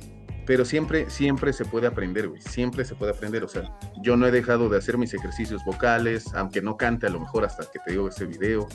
pero 0.46 0.64
siempre, 0.64 1.08
siempre 1.10 1.52
se 1.52 1.64
puede 1.64 1.86
aprender, 1.86 2.26
güey, 2.26 2.40
siempre 2.40 2.84
se 2.84 2.96
puede 2.96 3.12
aprender, 3.12 3.44
o 3.44 3.48
sea, 3.48 3.72
yo 4.02 4.16
no 4.16 4.26
he 4.26 4.32
dejado 4.32 4.68
de 4.68 4.78
hacer 4.78 4.98
mis 4.98 5.14
ejercicios 5.14 5.64
vocales, 5.64 6.34
aunque 6.34 6.60
no 6.60 6.76
cante 6.76 7.06
a 7.06 7.10
lo 7.10 7.20
mejor 7.20 7.44
hasta 7.44 7.70
que 7.70 7.78
te 7.86 7.92
digo 7.92 8.08
ese 8.08 8.24
video, 8.24 8.66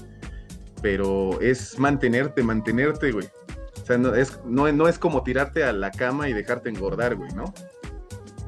pero 0.82 1.42
es 1.42 1.78
mantenerte, 1.78 2.44
mantenerte, 2.44 3.12
güey. 3.12 3.28
O 3.82 3.86
sea, 3.86 3.98
no 3.98 4.16
es, 4.16 4.40
no, 4.46 4.72
no 4.72 4.88
es 4.88 4.98
como 4.98 5.22
tirarte 5.24 5.66
a 5.66 5.74
la 5.74 5.92
cama 5.92 6.30
y 6.30 6.34
dejarte 6.34 6.70
engordar, 6.70 7.16
güey, 7.16 7.32
¿no? 7.34 7.54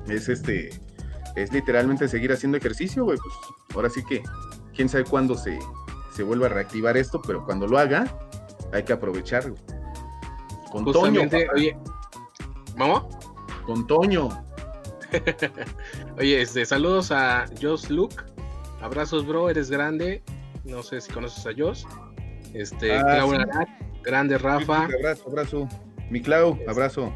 Es 0.07 0.29
este, 0.29 0.69
es 1.35 1.51
literalmente 1.51 2.07
seguir 2.07 2.31
haciendo 2.31 2.57
ejercicio, 2.57 3.03
güey, 3.03 3.17
pues 3.17 3.35
ahora 3.75 3.89
sí 3.89 4.05
que, 4.07 4.23
quién 4.73 4.87
sabe 4.87 5.03
cuándo 5.03 5.35
se, 5.35 5.59
se 6.13 6.23
vuelva 6.23 6.45
a 6.45 6.49
reactivar 6.49 6.95
esto, 6.95 7.21
pero 7.21 7.43
cuando 7.43 7.67
lo 7.67 7.77
haga, 7.77 8.05
hay 8.71 8.83
que 8.83 8.93
aprovecharlo. 8.93 9.55
Con 10.71 10.83
Justamente, 10.83 11.47
oye, 11.55 11.77
¿Vamos? 12.77 13.03
Con 13.65 13.87
Toño. 13.87 14.29
Oye, 16.17 16.41
este, 16.41 16.65
saludos 16.65 17.11
a 17.11 17.45
Josh 17.61 17.89
Luke. 17.89 18.15
Abrazos, 18.81 19.25
bro, 19.25 19.49
eres 19.49 19.69
grande. 19.71 20.21
No 20.63 20.83
sé 20.83 21.01
si 21.01 21.11
conoces 21.11 21.45
a 21.47 21.51
Josh. 21.57 21.83
Este, 22.53 22.93
ah, 22.93 23.03
Clau 23.03 23.31
grande 24.03 24.37
Rafa. 24.37 24.85
abrazo, 24.85 25.23
abrazo. 25.27 25.69
Mi 26.09 26.21
Clau, 26.21 26.59
abrazo. 26.67 27.11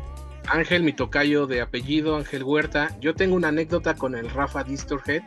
Ángel, 0.47 0.83
mi 0.83 0.93
tocayo 0.93 1.45
de 1.45 1.61
apellido, 1.61 2.15
Ángel 2.15 2.43
Huerta. 2.43 2.97
Yo 2.99 3.13
tengo 3.13 3.35
una 3.35 3.49
anécdota 3.49 3.95
con 3.95 4.15
el 4.15 4.29
Rafa 4.29 4.63
Distorhead. 4.63 5.21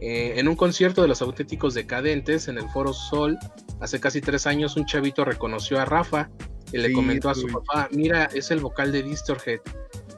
Eh, 0.00 0.40
en 0.40 0.48
un 0.48 0.56
concierto 0.56 1.02
de 1.02 1.08
los 1.08 1.22
auténticos 1.22 1.74
decadentes 1.74 2.48
en 2.48 2.58
el 2.58 2.68
Foro 2.70 2.92
Sol, 2.92 3.38
hace 3.80 4.00
casi 4.00 4.20
tres 4.20 4.48
años, 4.48 4.76
un 4.76 4.84
chavito 4.84 5.24
reconoció 5.24 5.80
a 5.80 5.84
Rafa 5.84 6.28
y 6.72 6.78
le 6.78 6.92
comentó 6.92 7.30
a 7.30 7.34
su 7.34 7.46
papá: 7.48 7.88
Mira, 7.92 8.24
es 8.32 8.50
el 8.50 8.60
vocal 8.60 8.92
de 8.92 9.02
Distorhead. 9.02 9.60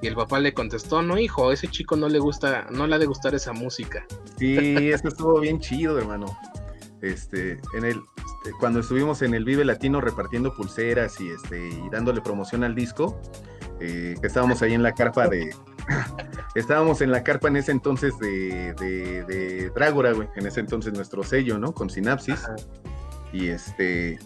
Y 0.02 0.06
el 0.06 0.14
papá 0.14 0.38
le 0.38 0.52
contestó, 0.52 1.00
no 1.00 1.16
hijo, 1.18 1.50
ese 1.50 1.66
chico 1.68 1.96
no 1.96 2.10
le 2.10 2.18
gusta, 2.18 2.66
no 2.70 2.86
le 2.86 2.96
ha 2.96 2.98
de 2.98 3.06
gustar 3.06 3.34
esa 3.34 3.54
música. 3.54 4.04
Sí, 4.38 4.56
eso 4.58 5.08
estuvo 5.08 5.40
bien 5.40 5.60
chido, 5.60 5.98
hermano. 5.98 6.26
Este, 7.00 7.52
en 7.74 7.84
el, 7.84 8.02
este, 8.44 8.52
cuando 8.58 8.80
estuvimos 8.80 9.22
en 9.22 9.34
el 9.34 9.44
Vive 9.44 9.64
Latino 9.64 10.00
repartiendo 10.00 10.54
pulseras 10.54 11.18
y 11.20 11.30
este, 11.30 11.68
y 11.68 11.88
dándole 11.90 12.20
promoción 12.20 12.62
al 12.64 12.74
disco, 12.74 13.18
eh, 13.80 14.14
estábamos 14.22 14.60
ahí 14.62 14.74
en 14.74 14.82
la 14.82 14.92
carpa 14.92 15.28
de, 15.28 15.54
estábamos 16.54 17.00
en 17.00 17.10
la 17.10 17.24
carpa 17.24 17.48
en 17.48 17.56
ese 17.56 17.72
entonces 17.72 18.18
de, 18.18 18.74
de, 18.74 19.24
de 19.24 19.70
Drágora, 19.70 20.12
güey, 20.12 20.28
en 20.36 20.46
ese 20.46 20.60
entonces 20.60 20.92
nuestro 20.92 21.22
sello, 21.24 21.58
¿no? 21.58 21.72
Con 21.72 21.88
Sinapsis. 21.88 22.46
Y 23.32 23.48
este, 23.48 24.18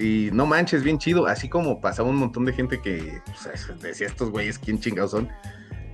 y 0.00 0.30
no 0.32 0.46
manches, 0.46 0.82
bien 0.82 0.98
chido. 0.98 1.26
Así 1.26 1.48
como 1.48 1.78
pasaba 1.80 2.08
un 2.08 2.16
montón 2.16 2.46
de 2.46 2.54
gente 2.54 2.80
que 2.80 3.20
pues, 3.26 3.80
decía 3.82 4.06
estos 4.06 4.30
güeyes, 4.30 4.58
¿quién 4.58 4.80
chingados 4.80 5.10
son? 5.10 5.28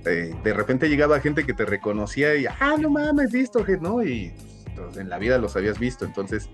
Eh, 0.05 0.33
de 0.43 0.53
repente 0.53 0.87
llegaba 0.87 1.19
gente 1.19 1.45
que 1.45 1.53
te 1.53 1.65
reconocía 1.65 2.33
y, 2.35 2.45
ah, 2.45 2.77
no 2.79 2.89
mames, 2.89 3.33
visto, 3.33 3.65
¿no? 3.81 4.01
Y 4.01 4.31
pues, 4.75 4.95
en 4.95 5.09
la 5.09 5.17
vida 5.17 5.37
los 5.37 5.57
habías 5.57 5.77
visto. 5.77 6.05
Entonces, 6.05 6.49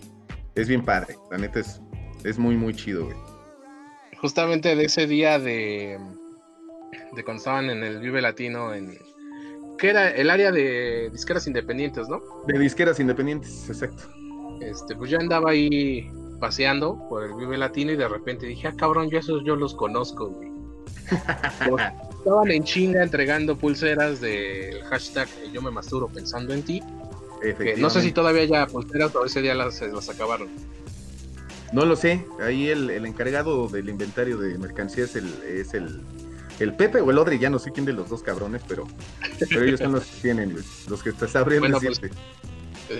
es 0.56 0.68
bien 0.68 0.84
padre. 0.84 1.16
La 1.30 1.38
neta 1.38 1.60
es, 1.60 1.80
es 2.24 2.39
muy, 2.39 2.58
muy 2.58 2.74
chido, 2.74 3.06
güey. 3.06 3.18
Justamente 4.20 4.76
de 4.76 4.86
ese 4.86 5.06
día 5.06 5.38
de, 5.38 5.99
de 7.16 7.24
cuando 7.24 7.38
estaban 7.38 7.70
en 7.70 7.84
el 7.84 7.99
Vive 7.99 8.22
Latino, 8.22 8.74
en. 8.74 8.97
que 9.78 9.89
era? 9.89 10.10
El 10.10 10.32
área 10.32 10.51
de 10.51 11.12
disqueras 11.12 11.45
independientes, 11.45 12.08
¿no? 12.10 12.20
De 12.47 12.58
disqueras 12.58 12.99
independientes, 12.99 13.70
exacto. 13.70 14.10
Este, 14.62 14.95
pues 14.95 15.12
ya 15.12 15.18
andaba 15.20 15.51
ahí 15.51 16.10
paseando 16.44 17.00
por 17.08 17.24
el 17.24 17.34
Vive 17.36 17.58
Latino 17.58 17.94
y 17.94 17.96
de 17.96 18.06
repente 18.06 18.46
dije, 18.46 18.68
ah, 18.68 18.74
cabrón, 18.76 19.10
yo 19.10 19.18
esos 19.18 19.46
yo 19.46 19.56
los 19.56 19.74
conozco, 19.74 20.28
güey. 20.28 20.52
Estaban 22.18 22.52
en 22.52 22.66
chinga 22.66 23.02
entregando 23.02 23.58
pulseras 23.58 24.20
del 24.20 24.84
hashtag 24.84 25.30
Yo 25.54 25.62
me 25.62 25.72
masturo 25.72 26.10
pensando 26.10 26.54
en 26.54 26.64
ti. 26.64 26.84
no 27.78 27.89
sé 27.89 28.02
si 28.02 28.12
todavía 28.12 28.41
haya 28.41 28.68
pulseras 28.68 29.16
o 29.16 29.24
ese 29.24 29.41
día 29.41 29.56
las, 29.56 29.82
las 29.82 30.10
acabaron. 30.10 30.50
No 31.72 31.86
lo 31.86 31.96
sé, 31.96 32.26
ahí 32.41 32.68
el, 32.68 32.89
encargado 33.06 33.70
del 33.70 33.88
inventario 33.88 34.38
de 34.38 34.58
mercancías 34.58 35.12
es 35.12 35.24
el, 35.24 35.44
es 35.44 35.74
el, 35.74 36.02
el 36.60 36.76
Pepe 36.76 37.00
o 37.00 37.10
el 37.10 37.20
Odri, 37.20 37.39
ya 37.39 37.50
no 37.50 37.58
sé 37.58 37.72
quién 37.72 37.86
de 37.86 37.94
los 37.94 38.10
dos 38.10 38.22
cabrones, 38.22 38.64
pero, 38.68 38.86
pero 39.39 39.64
ellos 39.64 39.80
son 39.80 39.94
los 39.94 40.04
que 40.04 40.22
tienen, 40.22 40.58
los 40.89 41.02
que 41.02 41.14
te 41.14 41.26
sabrían 41.26 41.62
bueno, 41.62 41.80
pues, 41.80 42.04
eh, 42.04 42.10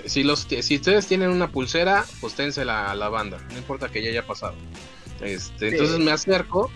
si, 0.06 0.24
los, 0.24 0.48
si 0.62 0.76
ustedes 0.76 1.08
tienen 1.08 1.30
una 1.30 1.50
pulsera, 1.50 2.06
pues 2.22 2.36
ténsela 2.36 2.92
a 2.92 2.96
la 2.96 3.10
banda, 3.10 3.40
no 3.52 3.58
importa 3.58 3.90
que 3.90 4.04
ya 4.04 4.10
haya 4.10 4.26
pasado. 4.26 4.56
Este, 5.22 5.70
Entonces 5.70 6.00
me 6.00 6.12
acerco 6.12 6.72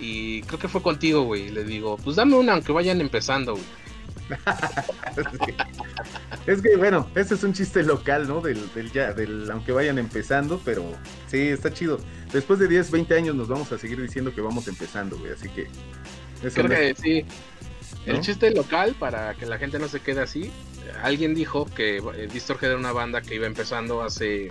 y 0.00 0.42
creo 0.42 0.58
que 0.58 0.68
fue 0.68 0.82
contigo, 0.82 1.22
güey. 1.22 1.48
Le 1.48 1.64
digo, 1.64 1.96
pues 1.98 2.16
dame 2.16 2.36
una 2.36 2.54
aunque 2.54 2.72
vayan 2.72 3.00
empezando, 3.00 3.54
güey. 3.54 3.64
Es 6.46 6.62
que 6.62 6.76
bueno, 6.76 7.10
este 7.14 7.34
es 7.34 7.44
un 7.44 7.52
chiste 7.52 7.82
local, 7.82 8.26
¿no? 8.26 8.40
Del, 8.40 8.58
ya, 8.92 9.12
del 9.12 9.50
aunque 9.50 9.72
vayan 9.72 9.98
empezando, 9.98 10.60
pero 10.64 10.92
sí, 11.26 11.48
está 11.48 11.72
chido. 11.72 11.98
Después 12.32 12.58
de 12.58 12.68
10, 12.68 12.90
20 12.90 13.14
años 13.14 13.34
nos 13.34 13.48
vamos 13.48 13.70
a 13.72 13.78
seguir 13.78 14.00
diciendo 14.00 14.34
que 14.34 14.40
vamos 14.40 14.66
empezando, 14.66 15.18
güey, 15.18 15.32
así 15.32 15.48
que... 15.50 15.68
Creo 16.40 16.68
que 16.68 16.94
sí. 16.94 17.24
El 18.06 18.20
chiste 18.20 18.50
local, 18.50 18.94
para 18.98 19.34
que 19.34 19.44
la 19.46 19.58
gente 19.58 19.78
no 19.78 19.88
se 19.88 20.00
quede 20.00 20.22
así, 20.22 20.50
alguien 21.02 21.34
dijo 21.34 21.66
que 21.66 21.98
eh, 21.98 22.28
Distorhead 22.32 22.70
era 22.70 22.78
una 22.78 22.92
banda 22.92 23.20
que 23.20 23.34
iba 23.34 23.46
empezando 23.46 24.02
hace 24.02 24.48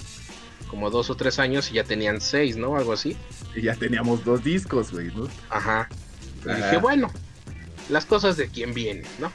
como 0.67 0.89
dos 0.89 1.09
o 1.09 1.15
tres 1.15 1.39
años 1.39 1.71
y 1.71 1.75
ya 1.75 1.83
tenían 1.83 2.21
seis, 2.21 2.57
¿no? 2.57 2.75
Algo 2.77 2.93
así. 2.93 3.17
Y 3.55 3.63
ya 3.63 3.75
teníamos 3.75 4.23
dos 4.23 4.43
discos, 4.43 4.91
güey, 4.91 5.07
¿no? 5.07 5.27
Ajá. 5.49 5.89
Y 6.45 6.49
dije, 6.49 6.77
bueno, 6.77 7.11
las 7.89 8.05
cosas 8.05 8.38
de 8.38 8.47
quién 8.49 8.73
vienen, 8.73 9.05
¿no? 9.19 9.31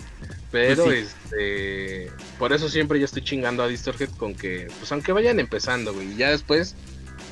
Pero 0.50 0.84
pues 0.84 1.16
este, 1.24 2.10
por 2.38 2.52
eso 2.52 2.68
siempre 2.68 2.98
yo 2.98 3.06
estoy 3.06 3.22
chingando 3.22 3.62
a 3.62 3.68
Distorhead 3.68 4.10
con 4.10 4.34
que, 4.34 4.68
pues 4.78 4.92
aunque 4.92 5.12
vayan 5.12 5.40
empezando, 5.40 5.94
güey, 5.94 6.12
y 6.12 6.16
ya 6.16 6.30
después, 6.30 6.76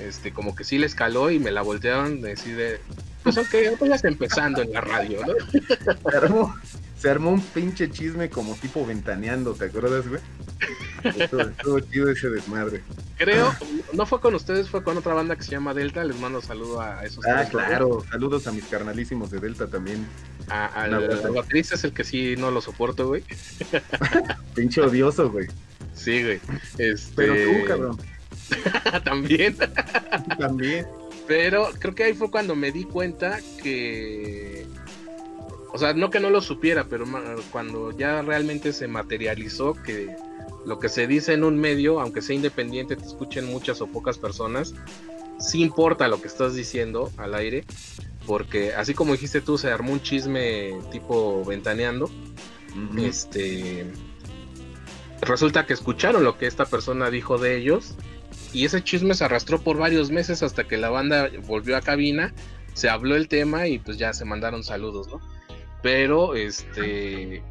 este, 0.01 0.33
como 0.33 0.55
que 0.55 0.65
sí 0.65 0.79
les 0.79 0.95
caló 0.95 1.31
y 1.31 1.39
me 1.39 1.51
la 1.51 1.63
voltearon, 1.63 2.21
decir 2.21 2.57
de, 2.57 2.81
pues 3.23 3.37
aunque 3.37 3.77
vayas 3.79 4.05
empezando 4.05 4.63
en 4.63 4.73
la 4.73 4.81
radio, 4.81 5.21
¿no? 5.27 6.55
se 7.01 7.09
armó 7.09 7.31
un 7.31 7.41
pinche 7.41 7.91
chisme 7.91 8.29
como 8.29 8.55
tipo 8.57 8.85
ventaneando, 8.85 9.55
¿te 9.55 9.65
acuerdas, 9.67 10.07
güey? 10.07 10.21
Estuvo, 11.03 11.81
chido 11.81 12.11
ese 12.11 12.29
desmadre. 12.29 12.83
Creo, 13.17 13.55
no 13.95 14.05
fue 14.05 14.21
con 14.21 14.35
ustedes, 14.35 14.69
fue 14.69 14.85
con 14.85 14.99
otra 14.99 15.15
banda 15.15 15.35
que 15.35 15.43
se 15.43 15.53
llama 15.53 15.73
Delta. 15.73 16.05
Les 16.05 16.21
mando 16.21 16.43
saludo 16.43 16.83
a 16.83 17.03
esos. 17.03 17.25
Ah, 17.27 17.47
claro, 17.51 18.05
saludos 18.11 18.47
a 18.47 18.53
mis 18.53 18.65
carnalísimos 18.65 19.31
de 19.31 19.41
Delta 19.41 19.67
también. 19.67 20.07
A, 20.49 20.67
al 20.67 21.09
baterista 21.35 21.77
es 21.77 21.85
el 21.85 21.95
que 21.95 22.05
sí 22.05 22.35
no 22.37 22.51
lo 22.51 22.61
soporto, 22.61 23.09
güey. 23.09 23.25
Pinche 24.55 24.83
odioso, 24.83 25.31
güey. 25.31 25.47
Sí, 25.95 26.23
güey. 26.23 26.41
Este... 26.77 27.15
Pero 27.17 27.35
tú, 27.35 27.65
cabrón. 27.67 27.99
También. 29.05 29.57
También. 30.39 30.87
Pero 31.27 31.69
creo 31.79 31.95
que 31.95 32.05
ahí 32.05 32.15
fue 32.15 32.31
cuando 32.31 32.57
me 32.57 32.73
di 32.73 32.85
cuenta 32.85 33.39
que 33.63 34.67
o 35.73 35.79
sea, 35.79 35.93
no 35.95 36.11
que 36.11 36.21
no 36.21 36.31
lo 36.31 36.41
supiera, 36.41 36.85
pero 36.85 37.05
cuando 37.51 37.93
ya 37.93 38.23
realmente 38.23 38.73
se 38.73 38.89
materializó 38.89 39.75
que 39.75 40.17
lo 40.67 40.79
que 40.79 40.89
se 40.89 41.07
dice 41.07 41.33
en 41.33 41.45
un 41.45 41.59
medio, 41.59 42.01
aunque 42.01 42.23
sea 42.23 42.37
independiente, 42.37 42.97
te 42.97 43.07
escuchen 43.07 43.47
muchas 43.47 43.81
o 43.81 43.87
pocas 43.87 44.19
personas, 44.19 44.75
sí 45.39 45.63
importa 45.63 46.09
lo 46.09 46.21
que 46.21 46.29
estás 46.29 46.55
diciendo 46.55 47.11
al 47.17 47.35
aire, 47.35 47.65
porque 48.27 48.75
así 48.75 48.95
como 48.95 49.13
dijiste 49.13 49.41
tú, 49.41 49.59
se 49.59 49.71
armó 49.71 49.93
un 49.93 50.03
chisme 50.03 50.73
tipo 50.91 51.45
ventaneando. 51.45 52.11
Este 52.99 53.87
resulta 55.23 55.67
que 55.67 55.75
escucharon 55.75 56.25
lo 56.25 56.39
que 56.39 56.47
esta 56.47 56.65
persona 56.65 57.11
dijo 57.11 57.37
de 57.37 57.57
ellos 57.57 57.95
y 58.53 58.65
ese 58.65 58.83
chisme 58.83 59.15
se 59.15 59.25
arrastró 59.25 59.61
por 59.61 59.79
varios 59.79 60.11
meses 60.11 60.43
hasta 60.43 60.65
que 60.65 60.77
la 60.77 60.91
banda 60.91 61.31
volvió 61.47 61.77
a 61.77 61.81
cabina, 61.81 62.35
se 62.75 62.89
habló 62.89 63.17
el 63.17 63.29
tema 63.29 63.67
y 63.67 63.79
pues 63.79 63.99
ya 63.99 64.13
se 64.13 64.25
mandaron 64.25 64.65
saludos, 64.65 65.09
¿no? 65.09 65.21
Pero, 65.83 66.35
este, 66.35 67.43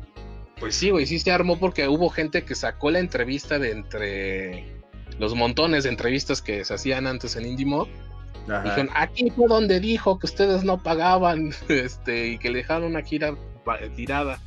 pues 0.59 0.75
sí, 0.75 0.89
güey, 0.91 1.05
sí 1.05 1.19
se 1.19 1.31
armó 1.31 1.59
porque 1.59 1.87
hubo 1.87 2.09
gente 2.09 2.43
que 2.43 2.55
sacó 2.55 2.91
la 2.91 2.99
entrevista 2.99 3.59
de 3.59 3.71
entre 3.71 4.79
los 5.17 5.35
montones 5.35 5.83
de 5.83 5.89
entrevistas 5.89 6.41
que 6.41 6.63
se 6.63 6.73
hacían 6.73 7.07
antes 7.07 7.35
en 7.35 7.47
Indie 7.47 7.65
Mob. 7.65 7.87
Dijeron, 8.63 8.89
aquí 8.95 9.29
fue 9.29 9.47
donde 9.47 9.79
dijo 9.79 10.17
que 10.17 10.25
ustedes 10.25 10.63
no 10.63 10.81
pagaban, 10.81 11.51
este, 11.69 12.29
y 12.29 12.37
que 12.37 12.49
le 12.49 12.59
dejaron 12.59 12.91
una 12.91 13.03
gira 13.03 13.35
tirada. 13.95 14.39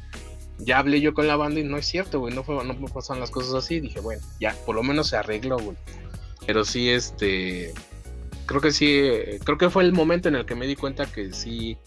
Ya 0.58 0.78
hablé 0.78 1.00
yo 1.00 1.14
con 1.14 1.26
la 1.26 1.36
banda 1.36 1.60
y 1.60 1.64
no 1.64 1.76
es 1.76 1.86
cierto, 1.86 2.20
güey, 2.20 2.34
no, 2.34 2.42
fue, 2.42 2.64
no 2.64 2.74
pasaron 2.86 3.20
las 3.20 3.30
cosas 3.30 3.54
así. 3.54 3.80
Dije, 3.80 4.00
bueno, 4.00 4.22
ya, 4.40 4.54
por 4.66 4.74
lo 4.74 4.82
menos 4.82 5.08
se 5.08 5.16
arregló, 5.16 5.58
güey. 5.58 5.76
Pero 6.46 6.64
sí, 6.64 6.90
este, 6.90 7.72
creo 8.46 8.60
que 8.60 8.72
sí, 8.72 9.10
creo 9.44 9.58
que 9.58 9.70
fue 9.70 9.84
el 9.84 9.92
momento 9.92 10.28
en 10.28 10.36
el 10.36 10.44
que 10.44 10.54
me 10.54 10.66
di 10.66 10.76
cuenta 10.76 11.06
que 11.06 11.32
sí, 11.32 11.78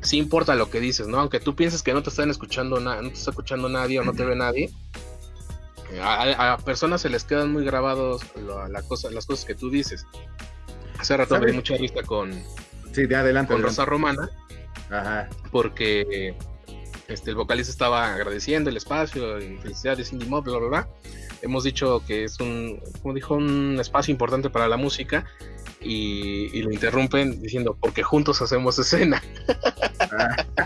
sí 0.00 0.18
importa 0.18 0.54
lo 0.54 0.70
que 0.70 0.80
dices, 0.80 1.06
¿no? 1.06 1.18
Aunque 1.18 1.40
tú 1.40 1.54
pienses 1.54 1.82
que 1.82 1.92
no 1.92 2.02
te 2.02 2.10
están 2.10 2.30
escuchando, 2.30 2.80
no 2.80 3.00
te 3.00 3.14
está 3.14 3.30
escuchando 3.30 3.68
nadie 3.68 4.00
o 4.00 4.04
no 4.04 4.12
te 4.12 4.24
ve 4.24 4.36
nadie, 4.36 4.70
a, 6.02 6.58
personas 6.64 7.00
se 7.00 7.08
les 7.08 7.24
quedan 7.24 7.52
muy 7.52 7.64
grabados 7.64 8.22
la 8.70 8.82
cosa, 8.82 9.10
las 9.10 9.26
cosas 9.26 9.44
que 9.44 9.54
tú 9.54 9.70
dices. 9.70 10.06
Hace 10.98 11.16
rato 11.16 11.38
me 11.38 11.46
di 11.46 11.52
mucha 11.52 11.76
risa 11.76 12.02
con, 12.02 12.32
sí, 12.92 13.06
de 13.06 13.16
adelante, 13.16 13.52
con 13.52 13.62
Rosa 13.62 13.84
Romana, 13.84 14.28
Ajá. 14.90 15.28
porque 15.50 16.36
este, 17.08 17.30
el 17.30 17.36
vocalista 17.36 17.72
estaba 17.72 18.14
agradeciendo 18.14 18.70
el 18.70 18.76
espacio 18.76 19.40
y 19.40 19.56
felicidades 19.56 20.12
Indie 20.12 20.28
Mob, 20.28 20.44
bla, 20.44 20.58
bla, 20.58 20.68
bla. 20.68 20.88
Hemos 21.40 21.64
dicho 21.64 22.02
que 22.06 22.24
es 22.24 22.38
un, 22.40 22.80
como 23.02 23.14
dijo, 23.14 23.34
un 23.34 23.78
espacio 23.80 24.12
importante 24.12 24.50
para 24.50 24.68
la 24.68 24.76
música 24.76 25.24
y, 25.80 26.60
lo 26.62 26.72
interrumpen 26.72 27.40
diciendo, 27.40 27.76
porque 27.80 28.02
juntos 28.02 28.42
hacemos 28.42 28.78
escena. 28.78 29.22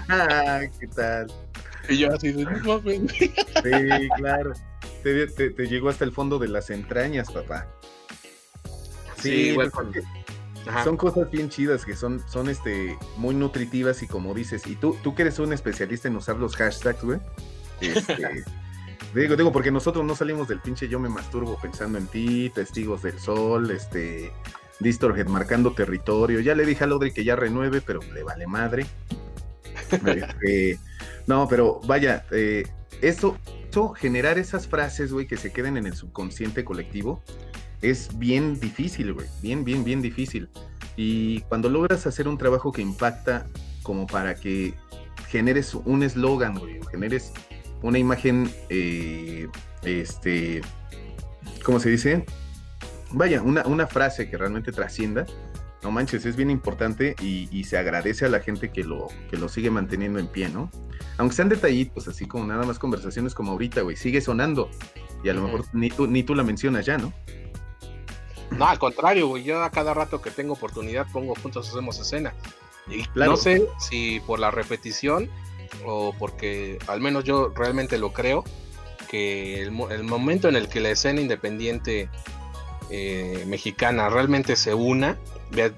Ah, 0.09 0.61
¿Qué 0.79 0.87
tal? 0.89 1.27
Y 1.89 1.99
yo 1.99 2.13
así 2.13 2.33
de, 2.33 2.45
Sí, 3.09 4.09
claro. 4.17 4.53
Te, 5.03 5.27
te, 5.27 5.67
llegó 5.67 5.89
hasta 5.89 6.05
el 6.05 6.13
fondo 6.13 6.39
de 6.39 6.49
las 6.49 6.71
entrañas, 6.71 7.31
papá. 7.33 7.67
Sí, 9.17 9.57
son 10.85 10.97
cosas 10.97 11.31
bien 11.31 11.49
chidas 11.49 11.85
que 11.85 11.97
son, 11.97 12.23
son 12.29 12.49
este, 12.49 12.99
muy 13.17 13.35
nutritivas 13.35 14.03
y 14.03 14.07
como 14.07 14.35
dices, 14.35 14.67
y 14.67 14.77
tú, 14.77 14.97
tú 15.03 15.15
que 15.15 15.23
eres 15.23 15.39
un 15.39 15.53
especialista 15.53 16.09
en 16.09 16.17
usar 16.17 16.37
los 16.37 16.57
hashtags, 16.57 17.03
güey. 17.03 17.19
Este, 17.81 18.45
digo, 19.15 19.37
digo, 19.37 19.53
porque 19.53 19.71
nosotros 19.71 20.05
no 20.05 20.15
salimos 20.15 20.49
del 20.49 20.61
pinche 20.61 20.89
yo 20.89 21.01
me 21.01 21.09
masturbo 21.09 21.59
pensando 21.61 21.99
en 21.99 22.07
ti, 22.07 22.51
testigos 22.51 23.03
del 23.03 23.19
sol, 23.19 23.71
este, 23.71 24.33
Distorhead 24.83 25.27
marcando 25.27 25.73
territorio. 25.73 26.41
Ya 26.41 26.55
le 26.55 26.67
dije 26.67 26.85
a 26.85 26.87
Lodri 26.87 27.13
que 27.13 27.25
ya 27.25 27.37
renueve, 27.37 27.81
pero 27.81 28.01
le 28.13 28.23
vale 28.23 28.47
madre. 28.47 28.87
Este, 29.91 30.79
no, 31.27 31.49
pero 31.49 31.81
vaya, 31.85 32.25
eh, 32.31 32.65
eso, 33.01 33.39
generar 33.97 34.39
esas 34.39 34.67
frases, 34.67 35.13
güey, 35.13 35.27
que 35.27 35.37
se 35.37 35.53
queden 35.53 35.77
en 35.77 35.87
el 35.87 35.95
subconsciente 35.95 36.65
colectivo, 36.65 37.23
es 37.83 38.17
bien 38.19 38.59
difícil, 38.59 39.13
güey, 39.13 39.27
bien, 39.43 39.65
bien, 39.65 39.85
bien 39.85 40.01
difícil. 40.01 40.49
Y 40.97 41.41
cuando 41.43 41.69
logras 41.69 42.07
hacer 42.07 42.29
un 42.29 42.39
trabajo 42.39 42.73
que 42.73 42.83
impacta 42.83 43.47
como 43.83 44.07
para 44.07 44.35
que 44.35 44.75
generes 45.29 45.75
un 45.75 46.03
eslogan, 46.03 46.55
güey, 46.59 46.81
generes 46.91 47.33
una 47.83 47.99
imagen, 47.99 48.51
eh, 48.69 49.49
este, 49.83 50.61
¿cómo 51.65 51.81
se 51.81 51.91
dice? 51.91 52.25
Vaya, 53.11 53.43
una, 53.43 53.67
una 53.67 53.87
frase 53.87 54.31
que 54.31 54.39
realmente 54.39 54.73
trascienda, 54.73 55.27
no 55.83 55.91
manches, 55.91 56.25
es 56.27 56.37
bien 56.37 56.51
importante 56.51 57.17
y, 57.21 57.65
se 57.65 57.77
agradece 57.77 58.27
a 58.27 58.29
la 58.29 58.41
gente 58.41 58.71
que 58.71 58.85
lo, 58.85 59.09
que 59.31 59.37
lo 59.37 59.49
sigue 59.49 59.71
manteniendo 59.71 60.21
en 60.21 60.29
pie, 60.29 60.49
¿no? 60.49 60.71
Aunque 61.19 61.35
sean 61.35 61.49
detallitos, 61.49 62.07
así 62.07 62.27
como 62.27 62.47
nada 62.47 62.65
más 62.65 62.79
conversaciones 62.79 63.35
como 63.35 63.53
ahorita, 63.53 63.83
güey, 63.83 63.97
sigue 63.97 64.21
sonando 64.21 64.71
y 65.25 65.29
a 65.29 65.35
lo 65.35 65.43
mejor 65.43 65.65
ni 65.73 65.91
tú, 65.91 66.07
ni 66.07 66.23
tú 66.23 66.35
la 66.35 66.45
mencionas 66.45 66.87
ya, 66.87 66.99
¿no? 66.99 67.13
No, 68.57 68.67
al 68.67 68.79
contrario, 68.79 69.29
güey, 69.29 69.45
yo 69.45 69.63
a 69.63 69.71
cada 69.71 69.95
rato 69.95 70.21
que 70.21 70.31
tengo 70.31 70.55
oportunidad 70.55 71.07
pongo 71.13 71.35
juntos 71.35 71.69
hacemos 71.69 71.99
escena. 71.99 72.35
Y 72.89 73.05
no 73.15 73.37
sé 73.37 73.67
si 73.79 74.21
por 74.21 74.39
la 74.39 74.51
repetición 74.51 75.31
o 75.85 76.15
porque 76.19 76.79
al 76.87 77.01
menos 77.01 77.25
yo 77.25 77.53
realmente 77.55 77.99
lo 77.99 78.13
creo, 78.13 78.45
que 79.09 79.63
el, 79.63 79.73
el 79.91 80.05
momento 80.05 80.49
en 80.49 80.57
el 80.57 80.69
que 80.69 80.81
la 80.81 80.91
escena 80.91 81.21
independiente 81.21 82.09
eh, 82.91 83.45
mexicana 83.47 84.11
realmente 84.11 84.57
se 84.57 84.75
una, 84.75 85.17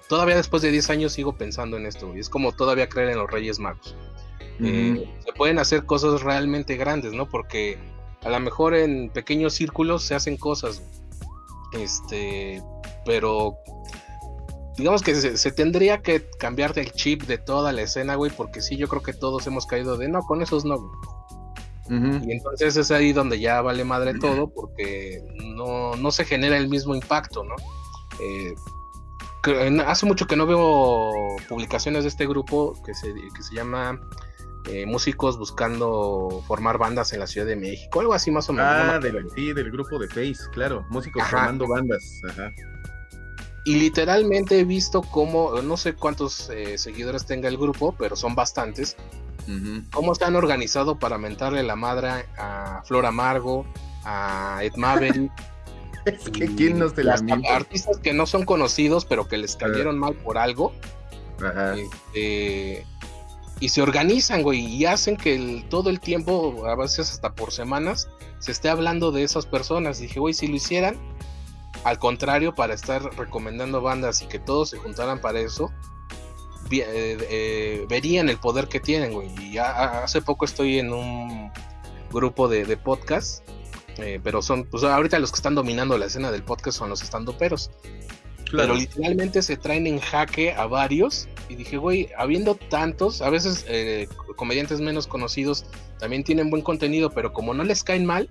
todavía 0.08 0.36
después 0.36 0.62
de 0.62 0.70
10 0.70 0.90
años 0.90 1.12
sigo 1.12 1.36
pensando 1.36 1.76
en 1.76 1.86
esto, 1.86 2.12
y 2.16 2.18
es 2.18 2.28
como 2.28 2.52
todavía 2.52 2.88
creer 2.88 3.10
en 3.10 3.18
los 3.18 3.30
Reyes 3.30 3.58
Magos. 3.58 3.94
Eh, 4.60 5.08
se 5.24 5.32
pueden 5.32 5.58
hacer 5.58 5.84
cosas 5.84 6.22
realmente 6.22 6.76
grandes, 6.76 7.12
¿no? 7.12 7.28
Porque 7.28 7.78
a 8.22 8.30
lo 8.30 8.40
mejor 8.40 8.74
en 8.74 9.10
pequeños 9.10 9.54
círculos 9.54 10.02
se 10.02 10.14
hacen 10.14 10.36
cosas, 10.36 10.82
este, 11.74 12.62
pero 13.04 13.56
digamos 14.76 15.02
que 15.02 15.14
se, 15.14 15.52
tendría 15.52 16.02
que 16.02 16.28
cambiar 16.38 16.74
del 16.74 16.92
chip 16.92 17.22
de 17.24 17.38
toda 17.38 17.72
la 17.72 17.82
escena, 17.82 18.16
güey, 18.16 18.30
porque 18.30 18.60
sí, 18.60 18.76
yo 18.76 18.88
creo 18.88 19.02
que 19.02 19.12
todos 19.12 19.46
hemos 19.46 19.66
caído 19.66 19.96
de 19.96 20.08
no, 20.08 20.22
con 20.22 20.42
esos 20.42 20.64
no. 20.64 20.90
Y 21.86 22.32
entonces 22.32 22.78
es 22.78 22.90
ahí 22.90 23.12
donde 23.12 23.38
ya 23.38 23.60
vale 23.60 23.84
madre 23.84 24.18
todo 24.18 24.48
porque 24.48 25.22
no, 25.54 25.94
no 25.96 26.10
se 26.10 26.24
genera 26.24 26.56
el 26.56 26.68
mismo 26.68 26.94
impacto, 26.94 27.44
¿no? 27.44 27.54
Eh, 28.20 28.54
hace 29.86 30.06
mucho 30.06 30.26
que 30.26 30.36
no 30.36 30.46
veo 30.46 31.12
publicaciones 31.46 32.04
de 32.04 32.08
este 32.08 32.26
grupo 32.26 32.74
que 32.84 32.94
se, 32.94 33.12
que 33.12 33.42
se 33.42 33.54
llama 33.54 34.00
eh, 34.68 34.86
Músicos 34.86 35.38
Buscando 35.38 36.42
Formar 36.46 36.78
Bandas 36.78 37.12
en 37.12 37.20
la 37.20 37.26
Ciudad 37.26 37.46
de 37.46 37.56
México, 37.56 38.00
algo 38.00 38.14
así 38.14 38.30
más 38.30 38.48
o 38.48 38.52
menos. 38.52 38.68
Ah, 38.70 38.98
del, 38.98 39.28
sí, 39.34 39.52
del 39.52 39.70
grupo 39.70 39.98
de 39.98 40.08
Face, 40.08 40.48
claro, 40.52 40.86
Músicos 40.90 41.22
Formando 41.24 41.66
Bandas. 41.68 42.22
Ajá. 42.28 42.50
Y 43.64 43.76
literalmente 43.76 44.60
he 44.60 44.64
visto 44.64 45.00
cómo, 45.00 45.62
no 45.62 45.76
sé 45.78 45.94
cuántos 45.94 46.50
eh, 46.50 46.76
seguidores 46.76 47.24
tenga 47.24 47.48
el 47.48 47.56
grupo, 47.56 47.94
pero 47.98 48.14
son 48.14 48.34
bastantes, 48.34 48.96
cómo 49.90 50.12
están 50.12 50.36
organizados 50.36 50.98
para 50.98 51.16
mentarle 51.16 51.62
la 51.62 51.74
madre 51.74 52.26
a 52.36 52.82
Flor 52.84 53.06
Amargo, 53.06 53.66
a 54.04 54.60
Ed 54.62 54.74
Maverick. 54.76 55.32
es 56.04 56.28
que 56.28 56.54
quién 56.54 56.78
nos 56.78 56.94
te 56.94 57.04
la 57.04 57.16
Artistas 57.50 57.98
que 57.98 58.12
no 58.12 58.26
son 58.26 58.44
conocidos, 58.44 59.06
pero 59.06 59.28
que 59.28 59.38
les 59.38 59.56
cayeron 59.56 59.98
mal 59.98 60.14
por 60.14 60.36
algo. 60.36 60.72
Este, 61.74 62.86
y 63.64 63.70
se 63.70 63.80
organizan, 63.80 64.42
güey, 64.42 64.60
y 64.60 64.84
hacen 64.84 65.16
que 65.16 65.64
todo 65.70 65.88
el 65.88 65.98
tiempo, 65.98 66.66
a 66.66 66.76
veces 66.76 67.10
hasta 67.10 67.34
por 67.34 67.50
semanas, 67.50 68.10
se 68.38 68.52
esté 68.52 68.68
hablando 68.68 69.10
de 69.10 69.22
esas 69.22 69.46
personas. 69.46 70.00
Dije, 70.00 70.20
güey, 70.20 70.34
si 70.34 70.48
lo 70.48 70.56
hicieran, 70.56 70.98
al 71.82 71.98
contrario, 71.98 72.54
para 72.54 72.74
estar 72.74 73.02
recomendando 73.16 73.80
bandas 73.80 74.20
y 74.20 74.26
que 74.26 74.38
todos 74.38 74.68
se 74.68 74.76
juntaran 74.76 75.18
para 75.18 75.40
eso, 75.40 75.72
eh, 76.70 77.16
eh, 77.30 77.86
verían 77.88 78.28
el 78.28 78.36
poder 78.36 78.68
que 78.68 78.80
tienen, 78.80 79.14
güey. 79.14 79.30
Y 79.40 79.56
hace 79.56 80.20
poco 80.20 80.44
estoy 80.44 80.78
en 80.78 80.92
un 80.92 81.50
grupo 82.12 82.48
de, 82.48 82.76
podcast, 82.76 83.48
eh, 83.96 84.20
pero 84.22 84.42
son, 84.42 84.64
pues 84.64 84.84
ahorita 84.84 85.18
los 85.18 85.32
que 85.32 85.36
están 85.36 85.54
dominando 85.54 85.96
la 85.96 86.04
escena 86.04 86.30
del 86.30 86.42
podcast 86.42 86.76
son 86.76 86.90
los 86.90 87.00
estandoperos. 87.00 87.70
Claro. 88.50 88.74
Pero 88.74 88.74
literalmente 88.74 89.42
se 89.42 89.56
traen 89.56 89.86
en 89.86 89.98
jaque 89.98 90.52
a 90.52 90.66
varios. 90.66 91.28
Y 91.48 91.56
dije, 91.56 91.76
güey, 91.76 92.08
habiendo 92.16 92.54
tantos, 92.54 93.20
a 93.20 93.30
veces 93.30 93.66
comediantes 94.36 94.80
menos 94.80 95.06
conocidos 95.06 95.66
también 95.98 96.24
tienen 96.24 96.50
buen 96.50 96.62
contenido, 96.62 97.10
pero 97.10 97.32
como 97.32 97.54
no 97.54 97.64
les 97.64 97.84
caen 97.84 98.06
mal, 98.06 98.28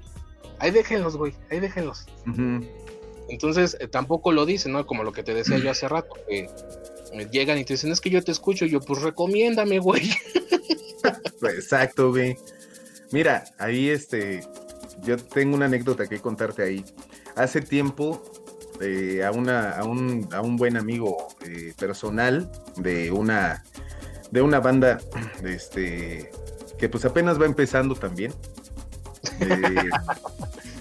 ahí 0.59 0.71
déjenlos, 0.71 1.15
güey, 1.15 1.33
ahí 1.51 1.59
déjenlos. 1.59 2.07
Entonces 3.29 3.77
tampoco 3.91 4.31
lo 4.31 4.45
dicen, 4.45 4.71
¿no? 4.71 4.85
Como 4.85 5.03
lo 5.03 5.13
que 5.13 5.23
te 5.23 5.33
decía 5.33 5.57
yo 5.57 5.71
hace 5.71 5.87
rato, 5.87 6.15
que 6.27 6.49
llegan 7.31 7.57
y 7.57 7.65
te 7.65 7.73
dicen, 7.73 7.91
es 7.91 8.01
que 8.01 8.09
yo 8.09 8.23
te 8.23 8.31
escucho, 8.31 8.65
yo 8.65 8.79
pues 8.79 9.01
recomiéndame, 9.01 9.79
güey. 9.79 10.09
Pues, 11.39 11.55
exacto, 11.55 12.11
güey. 12.11 12.37
Mira, 13.11 13.43
ahí 13.59 13.89
este, 13.89 14.39
yo 15.01 15.17
tengo 15.17 15.55
una 15.55 15.65
anécdota 15.65 16.07
que 16.07 16.19
contarte 16.19 16.63
ahí. 16.63 16.85
Hace 17.35 17.59
tiempo, 17.59 18.23
eh, 18.81 19.23
a, 19.23 19.31
una, 19.31 19.71
a, 19.71 19.83
un, 19.83 20.27
a 20.31 20.41
un 20.41 20.55
buen 20.57 20.77
amigo 20.77 21.27
eh, 21.45 21.73
personal 21.77 22.51
de 22.77 23.11
una, 23.11 23.63
de 24.31 24.41
una 24.41 24.59
banda, 24.59 24.99
este, 25.43 26.31
que 26.77 26.89
pues 26.89 27.05
apenas 27.05 27.39
va 27.39 27.45
empezando 27.45 27.95
también. 27.95 28.33
Eh, 29.39 29.89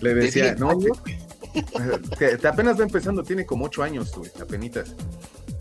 le 0.00 0.14
decía, 0.14 0.54
no, 0.54 0.78
que, 2.18 2.38
apenas 2.46 2.78
va 2.78 2.84
empezando, 2.84 3.22
tiene 3.22 3.46
como 3.46 3.66
ocho 3.66 3.82
años, 3.82 4.12
güey, 4.16 4.30
apenitas. 4.40 4.94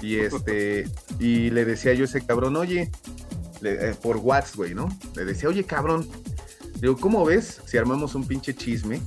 Y 0.01 0.17
este, 0.17 0.87
y 1.19 1.51
le 1.51 1.63
decía 1.65 1.93
yo 1.93 2.03
a 2.03 2.05
ese 2.05 2.25
cabrón, 2.25 2.55
oye, 2.55 2.89
por 4.01 4.17
WhatsApp, 4.17 4.55
güey, 4.55 4.73
¿no? 4.73 4.89
Le 5.15 5.25
decía, 5.25 5.47
oye, 5.47 5.63
cabrón, 5.63 6.07
digo, 6.79 6.97
¿cómo 6.97 7.23
ves 7.23 7.61
si 7.65 7.77
armamos 7.77 8.15
un 8.15 8.25
pinche 8.25 8.55
chisme? 8.55 8.99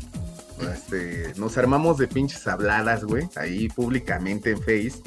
Este, 0.60 1.32
nos 1.36 1.58
armamos 1.58 1.98
de 1.98 2.06
pinches 2.06 2.46
habladas, 2.46 3.04
güey, 3.04 3.28
ahí 3.36 3.68
públicamente 3.68 4.50
en 4.50 4.58
Face. 4.58 5.02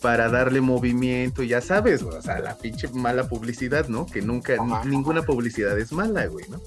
para 0.00 0.28
darle 0.28 0.60
movimiento, 0.60 1.42
ya 1.42 1.60
sabes, 1.60 2.02
o 2.02 2.22
sea, 2.22 2.38
la 2.38 2.56
pinche 2.56 2.86
mala 2.88 3.28
publicidad, 3.28 3.88
¿no? 3.88 4.06
Que 4.06 4.22
nunca, 4.22 4.56
ninguna 4.84 5.22
publicidad 5.22 5.76
es 5.78 5.90
mala, 5.92 6.26
güey, 6.26 6.48
¿no? 6.48 6.60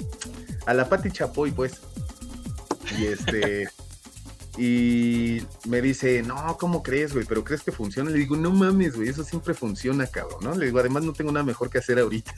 A 0.65 0.73
la 0.73 0.89
Pati 0.89 1.11
Chapoy, 1.11 1.51
pues. 1.51 1.79
Y 2.97 3.05
este. 3.05 3.69
y 4.57 5.41
me 5.65 5.81
dice, 5.81 6.21
no, 6.23 6.57
¿cómo 6.59 6.83
crees, 6.83 7.13
güey? 7.13 7.25
¿Pero 7.25 7.45
crees 7.45 7.63
que 7.63 7.71
funciona? 7.71 8.09
Le 8.09 8.19
digo, 8.19 8.35
no 8.35 8.51
mames, 8.51 8.97
güey, 8.97 9.07
eso 9.07 9.23
siempre 9.23 9.53
funciona, 9.53 10.05
cabrón, 10.07 10.39
¿no? 10.41 10.53
Le 10.53 10.65
digo, 10.65 10.79
además 10.79 11.03
no 11.03 11.13
tengo 11.13 11.31
nada 11.31 11.45
mejor 11.45 11.69
que 11.69 11.77
hacer 11.77 11.99
ahorita. 11.99 12.33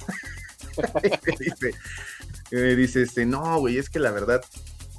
me 1.03 1.35
dice, 1.39 1.73
me 2.51 2.75
dice, 2.75 3.01
este, 3.01 3.25
no, 3.25 3.59
güey, 3.59 3.79
es 3.79 3.89
que 3.89 3.99
la 3.99 4.11
verdad, 4.11 4.43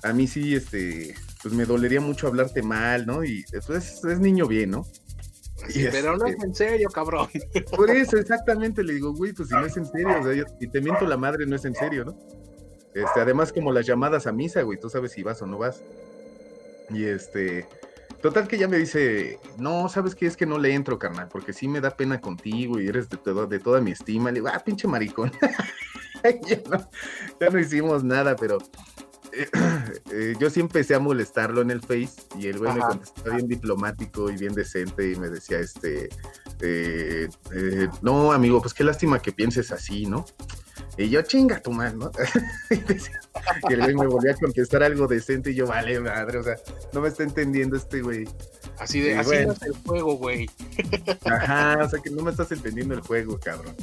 a 0.04 0.12
mí 0.12 0.26
sí, 0.26 0.54
este, 0.54 1.14
pues 1.42 1.54
me 1.54 1.64
dolería 1.64 2.00
mucho 2.00 2.26
hablarte 2.26 2.62
mal, 2.62 3.06
¿no? 3.06 3.24
Y 3.24 3.44
después 3.50 4.04
es 4.04 4.20
niño 4.20 4.46
bien, 4.46 4.70
¿no? 4.70 4.86
pero 5.90 6.16
no 6.18 6.26
es 6.26 6.34
este 6.34 6.46
en 6.46 6.54
serio, 6.54 6.88
cabrón. 6.90 7.28
Por 7.76 7.90
eso, 7.90 8.18
exactamente, 8.18 8.82
le 8.82 8.94
digo, 8.94 9.14
güey, 9.14 9.32
pues 9.32 9.48
si 9.48 9.54
no 9.54 9.64
es 9.64 9.76
en 9.76 9.86
serio, 9.86 10.20
o 10.20 10.22
sea, 10.22 10.34
yo, 10.34 10.44
y 10.60 10.68
te 10.68 10.80
miento 10.80 11.06
la 11.06 11.16
madre, 11.16 11.46
no 11.46 11.56
es 11.56 11.64
en 11.64 11.74
serio, 11.74 12.04
¿no? 12.04 12.18
Este, 12.94 13.20
además, 13.20 13.52
como 13.52 13.72
las 13.72 13.86
llamadas 13.86 14.26
a 14.26 14.32
misa, 14.32 14.62
güey, 14.62 14.78
tú 14.78 14.90
sabes 14.90 15.12
si 15.12 15.22
vas 15.22 15.40
o 15.42 15.46
no 15.46 15.56
vas. 15.56 15.82
Y 16.90 17.04
este, 17.04 17.66
total 18.20 18.46
que 18.46 18.58
ya 18.58 18.68
me 18.68 18.76
dice, 18.76 19.38
no, 19.56 19.88
¿sabes 19.88 20.14
qué? 20.14 20.26
Es 20.26 20.36
que 20.36 20.46
no 20.46 20.58
le 20.58 20.74
entro, 20.74 20.98
carnal, 20.98 21.28
porque 21.28 21.54
sí 21.54 21.66
me 21.66 21.80
da 21.80 21.96
pena 21.96 22.20
contigo 22.20 22.78
y 22.78 22.88
eres 22.88 23.08
de, 23.08 23.18
de 23.48 23.58
toda 23.58 23.80
mi 23.80 23.92
estima. 23.92 24.30
Le 24.30 24.40
digo, 24.40 24.48
ah, 24.52 24.62
pinche 24.62 24.86
maricón. 24.86 25.32
ya, 26.46 26.60
no, 26.70 26.90
ya 27.40 27.50
no 27.50 27.58
hicimos 27.58 28.04
nada, 28.04 28.36
pero 28.36 28.58
eh, 30.12 30.34
yo 30.38 30.50
sí 30.50 30.60
empecé 30.60 30.94
a 30.94 30.98
molestarlo 30.98 31.60
en 31.62 31.70
el 31.70 31.80
Face 31.80 32.22
y 32.38 32.46
el 32.46 32.58
güey 32.58 32.72
me 32.74 32.80
contestaba 32.80 33.36
bien 33.36 33.48
diplomático 33.48 34.30
y 34.30 34.36
bien 34.36 34.54
decente 34.54 35.12
y 35.12 35.16
me 35.16 35.28
decía, 35.28 35.58
este, 35.58 36.08
eh, 36.60 37.28
eh, 37.52 37.88
no, 38.02 38.32
amigo, 38.32 38.60
pues 38.60 38.74
qué 38.74 38.84
lástima 38.84 39.20
que 39.20 39.32
pienses 39.32 39.72
así, 39.72 40.06
¿no? 40.06 40.24
Y 40.96 41.08
yo, 41.08 41.22
chinga 41.22 41.60
tu 41.60 41.72
mano. 41.72 42.10
y 42.70 43.72
el 43.72 43.80
güey 43.80 43.94
me 43.94 44.06
volvió 44.06 44.32
a 44.32 44.34
contestar 44.34 44.82
algo 44.82 45.06
decente 45.06 45.50
y 45.50 45.54
yo, 45.54 45.66
vale, 45.66 45.98
madre, 46.00 46.38
o 46.38 46.42
sea, 46.42 46.56
no 46.92 47.00
me 47.00 47.08
está 47.08 47.24
entendiendo 47.24 47.76
este 47.76 48.00
güey. 48.00 48.28
Así 48.78 49.00
de, 49.00 49.16
así 49.16 49.46
no 49.46 49.52
es 49.52 49.62
el 49.62 49.72
juego, 49.84 50.16
güey. 50.16 50.48
Ajá, 51.24 51.78
o 51.84 51.88
sea 51.88 52.00
que 52.00 52.10
no 52.10 52.22
me 52.22 52.30
estás 52.30 52.50
entendiendo 52.52 52.94
el 52.94 53.00
juego, 53.00 53.38
cabrón. 53.38 53.74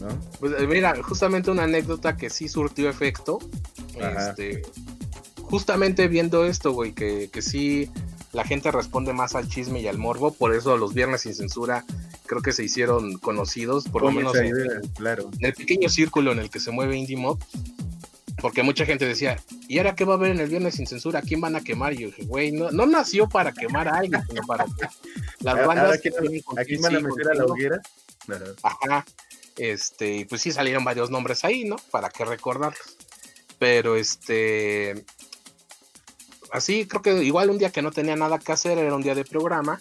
¿No? 0.00 0.08
Pues 0.40 0.52
mira, 0.68 1.02
justamente 1.02 1.50
una 1.50 1.64
anécdota 1.64 2.16
que 2.16 2.28
sí 2.30 2.48
surtió 2.48 2.90
efecto 2.90 3.38
este, 3.98 4.62
justamente 5.42 6.08
viendo 6.08 6.44
esto, 6.44 6.72
güey, 6.72 6.92
que, 6.92 7.28
que 7.32 7.42
sí 7.42 7.90
la 8.32 8.44
gente 8.44 8.70
responde 8.70 9.12
más 9.12 9.34
al 9.34 9.48
chisme 9.48 9.80
y 9.80 9.88
al 9.88 9.98
morbo, 9.98 10.32
por 10.32 10.54
eso 10.54 10.76
los 10.76 10.92
viernes 10.92 11.22
sin 11.22 11.34
censura 11.34 11.84
creo 12.26 12.42
que 12.42 12.52
se 12.52 12.64
hicieron 12.64 13.18
conocidos, 13.18 13.88
por 13.88 14.02
lo 14.02 14.10
menos 14.10 14.34
en, 14.36 14.52
claro. 14.94 15.30
en, 15.38 15.46
el 15.46 15.54
pequeño 15.54 15.88
círculo 15.88 16.32
en 16.32 16.40
el 16.40 16.50
que 16.50 16.60
se 16.60 16.72
mueve 16.72 16.96
Indie 16.96 17.16
Mob, 17.16 17.38
porque 18.42 18.62
mucha 18.62 18.84
gente 18.84 19.06
decía, 19.06 19.38
¿y 19.68 19.78
ahora 19.78 19.94
qué 19.94 20.04
va 20.04 20.14
a 20.14 20.16
haber 20.16 20.32
en 20.32 20.40
el 20.40 20.50
viernes 20.50 20.74
sin 20.74 20.86
censura? 20.86 21.22
quién 21.22 21.40
van 21.40 21.56
a 21.56 21.62
quemar? 21.62 21.94
Y 21.94 21.98
yo 21.98 22.06
dije, 22.08 22.24
güey, 22.24 22.52
no, 22.52 22.70
no 22.70 22.84
nació 22.84 23.28
para 23.28 23.52
quemar 23.52 23.88
a 23.88 23.98
alguien, 23.98 24.20
sino 24.28 24.42
para 24.46 24.64
que 24.64 24.86
las 25.40 25.66
bandas... 25.66 26.00
¿Aquí 26.58 26.76
van 26.76 26.96
a 26.96 27.00
meter 27.00 27.28
a 27.30 27.34
la 27.34 27.44
hoguera? 27.46 27.80
Ajá, 28.62 29.06
este, 29.56 30.26
pues 30.28 30.42
sí 30.42 30.52
salieron 30.52 30.84
varios 30.84 31.10
nombres 31.10 31.44
ahí, 31.44 31.64
¿no? 31.64 31.76
Para 31.90 32.08
que 32.08 32.24
recordarlos. 32.24 32.96
Pero 33.58 33.96
este. 33.96 35.04
Así, 36.52 36.86
creo 36.86 37.02
que 37.02 37.24
igual 37.24 37.50
un 37.50 37.58
día 37.58 37.70
que 37.70 37.82
no 37.82 37.90
tenía 37.90 38.16
nada 38.16 38.38
que 38.38 38.52
hacer, 38.52 38.78
era 38.78 38.94
un 38.94 39.02
día 39.02 39.14
de 39.14 39.24
programa. 39.24 39.80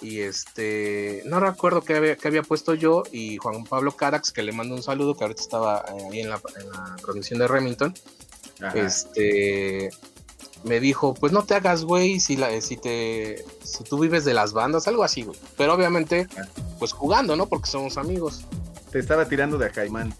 Y 0.00 0.20
este. 0.20 1.22
No 1.26 1.40
recuerdo 1.40 1.82
qué 1.82 1.96
había, 1.96 2.16
había 2.22 2.42
puesto 2.42 2.74
yo. 2.74 3.02
Y 3.12 3.36
Juan 3.36 3.64
Pablo 3.64 3.96
Carax, 3.96 4.32
que 4.32 4.42
le 4.42 4.52
mando 4.52 4.74
un 4.74 4.82
saludo, 4.82 5.14
que 5.14 5.24
ahorita 5.24 5.42
estaba 5.42 5.84
eh, 5.88 6.08
ahí 6.10 6.20
en 6.20 6.30
la, 6.30 6.40
transmisión 7.02 7.38
de 7.38 7.48
Remington. 7.48 7.94
Este 8.74 9.90
me 10.64 10.80
dijo, 10.80 11.14
pues 11.14 11.30
no 11.30 11.44
te 11.44 11.54
hagas, 11.54 11.84
güey, 11.84 12.18
si, 12.20 12.36
la, 12.36 12.58
si, 12.60 12.76
te, 12.76 13.44
si 13.62 13.84
tú 13.84 13.98
vives 13.98 14.24
de 14.24 14.32
las 14.32 14.54
bandas, 14.54 14.88
algo 14.88 15.04
así, 15.04 15.22
güey. 15.22 15.38
Pero 15.56 15.74
obviamente, 15.74 16.26
pues 16.78 16.92
jugando, 16.92 17.36
¿no? 17.36 17.46
Porque 17.46 17.68
somos 17.68 17.98
amigos. 17.98 18.44
Te 18.94 19.00
estaba 19.00 19.24
tirando 19.24 19.58
de 19.58 19.66
a 19.66 19.70
Caimán. 19.70 20.14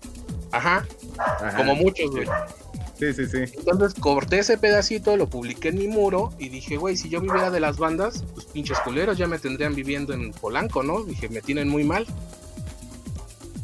Ajá, 0.51 0.85
como 1.57 1.77
muchos, 1.77 2.11
güey. 2.11 2.27
Sí, 2.99 3.15
sí, 3.15 3.25
sí. 3.25 3.57
Entonces 3.57 3.95
corté 3.95 4.41
ese 4.41 4.59
pedacito, 4.59 5.17
lo 5.17 5.29
publiqué 5.29 5.69
en 5.69 5.79
mi 5.79 5.87
muro 5.87 6.33
y 6.41 6.49
dije, 6.49 6.77
güey, 6.77 6.97
si 6.97 7.09
yo 7.09 7.21
viviera 7.21 7.53
de 7.53 7.61
las 7.61 7.79
bandas, 7.79 8.25
pues 8.35 8.47
pinches 8.47 8.81
culeros 8.81 9.17
ya 9.17 9.29
me 9.29 9.39
tendrían 9.39 9.77
viviendo 9.77 10.13
en 10.13 10.33
Polanco, 10.33 10.83
¿no? 10.83 11.05
Dije, 11.05 11.29
me 11.29 11.41
tienen 11.41 11.69
muy 11.69 11.85
mal. 11.85 12.05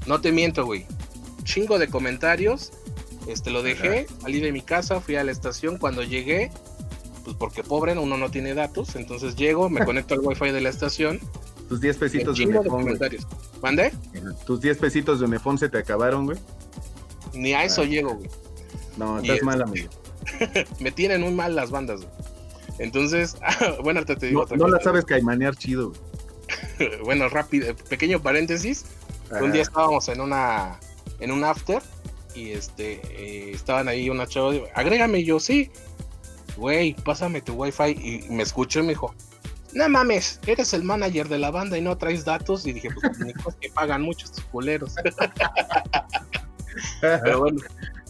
No 0.06 0.20
te 0.20 0.30
miento, 0.30 0.64
güey. 0.64 0.86
Chingo 1.42 1.80
de 1.80 1.88
comentarios. 1.88 2.70
Este 3.26 3.50
lo 3.50 3.64
dejé, 3.64 4.06
salí 4.22 4.38
de 4.38 4.52
mi 4.52 4.62
casa, 4.62 5.00
fui 5.00 5.16
a 5.16 5.24
la 5.24 5.32
estación. 5.32 5.76
Cuando 5.76 6.04
llegué, 6.04 6.52
pues 7.24 7.34
porque 7.36 7.64
pobre, 7.64 7.98
uno 7.98 8.16
no 8.16 8.30
tiene 8.30 8.54
datos. 8.54 8.94
Entonces 8.94 9.34
llego, 9.34 9.68
me 9.70 9.84
conecto 9.84 10.14
al 10.14 10.20
wifi 10.20 10.52
de 10.52 10.60
la 10.60 10.68
estación. 10.68 11.18
Tus 11.70 11.80
10 11.80 11.96
pesitos 11.98 12.36
de 12.36 12.46
Unifón. 12.46 12.98
¿Mandé? 13.62 13.92
Tus 14.44 14.60
10 14.60 14.78
pesitos 14.78 15.20
de 15.20 15.26
Unifón 15.26 15.56
se 15.56 15.68
te 15.68 15.78
acabaron, 15.78 16.26
güey. 16.26 16.36
Ni 17.32 17.52
a 17.52 17.62
eso 17.62 17.82
ah. 17.82 17.84
llego, 17.84 18.16
güey. 18.16 18.28
No, 18.96 19.20
estás 19.20 19.40
mal, 19.44 19.62
amigo. 19.62 19.88
me 20.80 20.90
tienen 20.90 21.20
muy 21.20 21.30
mal 21.30 21.54
las 21.54 21.70
bandas, 21.70 22.00
Entonces, 22.80 23.36
bueno, 23.84 24.04
te, 24.04 24.16
digo. 24.16 24.44
No, 24.50 24.56
no 24.56 24.68
la 24.68 24.80
sabes 24.80 25.04
caimanear 25.04 25.54
chido. 25.54 25.92
bueno, 27.04 27.28
rápido, 27.28 27.72
pequeño 27.88 28.20
paréntesis. 28.20 28.86
Un 29.40 29.52
día 29.52 29.62
estábamos 29.62 30.08
en 30.08 30.20
una 30.20 30.80
en 31.20 31.30
un 31.30 31.44
after 31.44 31.80
y 32.34 32.50
este 32.50 33.00
eh, 33.10 33.52
estaban 33.52 33.86
ahí 33.86 34.10
una 34.10 34.26
chava, 34.26 34.54
agrégame 34.74 35.22
yo, 35.22 35.38
sí. 35.38 35.70
Güey, 36.56 36.96
pásame 37.04 37.42
tu 37.42 37.52
wifi 37.52 37.92
y 37.92 38.26
me 38.28 38.42
escuchó 38.42 38.80
y 38.80 38.82
me 38.82 38.88
dijo, 38.88 39.14
no 39.72 39.88
mames, 39.88 40.40
eres 40.46 40.74
el 40.74 40.84
manager 40.84 41.28
de 41.28 41.38
la 41.38 41.50
banda 41.50 41.78
y 41.78 41.80
no 41.80 41.96
traes 41.96 42.24
datos. 42.24 42.66
Y 42.66 42.72
dije, 42.72 42.90
pues 42.90 43.18
ni 43.20 43.32
que 43.32 43.70
pagan 43.70 44.02
muchos 44.02 44.30
estos 44.30 44.44
culeros. 44.46 44.94
Pero 47.00 47.40
bueno, 47.40 47.60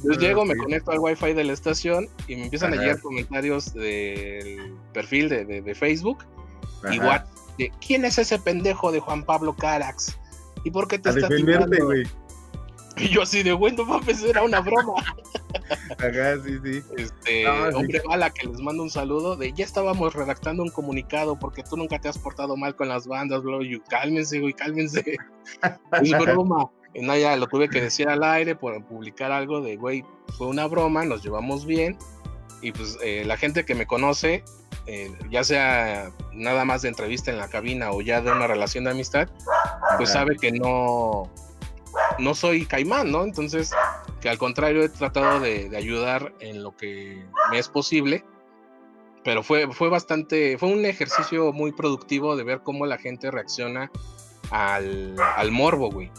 yo 0.04 0.12
llego, 0.12 0.44
me 0.44 0.56
conecto 0.56 0.92
al 0.92 0.98
wifi 0.98 1.32
de 1.32 1.44
la 1.44 1.52
estación 1.52 2.08
y 2.28 2.36
me 2.36 2.44
empiezan 2.44 2.74
a 2.74 2.76
llegar 2.76 3.00
comentarios 3.00 3.72
del 3.74 4.74
perfil 4.92 5.28
de, 5.28 5.74
Facebook. 5.74 6.24
Igual, 6.90 7.24
de, 7.58 7.72
¿quién 7.84 8.04
es 8.04 8.18
ese 8.18 8.38
pendejo 8.38 8.92
de 8.92 9.00
Juan 9.00 9.24
Pablo 9.24 9.56
Carax? 9.56 10.18
¿Y 10.64 10.70
por 10.70 10.88
qué 10.88 10.98
te 10.98 11.10
está 11.10 11.28
tirando? 11.28 11.76
Y 12.96 13.08
yo 13.08 13.22
así 13.22 13.42
de, 13.42 13.52
bueno, 13.52 13.84
mames, 13.84 14.22
era 14.22 14.42
una 14.42 14.60
broma. 14.60 14.94
Ajá, 15.98 16.36
sí, 16.44 16.58
sí. 16.62 16.82
Este, 16.96 17.46
hombre 17.48 18.02
bala, 18.06 18.30
que 18.30 18.46
les 18.46 18.60
mando 18.60 18.82
un 18.82 18.90
saludo 18.90 19.36
de, 19.36 19.52
ya 19.52 19.64
estábamos 19.64 20.14
redactando 20.14 20.62
un 20.62 20.70
comunicado 20.70 21.38
porque 21.38 21.62
tú 21.62 21.76
nunca 21.76 21.98
te 21.98 22.08
has 22.08 22.18
portado 22.18 22.56
mal 22.56 22.74
con 22.74 22.88
las 22.88 23.06
bandas, 23.06 23.42
bro. 23.42 23.62
Y 23.62 23.80
cálmense, 23.80 24.40
güey, 24.40 24.52
cálmense. 24.52 25.16
es 26.02 26.10
broma. 26.10 26.70
Y 26.92 27.02
no, 27.02 27.16
ya 27.16 27.36
lo 27.36 27.46
tuve 27.46 27.68
que 27.68 27.80
decir 27.80 28.08
al 28.08 28.22
aire 28.24 28.56
por 28.56 28.84
publicar 28.84 29.30
algo 29.30 29.60
de, 29.60 29.76
güey, 29.76 30.04
fue 30.36 30.48
una 30.48 30.66
broma, 30.66 31.04
nos 31.04 31.22
llevamos 31.22 31.64
bien. 31.64 31.96
Y 32.62 32.72
pues 32.72 32.98
eh, 33.02 33.24
la 33.24 33.36
gente 33.36 33.64
que 33.64 33.74
me 33.74 33.86
conoce, 33.86 34.44
eh, 34.86 35.10
ya 35.30 35.44
sea 35.44 36.10
nada 36.32 36.64
más 36.64 36.82
de 36.82 36.88
entrevista 36.88 37.30
en 37.30 37.38
la 37.38 37.48
cabina 37.48 37.92
o 37.92 38.02
ya 38.02 38.20
de 38.20 38.32
una 38.32 38.46
relación 38.46 38.84
de 38.84 38.90
amistad, 38.90 39.28
pues 39.96 40.10
sabe 40.10 40.36
que 40.36 40.52
no, 40.52 41.30
no 42.20 42.34
soy 42.34 42.66
caimán, 42.66 43.10
¿no? 43.10 43.24
Entonces, 43.24 43.72
que 44.20 44.28
al 44.28 44.38
contrario 44.38 44.82
he 44.82 44.88
tratado 44.88 45.40
de, 45.40 45.70
ayudar 45.76 46.34
en 46.40 46.62
lo 46.62 46.76
que 46.76 47.24
me 47.50 47.58
es 47.58 47.68
posible. 47.68 48.24
Pero 49.22 49.42
fue, 49.42 49.70
fue 49.72 49.90
bastante, 49.90 50.56
fue 50.56 50.70
un 50.70 50.86
ejercicio 50.86 51.52
muy 51.52 51.72
productivo 51.72 52.36
de 52.36 52.44
ver 52.44 52.60
cómo 52.62 52.86
la 52.86 52.96
gente 52.96 53.30
reacciona 53.30 53.90
al, 54.50 55.14
al 55.36 55.50
morbo, 55.50 55.90
güey. 55.90 56.10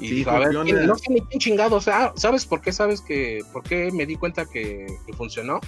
Y 0.00 0.26
a 0.26 0.38
ver, 0.38 0.54
no 0.54 0.96
sé 0.96 1.12
ni 1.12 1.20
quién 1.20 1.38
chingado, 1.38 1.76
o 1.76 1.80
sea, 1.80 2.12
¿sabes 2.16 2.46
por 2.46 2.62
qué? 2.62 2.72
¿Sabes 2.72 3.02
que, 3.02 3.40
por 3.52 3.62
qué 3.62 3.92
me 3.92 4.06
di 4.06 4.16
cuenta 4.16 4.46
que, 4.46 4.86
funcionó? 5.16 5.60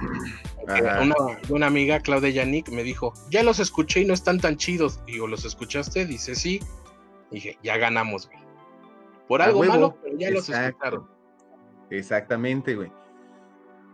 Una, 0.66 1.14
una, 1.50 1.66
amiga, 1.66 2.00
Claudia 2.00 2.30
Yannick, 2.30 2.70
me 2.70 2.82
dijo, 2.82 3.12
ya 3.30 3.42
los 3.42 3.58
escuché 3.58 4.00
y 4.00 4.06
no 4.06 4.14
están 4.14 4.40
tan 4.40 4.56
chidos. 4.56 4.98
Digo, 5.04 5.26
¿los 5.26 5.44
escuchaste? 5.44 6.06
Dice, 6.06 6.34
sí. 6.34 6.58
Dije, 7.30 7.58
ya 7.62 7.76
ganamos, 7.76 8.28
güey. 8.28 8.43
Por 9.28 9.42
algo 9.42 9.64
malo, 9.64 9.96
pero 10.02 10.16
ya 10.16 10.30
los 10.30 10.48
escucharon. 10.48 11.08
Exactamente, 11.90 12.74
güey. 12.74 12.92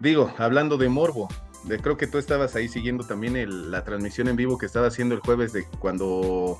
Digo, 0.00 0.32
hablando 0.38 0.76
de 0.76 0.88
morbo, 0.88 1.28
de, 1.64 1.78
creo 1.78 1.96
que 1.96 2.06
tú 2.06 2.18
estabas 2.18 2.56
ahí 2.56 2.68
siguiendo 2.68 3.06
también 3.06 3.70
la 3.70 3.84
transmisión 3.84 4.28
en 4.28 4.36
vivo 4.36 4.58
que 4.58 4.66
estaba 4.66 4.86
haciendo 4.86 5.14
el 5.14 5.20
jueves 5.20 5.52
de 5.52 5.66
cuando 5.78 6.58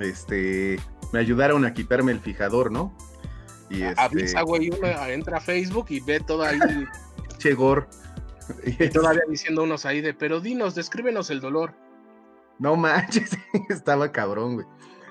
este 0.00 0.78
me 1.12 1.20
ayudaron 1.20 1.64
a 1.64 1.72
quitarme 1.72 2.12
el 2.12 2.20
fijador, 2.20 2.70
¿no? 2.70 2.94
Y 3.70 3.82
este... 3.82 4.00
Avisa, 4.00 4.42
güey, 4.42 4.70
uno 4.70 4.88
entra 5.06 5.38
a 5.38 5.40
Facebook 5.40 5.86
y 5.90 6.00
ve 6.00 6.20
todo 6.20 6.42
ahí. 6.42 6.58
Chegor. 7.38 7.88
Y 8.64 8.88
todavía 8.90 9.22
diciendo 9.28 9.62
unos 9.62 9.86
ahí 9.86 10.00
de, 10.00 10.14
pero 10.14 10.40
dinos, 10.40 10.74
descríbenos 10.74 11.30
el 11.30 11.40
dolor. 11.40 11.74
No 12.58 12.76
manches, 12.76 13.30
estaba 13.68 14.10
cabrón, 14.10 14.54
güey. 14.54 14.66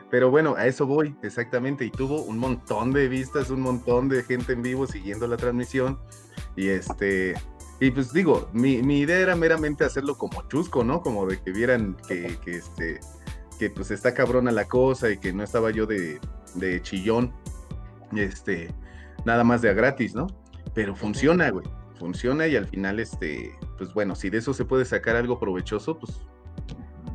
Pero 0.10 0.32
bueno, 0.32 0.56
a 0.56 0.68
eso 0.68 0.86
voy, 0.86 1.16
exactamente. 1.22 1.86
Y 1.86 1.92
tuvo 1.92 2.22
un 2.22 2.38
montón 2.38 2.94
de 2.94 3.08
vistas, 3.10 3.50
un 3.50 3.62
montón 3.62 4.08
de 4.08 4.24
gente 4.24 4.54
en 4.54 4.62
vivo 4.62 4.88
siguiendo 4.88 5.28
la 5.28 5.38
transmisión. 5.38 6.00
Y 6.56 6.70
este, 6.70 7.36
y 7.80 7.92
pues 7.92 8.14
digo, 8.14 8.50
mi, 8.54 8.76
idea 9.00 9.20
era 9.20 9.36
meramente 9.36 9.84
hacerlo 9.84 10.18
como 10.18 10.48
chusco, 10.48 10.84
¿no? 10.84 11.02
Como 11.02 11.26
de 11.28 11.40
que 11.40 11.52
vieran 11.52 11.98
que, 12.08 12.38
que 12.44 12.58
este, 12.58 13.00
que 13.60 13.70
pues 13.70 13.92
está 13.92 14.14
cabrona 14.14 14.52
la 14.52 14.66
cosa 14.66 15.10
y 15.10 15.18
que 15.18 15.34
no 15.34 15.44
estaba 15.44 15.72
yo 15.72 15.86
de, 15.86 16.20
de 16.56 16.82
chillón, 16.82 17.34
este, 18.16 18.74
nada 19.26 19.44
más 19.44 19.62
de 19.62 19.70
a 19.70 19.74
gratis, 19.74 20.16
¿no? 20.16 20.28
Pero 20.74 20.96
funciona, 20.96 21.50
güey. 21.50 21.66
Funciona 22.00 22.48
y 22.48 22.56
al 22.56 22.68
final, 22.68 23.00
este, 23.00 23.56
pues 23.78 23.94
bueno, 23.94 24.16
si 24.16 24.30
de 24.30 24.38
eso 24.38 24.54
se 24.54 24.66
puede 24.66 24.86
sacar 24.86 25.16
algo 25.16 25.40
provechoso, 25.40 25.98
pues 25.98 26.22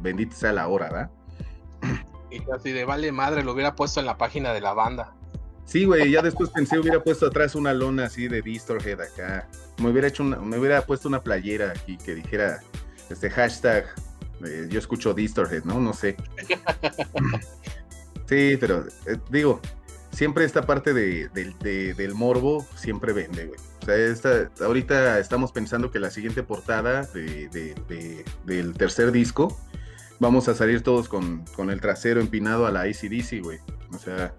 bendito 0.01 0.35
sea 0.35 0.53
la 0.53 0.67
hora, 0.67 0.87
¿verdad? 0.87 1.11
Y 2.33 2.43
así 2.51 2.73
de 2.73 2.85
vale 2.85 3.13
madre, 3.13 3.45
lo 3.45 3.53
hubiera 3.53 3.75
puesto 3.75 4.01
en 4.01 4.07
la 4.07 4.17
página 4.17 4.53
de 4.53 4.61
la 4.61 4.73
banda. 4.73 5.15
Sí, 5.65 5.85
güey, 5.85 6.11
ya 6.11 6.23
después 6.23 6.51
pensé, 6.51 6.79
hubiera 6.79 7.03
puesto 7.03 7.27
atrás 7.27 7.55
una 7.55 7.73
lona 7.73 8.07
así 8.07 8.29
de 8.29 8.43
Distorhead 8.43 9.01
acá. 9.01 9.49
Me 9.79 9.91
hubiera 9.91 10.09
hecho 10.09 10.23
una, 10.23 10.37
me 10.37 10.59
hubiera 10.59 10.83
puesto 10.83 11.09
una 11.09 11.23
playera 11.23 11.71
aquí 11.71 11.97
que 11.97 12.15
dijera 12.15 12.61
este 13.09 13.31
hashtag 13.31 13.87
eh, 14.45 14.67
yo 14.69 14.79
escucho 14.79 15.15
Distorhead, 15.15 15.65
¿no? 15.65 15.81
No 15.81 15.93
sé. 15.93 16.17
sí, 18.29 18.57
pero 18.59 18.87
eh, 19.07 19.19
digo, 19.31 19.61
siempre 20.11 20.45
esta 20.45 20.63
parte 20.63 20.93
de, 20.93 21.29
del 21.29 22.15
morbo 22.15 22.67
siempre 22.75 23.13
vende, 23.13 23.47
güey. 23.47 23.61
O 23.83 23.85
sea, 23.85 23.97
esta, 23.97 24.51
ahorita 24.65 25.19
estamos 25.19 25.53
pensando 25.53 25.91
que 25.91 25.99
la 25.99 26.11
siguiente 26.11 26.43
portada 26.43 27.03
del 27.13 28.75
tercer 28.75 29.11
disco 29.11 29.57
vamos 30.23 30.49
a 30.49 30.55
salir 30.55 30.83
todos 30.83 31.09
con, 31.09 31.45
el 31.69 31.81
trasero 31.81 32.21
empinado 32.21 32.65
a 32.65 32.71
la 32.71 32.83
ACDC, 32.83 33.43
güey. 33.43 33.59
O 33.93 33.99
sea, 33.99 34.33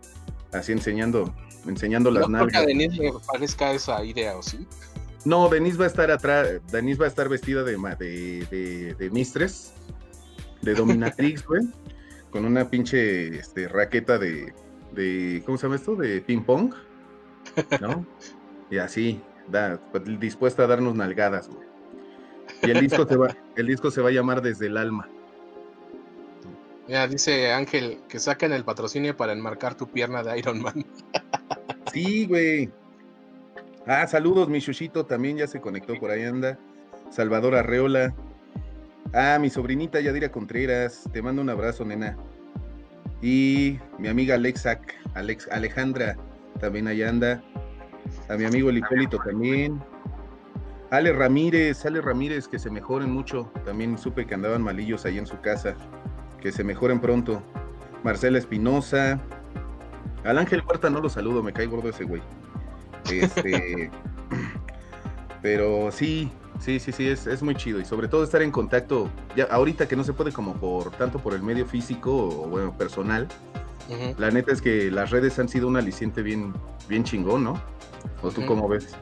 así 0.53 0.71
enseñando, 0.71 1.35
enseñando 1.67 2.09
las 2.09 2.29
no 2.29 2.37
nalgas. 2.37 2.65
Denise 2.65 3.11
parezca 3.27 3.73
esa 3.73 4.03
idea, 4.03 4.35
¿o 4.37 4.41
sí? 4.41 4.65
No, 5.25 5.49
Denise 5.49 5.77
va 5.77 5.83
a 5.83 5.87
estar 5.87 6.09
atrás, 6.09 6.47
Denise 6.71 6.99
va 6.99 7.05
a 7.05 7.09
estar 7.09 7.27
vestida 7.27 7.63
de, 7.63 7.77
de, 7.77 8.95
de, 8.97 9.09
Mistress, 9.09 9.73
de 10.61 10.73
Dominatrix, 10.75 11.45
güey, 11.45 11.63
con 12.31 12.45
una 12.45 12.69
pinche 12.69 13.37
este, 13.37 13.67
raqueta 13.67 14.17
de, 14.17 14.53
de, 14.93 15.43
¿cómo 15.45 15.57
se 15.57 15.63
llama 15.63 15.75
esto? 15.75 15.95
De 15.95 16.21
ping 16.21 16.43
pong, 16.43 16.73
¿no? 17.81 18.05
y 18.71 18.77
así, 18.77 19.21
da, 19.49 19.81
dispuesta 20.17 20.63
a 20.63 20.67
darnos 20.67 20.95
nalgadas, 20.95 21.49
güey. 21.49 21.67
Y 22.63 22.71
el 22.71 22.79
disco 22.79 23.05
se 23.05 23.17
va, 23.17 23.35
el 23.57 23.67
disco 23.67 23.91
se 23.91 24.01
va 24.01 24.09
a 24.09 24.13
llamar 24.13 24.41
Desde 24.41 24.67
el 24.67 24.77
Alma. 24.77 25.09
Mira, 26.87 27.07
dice 27.07 27.53
Ángel 27.53 27.99
que 28.09 28.19
saquen 28.19 28.51
el 28.51 28.65
patrocinio 28.65 29.15
para 29.15 29.31
enmarcar 29.31 29.75
tu 29.75 29.87
pierna 29.87 30.21
de 30.21 30.37
Iron 30.37 30.61
Man. 30.61 30.85
sí, 31.93 32.25
güey. 32.25 32.69
Ah, 33.87 34.05
saludos, 34.07 34.49
mi 34.49 34.61
Chuchito 34.61 35.05
también 35.05 35.37
ya 35.37 35.47
se 35.47 35.61
conectó 35.61 35.93
por 35.95 36.11
ahí 36.11 36.23
anda. 36.23 36.57
Salvador 37.09 37.55
Arreola. 37.55 38.13
Ah, 39.13 39.37
mi 39.39 39.49
sobrinita 39.49 40.01
Yadira 40.01 40.29
Contreras. 40.29 41.09
Te 41.13 41.21
mando 41.21 41.41
un 41.41 41.49
abrazo, 41.49 41.85
nena. 41.85 42.17
Y 43.21 43.79
mi 43.97 44.09
amiga 44.09 44.35
Alexac, 44.35 44.93
Alex, 45.13 45.47
Alejandra, 45.51 46.17
también 46.59 46.87
allá 46.87 47.09
anda. 47.09 47.43
A 48.27 48.35
mi 48.35 48.43
amigo 48.43 48.69
el 48.69 48.79
Hipólito 48.79 49.17
también. 49.19 49.81
Ale 50.91 51.13
Ramírez, 51.13 51.85
Ale 51.85 52.01
Ramírez, 52.01 52.47
que 52.49 52.59
se 52.59 52.69
mejoren 52.69 53.09
mucho. 53.09 53.49
También 53.63 53.97
supe 53.97 54.25
que 54.25 54.33
andaban 54.33 54.61
malillos 54.61 55.05
ahí 55.05 55.17
en 55.17 55.25
su 55.25 55.39
casa 55.39 55.75
que 56.43 56.51
se 56.51 56.65
mejoren 56.65 56.99
pronto. 56.99 57.41
Marcela 58.03 58.37
Espinosa. 58.37 59.21
Al 60.25 60.37
Ángel 60.37 60.61
Huerta 60.67 60.89
no 60.89 60.99
lo 60.99 61.07
saludo, 61.07 61.41
me 61.41 61.53
cae 61.53 61.67
gordo 61.67 61.87
ese 61.89 62.03
güey. 62.03 62.21
Este, 63.09 63.89
pero 65.41 65.89
sí, 65.91 66.29
sí, 66.59 66.79
sí, 66.81 66.91
sí, 66.91 67.07
es, 67.07 67.41
muy 67.41 67.55
chido. 67.55 67.79
Y 67.79 67.85
sobre 67.85 68.09
todo 68.09 68.25
estar 68.25 68.41
en 68.41 68.51
contacto, 68.51 69.09
ya 69.37 69.45
ahorita 69.45 69.87
que 69.87 69.95
no 69.95 70.03
se 70.03 70.11
puede 70.11 70.33
como 70.33 70.55
por 70.55 70.91
tanto 70.91 71.17
por 71.17 71.33
el 71.33 71.41
medio 71.41 71.65
físico 71.65 72.11
o 72.13 72.47
bueno, 72.49 72.77
personal. 72.77 73.27
La 74.17 74.29
neta 74.31 74.51
es 74.51 74.61
que 74.61 74.91
las 74.91 75.11
redes 75.11 75.39
han 75.39 75.47
sido 75.47 75.67
un 75.67 75.77
aliciente 75.77 76.23
bien, 76.23 76.53
bien 76.89 77.03
chingón, 77.03 77.43
¿no? 77.43 77.61
¿O 78.21 78.31
tú 78.31 78.45
cómo 78.45 78.67
ves? 78.67 78.95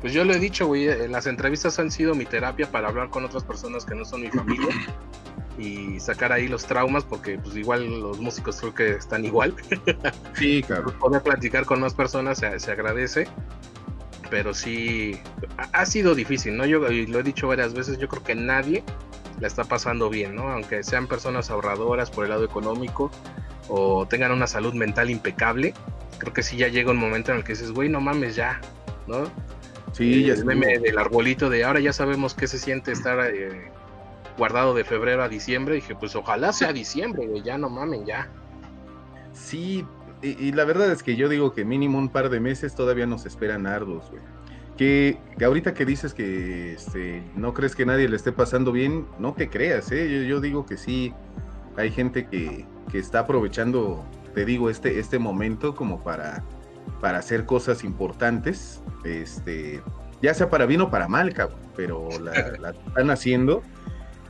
Pues 0.00 0.12
yo 0.12 0.24
lo 0.24 0.32
he 0.32 0.38
dicho, 0.38 0.66
güey, 0.66 0.86
eh, 0.86 1.08
las 1.08 1.26
entrevistas 1.26 1.78
han 1.78 1.90
sido 1.90 2.14
mi 2.14 2.24
terapia 2.24 2.70
para 2.70 2.88
hablar 2.88 3.10
con 3.10 3.24
otras 3.24 3.42
personas 3.42 3.84
que 3.84 3.94
no 3.94 4.04
son 4.04 4.20
mi 4.20 4.28
familia 4.28 4.68
y 5.58 5.98
sacar 6.00 6.32
ahí 6.32 6.48
los 6.48 6.66
traumas, 6.66 7.04
porque 7.04 7.38
pues 7.38 7.56
igual 7.56 8.00
los 8.00 8.20
músicos 8.20 8.60
creo 8.60 8.74
que 8.74 8.90
están 8.92 9.24
igual. 9.24 9.54
Sí, 10.34 10.62
claro. 10.62 10.92
Poder 10.98 11.22
platicar 11.22 11.64
con 11.64 11.80
más 11.80 11.94
personas 11.94 12.38
se, 12.38 12.70
agradece, 12.70 13.26
pero 14.28 14.52
sí, 14.52 15.18
ha, 15.72 15.86
sido 15.86 16.14
difícil, 16.14 16.56
¿no? 16.56 16.66
Yo 16.66 16.80
lo 16.80 17.18
he 17.18 17.22
dicho 17.22 17.48
varias 17.48 17.72
veces, 17.72 17.98
yo 17.98 18.06
creo 18.08 18.22
que 18.22 18.34
nadie 18.34 18.84
la 19.40 19.46
está 19.46 19.64
pasando 19.64 20.10
bien, 20.10 20.34
¿no? 20.34 20.50
Aunque 20.50 20.82
sean 20.82 21.06
personas 21.06 21.50
ahorradoras 21.50 22.10
por 22.10 22.24
el 22.24 22.30
lado 22.30 22.44
económico 22.44 23.10
o 23.68 24.06
tengan 24.06 24.32
una 24.32 24.46
salud 24.46 24.74
mental 24.74 25.10
impecable, 25.10 25.72
creo 26.18 26.32
que 26.32 26.42
sí 26.42 26.56
ya 26.56 26.68
llega 26.68 26.90
un 26.90 26.98
momento 26.98 27.32
en 27.32 27.38
el 27.38 27.44
que 27.44 27.52
dices, 27.52 27.72
güey, 27.72 27.88
no 27.88 28.00
mames 28.00 28.36
ya, 28.36 28.60
¿no? 29.06 29.24
Sí, 29.92 30.24
ya 30.24 30.34
el 30.34 30.44
meme 30.44 30.78
del 30.78 30.98
arbolito 30.98 31.48
de 31.48 31.64
ahora 31.64 31.80
ya 31.80 31.92
sabemos 31.92 32.34
qué 32.34 32.46
se 32.46 32.58
siente 32.58 32.92
estar 32.92 33.18
eh, 33.34 33.70
guardado 34.36 34.74
de 34.74 34.84
febrero 34.84 35.22
a 35.22 35.28
diciembre. 35.28 35.76
Dije, 35.76 35.94
pues 35.94 36.14
ojalá 36.16 36.52
sea 36.52 36.72
diciembre, 36.72 37.26
güey, 37.26 37.42
ya 37.42 37.58
no 37.58 37.68
mamen, 37.68 38.04
ya. 38.04 38.28
Sí, 39.32 39.84
y, 40.22 40.52
la 40.52 40.64
verdad 40.64 40.90
es 40.90 41.02
que 41.02 41.14
yo 41.14 41.28
digo 41.28 41.52
que 41.52 41.64
mínimo 41.64 41.98
un 41.98 42.08
par 42.08 42.30
de 42.30 42.40
meses 42.40 42.74
todavía 42.74 43.06
nos 43.06 43.26
esperan 43.26 43.66
arduos, 43.66 44.10
güey. 44.10 44.22
Que, 44.76 45.18
ahorita 45.42 45.72
que 45.74 45.84
dices 45.84 46.14
que 46.14 46.74
este, 46.74 47.22
no 47.34 47.54
crees 47.54 47.74
que 47.74 47.86
nadie 47.86 48.08
le 48.08 48.16
esté 48.16 48.32
pasando 48.32 48.72
bien, 48.72 49.06
no 49.18 49.34
te 49.34 49.48
creas, 49.48 49.90
¿eh? 49.92 50.26
Yo, 50.26 50.40
digo 50.40 50.66
que 50.66 50.76
sí, 50.76 51.14
hay 51.76 51.90
gente 51.90 52.26
que, 52.26 52.66
que, 52.90 52.98
está 52.98 53.20
aprovechando, 53.20 54.04
te 54.34 54.44
digo, 54.44 54.68
este, 54.68 54.98
este 54.98 55.18
momento 55.18 55.74
como 55.74 56.02
para, 56.02 56.42
para 57.00 57.18
hacer 57.18 57.46
cosas 57.46 57.84
importantes, 57.84 58.82
este, 59.04 59.82
ya 60.20 60.34
sea 60.34 60.50
para 60.50 60.66
bien 60.66 60.80
o 60.80 60.90
para 60.90 61.08
mal, 61.08 61.32
cabrón, 61.32 61.60
pero 61.74 62.08
la, 62.20 62.32
la 62.58 62.70
están 62.86 63.10
haciendo 63.10 63.62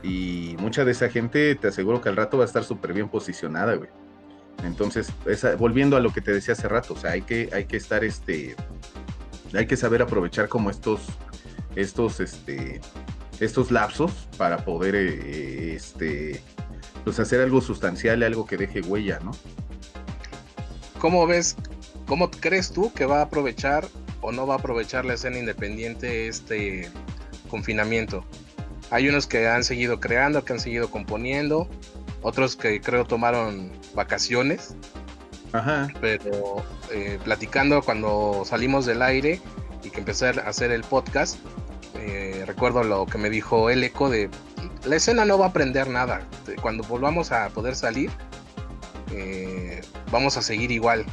y 0.03 0.55
mucha 0.59 0.85
de 0.85 0.91
esa 0.91 1.09
gente 1.09 1.55
te 1.55 1.67
aseguro 1.67 2.01
que 2.01 2.09
al 2.09 2.15
rato 2.15 2.37
va 2.37 2.43
a 2.43 2.47
estar 2.47 2.63
súper 2.63 2.93
bien 2.93 3.09
posicionada, 3.09 3.75
güey. 3.75 3.89
Entonces, 4.63 5.11
volviendo 5.59 5.97
a 5.97 5.99
lo 5.99 6.11
que 6.11 6.21
te 6.21 6.31
decía 6.31 6.53
hace 6.53 6.67
rato, 6.67 6.93
o 6.93 6.97
sea, 6.97 7.11
hay 7.11 7.21
que, 7.21 7.49
hay 7.53 7.65
que 7.65 7.77
estar, 7.77 8.03
este, 8.03 8.55
hay 9.53 9.67
que 9.67 9.77
saber 9.77 10.01
aprovechar 10.01 10.49
como 10.49 10.69
estos, 10.69 11.01
estos, 11.75 12.19
este, 12.19 12.81
estos 13.39 13.71
lapsos 13.71 14.11
para 14.37 14.57
poder, 14.57 14.95
eh, 14.95 15.75
este, 15.75 16.41
pues 17.03 17.19
hacer 17.19 17.41
algo 17.41 17.61
sustancial, 17.61 18.23
algo 18.23 18.45
que 18.47 18.57
deje 18.57 18.81
huella, 18.81 19.19
¿no? 19.23 19.31
¿Cómo 20.99 21.27
ves, 21.27 21.55
cómo 22.07 22.31
crees 22.31 22.71
tú 22.71 22.91
que 22.93 23.05
va 23.05 23.19
a 23.19 23.23
aprovechar 23.23 23.87
o 24.21 24.31
no 24.31 24.47
va 24.47 24.55
a 24.55 24.57
aprovechar 24.57 25.05
la 25.05 25.13
escena 25.13 25.37
independiente 25.37 26.27
este 26.27 26.89
confinamiento? 27.47 28.25
Hay 28.89 29.09
unos 29.09 29.27
que 29.27 29.47
han 29.47 29.63
seguido 29.63 29.99
creando, 29.99 30.45
que 30.45 30.53
han 30.53 30.59
seguido 30.59 30.89
componiendo, 30.89 31.67
otros 32.21 32.55
que 32.55 32.79
creo 32.81 33.05
tomaron 33.05 33.71
vacaciones. 33.93 34.75
Ajá. 35.53 35.87
Pero 36.01 36.63
eh, 36.91 37.19
platicando 37.23 37.81
cuando 37.81 38.43
salimos 38.45 38.85
del 38.85 39.01
aire 39.01 39.41
y 39.83 39.89
que 39.89 39.99
empecé 39.99 40.27
a 40.27 40.31
hacer 40.31 40.71
el 40.71 40.83
podcast, 40.83 41.37
eh, 41.95 42.43
recuerdo 42.45 42.83
lo 42.83 43.05
que 43.05 43.17
me 43.17 43.29
dijo 43.29 43.69
el 43.69 43.83
eco 43.83 44.09
de 44.09 44.29
la 44.85 44.95
escena 44.95 45.25
no 45.25 45.37
va 45.37 45.45
a 45.45 45.49
aprender 45.49 45.89
nada. 45.89 46.21
Cuando 46.61 46.83
volvamos 46.83 47.31
a 47.31 47.49
poder 47.49 47.75
salir, 47.75 48.09
eh, 49.11 49.81
vamos 50.11 50.37
a 50.37 50.41
seguir 50.41 50.71
igual. 50.71 51.05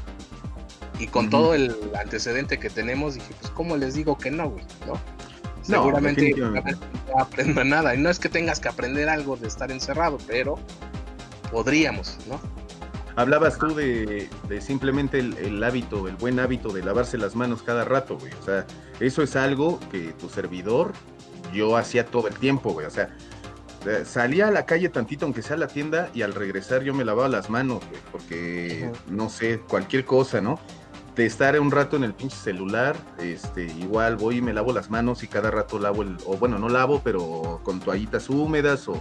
Y 0.99 1.09
con 1.09 1.29
todo 1.29 1.55
el 1.55 1.77
antecedente 1.99 2.59
que 2.59 2.71
tenemos, 2.71 3.15
dije, 3.15 3.35
pues, 3.41 3.51
¿cómo 3.51 3.77
les 3.77 3.95
digo 3.95 4.17
que 4.17 4.31
no, 4.31 4.51
güey? 4.51 4.65
¿No? 4.87 4.99
Seguramente 5.65 6.35
no 6.37 7.21
aprendo 7.21 7.65
nada. 7.65 7.95
Y 7.95 7.99
no 7.99 8.11
es 8.11 8.19
que 8.19 8.29
tengas 8.29 8.61
que 8.61 8.69
aprender 8.69 9.09
algo 9.09 9.37
de 9.37 9.49
estar 9.49 9.71
encerrado, 9.73 10.19
pero 10.27 10.59
podríamos, 11.51 12.19
¿no? 12.29 12.41
Hablabas 13.17 13.59
tú 13.59 13.75
de, 13.75 14.29
simplemente 14.61 15.21
el, 15.21 15.63
hábito, 15.63 16.09
el 16.09 16.17
buen 16.17 16.41
hábito 16.41 16.71
de 16.71 16.83
lavarse 16.83 17.17
las 17.17 17.37
manos 17.37 17.63
cada 17.63 17.85
rato, 17.85 18.19
güey. 18.19 18.33
O 18.41 18.45
sea, 18.45 18.67
eso 18.99 19.23
es 19.23 19.37
algo 19.37 19.79
que 19.91 20.13
tu 20.13 20.29
servidor, 20.29 20.93
yo 21.53 21.77
hacía 21.77 22.07
todo 22.07 22.27
el 22.27 22.35
tiempo, 22.35 22.73
güey. 22.73 22.87
O 22.87 22.91
sea, 22.91 23.17
salía 24.05 24.49
a 24.49 24.51
la 24.51 24.67
calle 24.67 24.89
tantito, 24.89 25.27
aunque 25.27 25.43
sea 25.43 25.55
a 25.55 25.61
la 25.61 25.69
tienda, 25.69 26.11
y 26.13 26.23
al 26.23 26.35
regresar 26.35 26.83
yo 26.83 26.93
me 26.93 27.05
lavaba 27.05 27.29
las 27.29 27.51
manos, 27.51 27.85
güey, 27.89 28.01
porque, 28.11 28.91
no 29.09 29.29
sé, 29.31 29.61
cualquier 29.61 30.05
cosa, 30.05 30.41
¿no? 30.41 30.59
De 31.15 31.27
estar 31.27 31.59
un 31.61 31.71
rato 31.71 31.97
en 31.97 32.05
el 32.05 32.15
pinche 32.15 32.37
celular, 32.37 32.97
este, 33.19 33.67
igual 33.67 34.17
voy 34.17 34.39
y 34.39 34.43
me 34.43 34.53
lavo 34.53 34.73
las 34.73 34.91
manos 34.91 35.23
y 35.23 35.29
cada 35.29 35.51
rato 35.51 35.79
lavo 35.79 36.03
el, 36.03 36.17
o 36.27 36.37
bueno, 36.37 36.59
no 36.59 36.69
lavo, 36.69 37.03
pero 37.05 37.61
con 37.63 37.81
toallitas 37.81 38.29
húmedas 38.29 38.89
o 38.89 39.01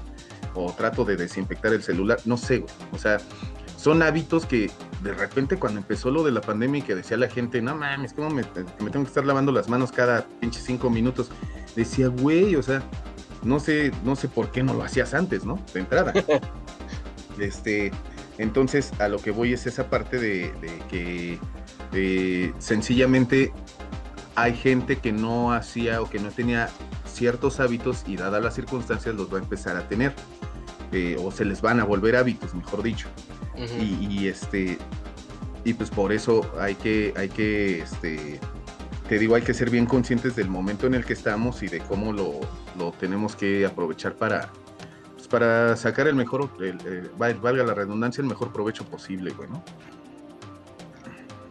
o 0.55 0.71
trato 0.71 1.05
de 1.05 1.15
desinfectar 1.15 1.73
el 1.73 1.83
celular, 1.83 2.19
no 2.25 2.37
sé, 2.37 2.59
güey. 2.59 2.73
O 2.91 2.97
sea, 2.97 3.17
son 3.77 4.01
hábitos 4.01 4.45
que 4.45 4.71
de 5.01 5.13
repente 5.13 5.57
cuando 5.57 5.79
empezó 5.79 6.11
lo 6.11 6.23
de 6.23 6.31
la 6.31 6.41
pandemia 6.41 6.79
y 6.79 6.81
que 6.83 6.95
decía 6.95 7.17
la 7.17 7.29
gente, 7.29 7.61
no 7.61 7.75
mames, 7.75 8.13
¿cómo 8.13 8.29
me, 8.29 8.43
me 8.79 8.89
tengo 8.89 9.03
que 9.03 9.09
estar 9.09 9.25
lavando 9.25 9.51
las 9.51 9.67
manos 9.67 9.91
cada 9.91 10.25
pinche 10.39 10.59
cinco 10.61 10.89
minutos? 10.89 11.29
Decía, 11.75 12.07
güey, 12.07 12.55
o 12.55 12.63
sea, 12.63 12.83
no 13.43 13.59
sé, 13.59 13.91
no 14.03 14.15
sé 14.15 14.27
por 14.27 14.51
qué 14.51 14.63
no 14.63 14.73
lo 14.73 14.83
hacías 14.83 15.13
antes, 15.13 15.43
¿no? 15.43 15.59
De 15.73 15.81
entrada. 15.81 16.13
este, 17.39 17.91
entonces, 18.37 18.91
a 18.99 19.07
lo 19.07 19.19
que 19.19 19.31
voy 19.31 19.53
es 19.53 19.67
esa 19.67 19.89
parte 19.89 20.17
de, 20.17 20.53
que 20.89 21.39
eh, 21.91 22.53
sencillamente 22.59 23.51
hay 24.35 24.55
gente 24.55 24.97
que 24.97 25.11
no 25.11 25.53
hacía 25.53 26.01
o 26.01 26.09
que 26.09 26.19
no 26.19 26.29
tenía 26.29 26.69
ciertos 27.05 27.59
hábitos 27.59 28.03
y 28.07 28.15
dadas 28.15 28.43
las 28.43 28.55
circunstancias 28.55 29.13
los 29.15 29.31
va 29.31 29.37
a 29.37 29.41
empezar 29.41 29.77
a 29.77 29.87
tener. 29.87 30.13
Eh, 30.91 31.17
o 31.19 31.31
se 31.31 31.43
les 31.43 31.61
van 31.61 31.79
a 31.79 31.85
volver 31.85 32.15
hábitos, 32.15 32.53
mejor 32.53 32.83
dicho. 32.83 33.07
y, 33.55 34.27
este 34.27 34.77
y 35.65 35.73
pues 35.73 35.89
por 35.89 36.11
eso 36.11 36.41
hay 36.59 36.75
que 36.75 37.13
hay 37.15 37.29
que 37.29 37.79
este 37.79 38.39
te 39.07 39.19
digo 39.19 39.35
hay 39.35 39.41
que 39.41 39.53
ser 39.53 39.69
bien 39.69 39.85
conscientes 39.85 40.35
del 40.35 40.49
momento 40.49 40.87
en 40.87 40.93
el 40.93 41.05
que 41.05 41.13
estamos 41.13 41.63
y 41.63 41.67
de 41.67 41.79
cómo 41.79 42.11
lo, 42.11 42.39
lo 42.77 42.91
tenemos 42.91 43.35
que 43.35 43.65
aprovechar 43.65 44.15
para 44.15 44.49
pues 45.13 45.27
para 45.27 45.75
sacar 45.77 46.07
el 46.07 46.15
mejor 46.15 46.49
valga 47.17 47.63
la 47.63 47.73
redundancia 47.73 48.21
el 48.21 48.27
mejor 48.27 48.51
provecho 48.51 48.85
posible 48.85 49.31
bueno 49.31 49.63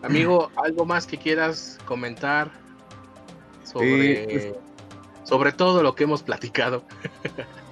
amigo 0.02 0.50
algo 0.56 0.84
más 0.84 1.06
que 1.06 1.16
quieras 1.18 1.78
comentar 1.84 2.50
sobre 3.64 4.26
pues 4.30 4.48
sobre 5.24 5.52
todo 5.52 5.82
lo 5.82 5.94
que 5.94 6.04
hemos 6.04 6.22
platicado 6.22 6.84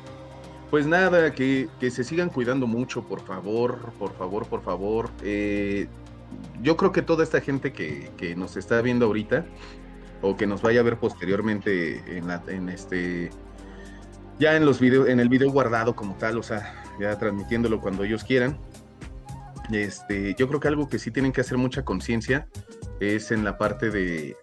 Pues 0.70 0.87
nada, 0.87 1.33
que, 1.35 1.68
se 1.81 2.05
sigan 2.05 2.31
cuidando 2.31 2.68
mucho, 2.68 3.03
por 3.03 3.20
favor, 3.22 3.93
por 3.99 4.14
favor, 4.16 4.47
por 4.47 4.62
favor. 4.62 5.11
Eh, 5.24 5.89
yo 6.62 6.76
creo 6.76 6.93
que 6.93 7.03
toda 7.03 7.24
esta 7.24 7.41
gente 7.41 7.72
que, 7.72 8.35
nos 8.37 8.57
está 8.57 8.81
viendo 8.81 9.07
ahorita, 9.07 9.45
o 10.22 10.37
que 10.37 10.47
nos 10.47 10.62
vaya 10.62 10.81
a 10.81 10.83
ver 10.85 10.97
posteriormente 10.97 12.16
en, 12.16 12.28
la, 12.28 12.41
en 12.47 12.68
este, 12.68 13.31
ya 14.39 14.55
en 14.55 14.64
los 14.64 14.78
videos, 14.78 15.09
en 15.09 15.18
el 15.18 15.28
video 15.28 15.51
guardado 15.51 15.97
como 15.97 16.14
tal, 16.14 16.39
o 16.39 16.43
sea, 16.45 16.85
ya 17.01 17.18
transmitiéndolo 17.18 17.81
cuando 17.81 18.05
ellos 18.05 18.22
quieran. 18.22 18.57
Este, 19.72 20.34
yo 20.38 20.48
creo 20.48 20.60
que 20.60 20.68
algo 20.68 20.88
que 20.88 20.98
sí 20.98 21.10
tienen 21.10 21.32
que 21.32 21.40
hacer 21.40 21.58
mucha 21.58 21.84
conciencia 21.84 22.48
es 23.00 23.30
en 23.30 23.44
la 23.44 23.56
parte 23.56 23.90
de, 23.90 24.36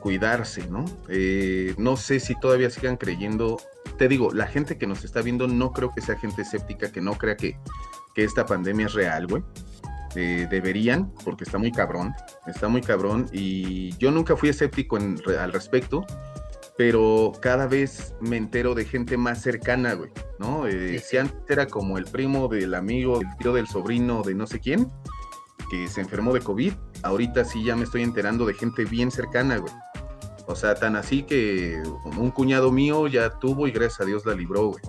cuidarse, 0.00 0.68
¿no? 0.68 0.84
Eh, 1.08 1.74
no 1.78 1.96
sé 1.96 2.20
si 2.20 2.38
todavía 2.38 2.70
sigan 2.70 2.96
creyendo 2.96 3.56
te 3.96 4.08
digo, 4.08 4.32
la 4.32 4.46
gente 4.46 4.78
que 4.78 4.86
nos 4.86 5.04
está 5.04 5.22
viendo 5.22 5.48
no 5.48 5.72
creo 5.72 5.90
que 5.90 6.00
sea 6.00 6.18
gente 6.18 6.42
escéptica, 6.42 6.90
que 6.92 7.00
no 7.00 7.14
crea 7.14 7.36
que, 7.36 7.56
esta 8.14 8.46
pandemia 8.46 8.86
es 8.86 8.94
real, 8.94 9.26
güey. 9.26 9.42
Eh, 10.14 10.46
deberían, 10.50 11.12
porque 11.22 11.44
está 11.44 11.58
muy 11.58 11.70
cabrón, 11.70 12.14
está 12.46 12.68
muy 12.68 12.80
cabrón 12.80 13.28
y 13.30 13.94
yo 13.98 14.10
nunca 14.10 14.34
fui 14.34 14.48
escéptico 14.48 14.96
al 14.96 15.52
respecto, 15.52 16.06
pero 16.76 17.32
cada 17.40 17.66
vez 17.66 18.14
me 18.20 18.36
entero 18.36 18.74
de 18.74 18.84
gente 18.84 19.16
más 19.16 19.42
cercana, 19.42 19.94
güey, 19.94 20.10
¿no? 20.38 20.66
Eh, 20.66 20.98
si 20.98 21.16
antes 21.16 21.38
era 21.48 21.66
como 21.66 21.96
el 21.98 22.04
primo 22.04 22.48
del 22.48 22.74
amigo, 22.74 23.20
el 23.20 23.26
tío 23.38 23.52
del 23.52 23.66
sobrino 23.66 24.22
de 24.22 24.34
no 24.34 24.46
sé 24.46 24.60
quién, 24.60 24.88
que 25.70 25.88
se 25.88 26.00
enfermó 26.02 26.32
de 26.32 26.40
COVID, 26.40 26.72
ahorita 27.02 27.44
sí 27.44 27.64
ya 27.64 27.76
me 27.76 27.84
estoy 27.84 28.02
enterando 28.02 28.46
de 28.46 28.54
gente 28.54 28.84
bien 28.84 29.10
cercana, 29.10 29.56
güey. 29.58 29.72
O 30.46 30.54
sea, 30.54 30.74
tan 30.74 30.94
así 30.96 31.24
que 31.24 31.82
un 32.16 32.30
cuñado 32.30 32.70
mío 32.70 33.08
ya 33.08 33.30
tuvo 33.30 33.66
y 33.66 33.72
gracias 33.72 34.00
a 34.00 34.04
Dios 34.04 34.24
la 34.26 34.34
libró, 34.34 34.68
güey. 34.68 34.82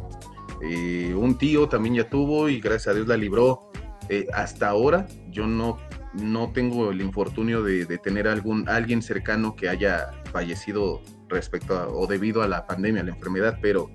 Eh, 0.61 1.13
un 1.15 1.37
tío 1.37 1.67
también 1.67 1.95
ya 1.95 2.09
tuvo 2.09 2.49
y 2.49 2.59
gracias 2.59 2.87
a 2.89 2.93
Dios 2.93 3.07
la 3.07 3.17
libró. 3.17 3.69
Eh, 4.09 4.27
hasta 4.33 4.69
ahora 4.69 5.07
yo 5.29 5.47
no, 5.47 5.77
no 6.13 6.51
tengo 6.51 6.91
el 6.91 7.01
infortunio 7.01 7.63
de, 7.63 7.85
tener 7.97 8.27
algún, 8.27 8.67
alguien 8.69 9.01
cercano 9.01 9.55
que 9.55 9.67
haya 9.67 10.11
fallecido 10.31 11.01
respecto 11.29 11.77
a, 11.77 11.87
o 11.87 12.07
debido 12.07 12.41
a 12.41 12.47
la 12.47 12.65
pandemia, 12.65 13.01
a 13.01 13.05
la 13.05 13.11
enfermedad, 13.11 13.57
pero, 13.61 13.89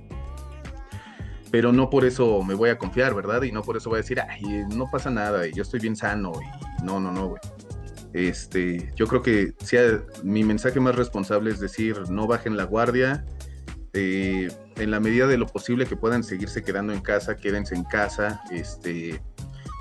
pero 1.50 1.72
no 1.72 1.90
por 1.90 2.04
eso 2.04 2.42
me 2.42 2.54
voy 2.54 2.70
a 2.70 2.78
confiar, 2.78 3.14
¿verdad? 3.14 3.42
Y 3.42 3.52
no 3.52 3.62
por 3.62 3.76
eso 3.76 3.90
voy 3.90 3.98
a 3.98 4.02
decir, 4.02 4.20
ay, 4.20 4.42
no 4.74 4.90
pasa 4.90 5.10
nada, 5.10 5.46
yo 5.46 5.62
estoy 5.62 5.80
bien 5.80 5.96
sano, 5.96 6.32
y 6.32 6.84
no, 6.84 7.00
no, 7.00 7.12
no, 7.12 7.28
güey. 7.28 7.40
Este, 8.12 8.92
yo 8.94 9.06
creo 9.06 9.22
que 9.22 9.54
sea, 9.62 10.02
mi 10.22 10.44
mensaje 10.44 10.78
más 10.80 10.94
responsable 10.94 11.50
es 11.50 11.60
decir, 11.60 12.10
no 12.10 12.26
bajen 12.26 12.56
la 12.56 12.64
guardia. 12.64 13.24
Eh, 13.94 14.48
en 14.76 14.90
la 14.90 15.00
medida 15.00 15.26
de 15.26 15.36
lo 15.36 15.46
posible 15.46 15.86
que 15.86 15.96
puedan 15.96 16.22
seguirse 16.22 16.62
quedando 16.62 16.92
en 16.92 17.00
casa, 17.00 17.36
quédense 17.36 17.74
en 17.74 17.84
casa. 17.84 18.42
Este, 18.50 19.20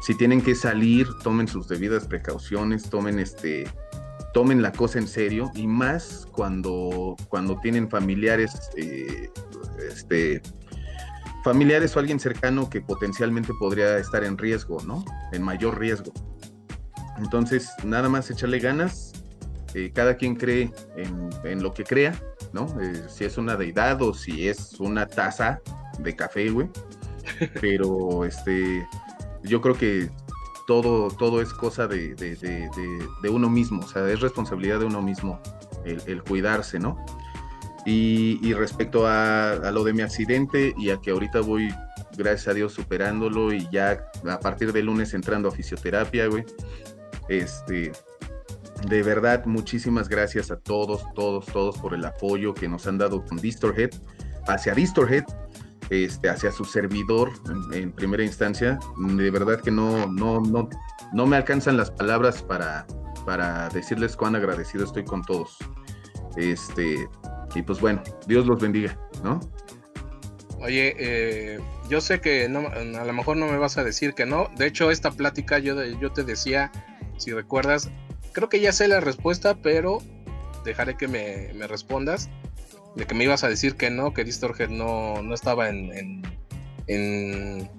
si 0.01 0.15
tienen 0.15 0.41
que 0.41 0.55
salir, 0.55 1.07
tomen 1.23 1.47
sus 1.47 1.67
debidas 1.67 2.07
precauciones, 2.07 2.89
tomen 2.89 3.19
este, 3.19 3.65
tomen 4.33 4.61
la 4.61 4.71
cosa 4.71 4.99
en 4.99 5.07
serio 5.07 5.51
y 5.55 5.67
más 5.67 6.27
cuando, 6.31 7.15
cuando 7.29 7.59
tienen 7.59 7.89
familiares, 7.89 8.69
eh, 8.77 9.29
este, 9.89 10.41
familiares 11.43 11.95
o 11.95 11.99
alguien 11.99 12.19
cercano 12.19 12.69
que 12.69 12.81
potencialmente 12.81 13.51
podría 13.59 13.97
estar 13.97 14.23
en 14.23 14.37
riesgo, 14.37 14.77
¿no? 14.85 15.03
En 15.31 15.43
mayor 15.43 15.79
riesgo. 15.79 16.13
Entonces, 17.17 17.71
nada 17.83 18.09
más 18.09 18.29
echarle 18.29 18.59
ganas. 18.59 19.13
Eh, 19.73 19.91
cada 19.93 20.17
quien 20.17 20.35
cree 20.35 20.69
en, 20.97 21.63
lo 21.63 21.73
que 21.73 21.85
crea, 21.85 22.13
¿no? 22.51 22.67
Eh, 22.81 23.05
si 23.07 23.23
es 23.23 23.37
una 23.37 23.55
deidad 23.55 24.01
o 24.01 24.13
si 24.13 24.49
es 24.49 24.79
una 24.79 25.07
taza 25.07 25.61
de 25.99 26.15
café, 26.15 26.49
güey. 26.49 26.69
Pero 27.61 28.25
este, 28.25 28.85
yo 29.43 29.61
creo 29.61 29.75
que 29.75 30.09
todo, 30.67 31.09
todo 31.09 31.41
es 31.41 31.53
cosa 31.53 31.87
de, 31.87 32.15
uno 33.29 33.49
mismo, 33.49 33.81
o 33.83 33.87
sea, 33.87 34.09
es 34.09 34.19
responsabilidad 34.19 34.79
de 34.79 34.85
uno 34.85 35.01
mismo 35.01 35.39
el, 35.85 36.23
cuidarse, 36.23 36.79
¿no? 36.79 37.03
Y, 37.85 38.53
respecto 38.53 39.07
a, 39.07 39.71
lo 39.71 39.83
de 39.83 39.93
mi 39.93 40.01
accidente 40.01 40.73
y 40.77 40.91
a 40.91 40.97
que 40.97 41.11
ahorita 41.11 41.41
voy, 41.41 41.69
gracias 42.17 42.49
a 42.49 42.53
Dios, 42.53 42.73
superándolo 42.73 43.53
y 43.53 43.67
ya 43.71 44.05
a 44.29 44.39
partir 44.39 44.71
del 44.71 44.85
lunes 44.85 45.13
entrando 45.13 45.49
a 45.49 45.51
fisioterapia, 45.51 46.27
güey, 46.27 46.45
este, 47.27 47.91
de 48.87 49.03
verdad, 49.03 49.45
muchísimas 49.45 50.09
gracias 50.09 50.51
a 50.51 50.57
todos, 50.57 51.03
todos, 51.13 51.45
todos 51.47 51.77
por 51.77 51.93
el 51.93 52.05
apoyo 52.05 52.53
que 52.53 52.67
nos 52.67 52.85
han 52.87 52.97
dado 52.97 53.23
con 53.25 53.37
Distorhead, 53.37 53.91
hacia 54.47 54.73
Distorhead, 54.73 55.23
este, 55.91 56.29
hacia 56.29 56.51
su 56.51 56.65
servidor 56.65 57.31
en, 57.73 57.91
primera 57.91 58.23
instancia. 58.23 58.79
De 58.97 59.29
verdad 59.29 59.61
que 59.61 59.69
no, 59.69 60.07
no, 60.07 60.39
no, 60.39 60.67
no 61.13 61.25
me 61.27 61.37
alcanzan 61.37 61.77
las 61.77 61.91
palabras 61.91 62.41
para, 62.41 62.87
para 63.25 63.69
decirles 63.69 64.15
cuán 64.15 64.35
agradecido 64.35 64.85
estoy 64.85 65.03
con 65.03 65.21
todos. 65.21 65.57
Este, 66.37 67.07
y 67.53 67.61
pues 67.61 67.79
bueno, 67.79 68.01
Dios 68.25 68.47
los 68.47 68.59
bendiga, 68.59 68.97
¿no? 69.23 69.39
Oye, 70.61 70.95
eh, 70.97 71.59
yo 71.89 72.01
sé 72.01 72.21
que 72.21 72.47
no, 72.47 72.67
a 72.67 73.05
lo 73.05 73.13
mejor 73.13 73.35
no 73.35 73.47
me 73.47 73.57
vas 73.57 73.77
a 73.77 73.83
decir 73.83 74.13
que 74.13 74.25
no. 74.25 74.47
De 74.57 74.67
hecho, 74.67 74.91
esta 74.91 75.11
plática 75.11 75.59
yo, 75.59 75.83
yo 75.83 76.11
te 76.11 76.23
decía 76.23 76.71
si 77.17 77.31
recuerdas, 77.33 77.91
creo 78.31 78.47
que 78.47 78.59
ya 78.59 78.71
sé 78.71 78.87
la 78.87 78.99
respuesta, 78.99 79.55
pero 79.61 79.99
dejaré 80.63 80.95
que 80.95 81.07
me, 81.07 81.67
respondas. 81.67 82.29
De 82.95 83.05
que 83.05 83.15
me 83.15 83.23
ibas 83.23 83.43
a 83.43 83.49
decir 83.49 83.75
que 83.75 83.89
no, 83.89 84.13
que 84.13 84.23
Distorhead 84.23 84.69
no, 84.69 85.21
no 85.21 85.33
estaba 85.33 85.69
en, 85.69 86.23
en, 86.87 87.69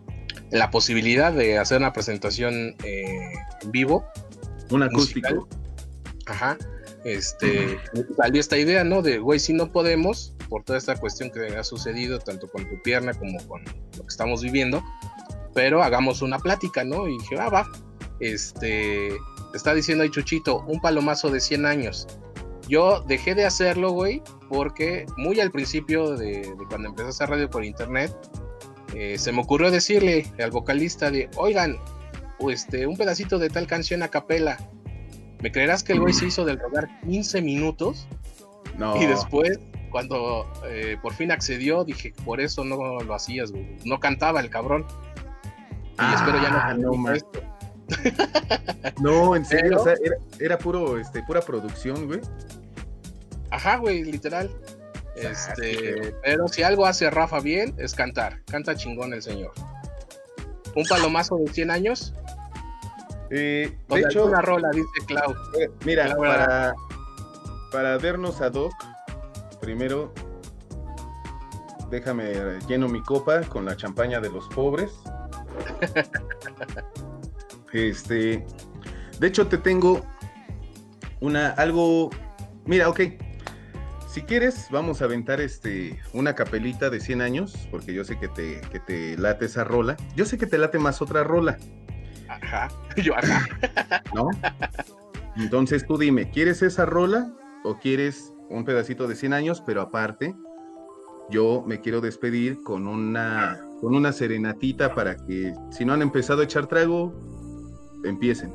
la 0.51 0.71
posibilidad 0.71 1.33
de 1.33 1.59
hacer 1.59 1.79
una 1.79 1.93
presentación 1.93 2.77
eh, 2.85 3.33
en 3.63 3.73
vivo. 3.73 4.05
Un 4.71 4.83
acústico. 4.83 5.49
Ajá. 6.27 6.57
Este, 7.05 7.79
salió 8.17 8.41
esta 8.41 8.57
idea, 8.57 8.85
¿no? 8.85 9.03
De, 9.03 9.19
güey, 9.19 9.41
si 9.41 9.53
no 9.53 9.73
podemos, 9.73 10.35
por 10.49 10.63
toda 10.63 10.79
esta 10.79 10.97
cuestión 10.97 11.31
que 11.31 11.57
ha 11.57 11.65
sucedido, 11.65 12.19
tanto 12.19 12.49
con 12.49 12.69
tu 12.69 12.81
pierna 12.83 13.13
como 13.13 13.39
con 13.49 13.65
lo 13.65 14.03
que 14.03 14.09
estamos 14.09 14.43
viviendo, 14.43 14.83
pero 15.55 15.83
hagamos 15.83 16.23
una 16.23 16.39
plática, 16.39 16.85
¿no? 16.85 17.09
Y 17.09 17.19
dije, 17.19 17.37
ah, 17.39 17.49
va. 17.49 17.71
Este, 18.21 19.11
está 19.55 19.75
diciendo 19.75 20.05
ahí 20.05 20.11
Chuchito, 20.11 20.65
un 20.67 20.81
palomazo 20.81 21.31
de 21.31 21.41
100 21.41 21.67
años. 21.67 22.07
Yo 22.69 23.03
dejé 23.09 23.35
de 23.35 23.45
hacerlo, 23.45 23.91
güey, 23.91 24.23
porque 24.53 25.07
muy 25.17 25.41
al 25.41 25.51
principio 25.51 26.15
de, 26.15 26.55
cuando 26.69 26.89
empecé 26.89 27.07
a 27.07 27.11
hacer 27.11 27.31
radio 27.31 27.49
por 27.49 27.65
internet, 27.65 28.15
eh, 28.95 29.17
se 29.17 29.33
me 29.33 29.41
ocurrió 29.41 29.71
decirle 29.71 30.31
al 30.39 30.51
vocalista 30.51 31.11
de, 31.11 31.31
oigan, 31.37 31.79
este, 32.51 32.87
un 32.87 32.99
pedacito 32.99 33.39
de 33.39 33.49
tal 33.49 33.67
canción 33.67 34.03
a 34.03 34.09
capela. 34.09 34.59
¿Me 35.41 35.51
creerás 35.51 35.83
que 35.83 35.95
el 35.95 36.01
güey 36.01 36.13
se 36.13 36.27
hizo 36.27 36.45
del 36.45 36.59
rogar 36.59 37.01
15 37.01 37.41
minutos? 37.41 38.07
No. 38.77 39.01
Y 39.03 39.07
después, 39.07 39.59
cuando 39.91 40.47
eh, 40.67 40.99
por 41.01 41.15
fin 41.15 41.33
accedió, 41.33 41.83
dije, 41.85 42.13
por 42.23 42.39
eso 42.39 42.63
no 42.63 43.01
lo 43.01 43.15
hacías, 43.15 43.53
güey. 43.53 43.79
No 43.87 44.01
cantaba 44.01 44.41
el 44.41 44.51
cabrón. 44.51 44.85
Y 45.99 46.15
espero 46.15 46.43
ya 46.43 46.51
no, 46.51 46.59
ah, 46.59 46.75
no 46.75 47.13
esto. 47.13 47.41
No, 49.01 49.35
en 49.35 49.45
serio, 49.45 49.81
o 49.81 49.85
sea, 49.85 49.95
era, 50.39 50.59
puro, 50.59 50.99
este, 50.99 51.23
pura 51.23 51.41
producción, 51.41 52.07
güey. 52.07 52.21
Ajá, 53.53 53.77
güey, 53.77 54.03
literal. 54.03 54.51
Este, 55.15 56.15
pero 56.23 56.49
si 56.49 56.63
algo 56.63 56.87
hace 56.87 57.11
Rafa 57.11 57.39
bien, 57.41 57.75
es 57.79 57.95
cantar. 57.95 58.43
Canta 58.47 58.75
chingón 58.75 59.13
el 59.13 59.23
señor. 59.23 59.53
¿Un 60.75 60.85
palomazo 60.87 61.37
de 61.37 61.53
100 61.53 61.71
años? 61.71 62.15
Eh, 63.31 63.77
de 63.89 64.01
hecho, 64.01 64.25
una 64.25 64.41
rola, 64.41 64.71
dice 64.73 64.89
Clau. 65.07 65.35
Eh, 65.61 65.71
mira, 65.85 66.17
para, 66.17 66.75
para 67.71 67.99
vernos 67.99 68.41
a 68.41 68.49
Doc, 68.49 68.73
primero 69.61 70.13
déjame 71.91 72.59
lleno 72.67 72.89
mi 72.89 73.03
copa 73.03 73.43
con 73.43 73.67
la 73.67 73.77
champaña 73.77 74.19
de 74.19 74.31
los 74.31 74.49
pobres. 74.49 74.93
este, 77.75 78.47
de 79.21 79.27
hecho 79.27 79.47
te 79.47 79.59
tengo 79.59 80.01
una 81.21 81.51
algo, 81.51 82.09
mira, 82.65 82.89
ok. 82.89 83.01
Si 84.13 84.21
quieres, 84.21 84.69
vamos 84.71 85.01
a 85.01 85.07
aventar 85.07 85.41
este 85.41 85.99
una 86.13 86.35
capelita 86.35 86.91
de 86.91 87.01
100 87.01 87.23
años, 87.23 87.67
porque 87.71 87.95
yo 87.95 88.05
sé 88.05 88.19
que 88.19 88.29
te, 88.29 88.61
que 88.71 88.79
te 88.79 89.17
late 89.17 89.47
esa 89.47 89.65
rola. 89.65 89.97
Yo 90.15 90.27
sé 90.27 90.37
que 90.37 90.45
te 90.45 90.59
late 90.59 90.79
más 90.79 91.01
otra 91.01 91.25
rola. 91.25 91.57
Ajá, 92.29 92.69
yo 93.03 93.17
acá. 93.17 93.49
¿No? 94.15 94.29
Entonces 95.37 95.87
tú 95.87 95.97
dime, 95.97 96.29
¿quieres 96.31 96.61
esa 96.61 96.85
rola 96.85 97.33
o 97.65 97.79
quieres 97.79 98.35
un 98.51 98.67
pedacito 98.67 99.09
de 99.09 99.17
100 99.17 99.33
años, 99.33 99.63
pero 99.65 99.81
aparte 99.81 100.35
yo 101.31 101.65
me 101.67 101.81
quiero 101.81 102.03
despedir 102.03 102.63
con 102.63 102.87
una, 102.87 103.65
con 103.81 103.95
una 103.95 104.13
serenatita 104.13 104.95
para 104.95 105.17
que 105.17 105.55
si 105.71 105.87
no 105.87 105.95
han 105.95 106.03
empezado 106.03 106.43
a 106.43 106.45
echar 106.45 106.67
trago, 106.67 107.15
empiecen. 108.05 108.53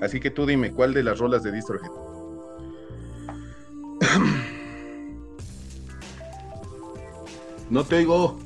Así 0.00 0.18
que 0.18 0.30
tú 0.30 0.46
dime, 0.46 0.72
¿cuál 0.72 0.94
de 0.94 1.02
las 1.02 1.18
rolas 1.18 1.42
de 1.42 1.52
Distorhead? 1.52 2.07
No 7.70 7.84
te 7.84 7.96
oigo. 7.96 8.38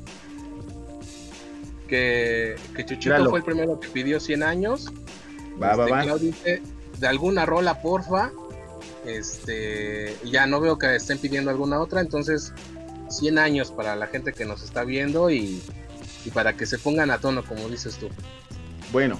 Que, 1.87 2.55
que 2.75 2.85
Chuchito 2.85 3.29
fue 3.29 3.39
el 3.39 3.45
primero 3.45 3.79
que 3.79 3.87
pidió 3.89 4.19
100 4.19 4.43
años. 4.43 4.91
Va, 5.61 5.75
va, 5.75 6.01
este, 6.01 6.11
va. 6.11 6.17
dice, 6.17 6.61
de 6.99 7.07
alguna 7.07 7.45
rola, 7.45 7.81
porfa. 7.81 8.31
Este, 9.05 10.15
ya 10.23 10.47
no 10.47 10.61
veo 10.61 10.77
que 10.77 10.95
estén 10.95 11.19
pidiendo 11.19 11.51
alguna 11.51 11.79
otra, 11.81 11.99
entonces 11.99 12.53
100 13.09 13.37
años 13.37 13.71
para 13.71 13.95
la 13.95 14.07
gente 14.07 14.33
que 14.33 14.45
nos 14.45 14.63
está 14.63 14.83
viendo 14.83 15.29
y, 15.29 15.61
para 16.33 16.53
que 16.53 16.65
se 16.65 16.79
pongan 16.79 17.11
a 17.11 17.19
tono, 17.19 17.43
como 17.43 17.67
dices 17.67 17.97
tú. 17.97 18.09
Bueno, 18.91 19.19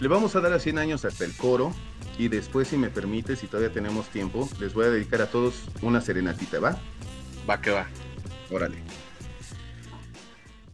le 0.00 0.08
vamos 0.08 0.36
a 0.36 0.40
dar 0.40 0.52
a 0.52 0.60
100 0.60 0.78
años 0.78 1.04
hasta 1.04 1.24
el 1.24 1.36
coro 1.36 1.72
y 2.18 2.28
después, 2.28 2.68
si 2.68 2.76
me 2.76 2.90
permite, 2.90 3.36
si 3.36 3.46
todavía 3.46 3.72
tenemos 3.72 4.08
tiempo, 4.08 4.48
les 4.60 4.74
voy 4.74 4.86
a 4.86 4.90
dedicar 4.90 5.22
a 5.22 5.26
todos 5.26 5.54
una 5.82 6.00
serenatita, 6.00 6.60
¿va? 6.60 6.78
Va 7.48 7.60
que 7.60 7.70
va. 7.70 7.86
Órale. 8.50 8.76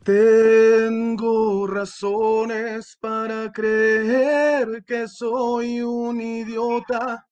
Tengo 0.07 1.67
razones 1.67 2.97
para 3.01 3.51
creer 3.51 4.85
que 4.85 5.09
soy 5.09 5.81
un 5.81 6.21
idiota, 6.21 7.27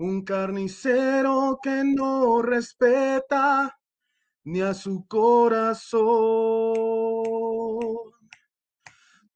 un 0.00 0.24
carnicero 0.24 1.60
que 1.62 1.84
no 1.84 2.42
respeta 2.42 3.78
ni 4.42 4.60
a 4.60 4.74
su 4.74 5.06
corazón. 5.06 6.02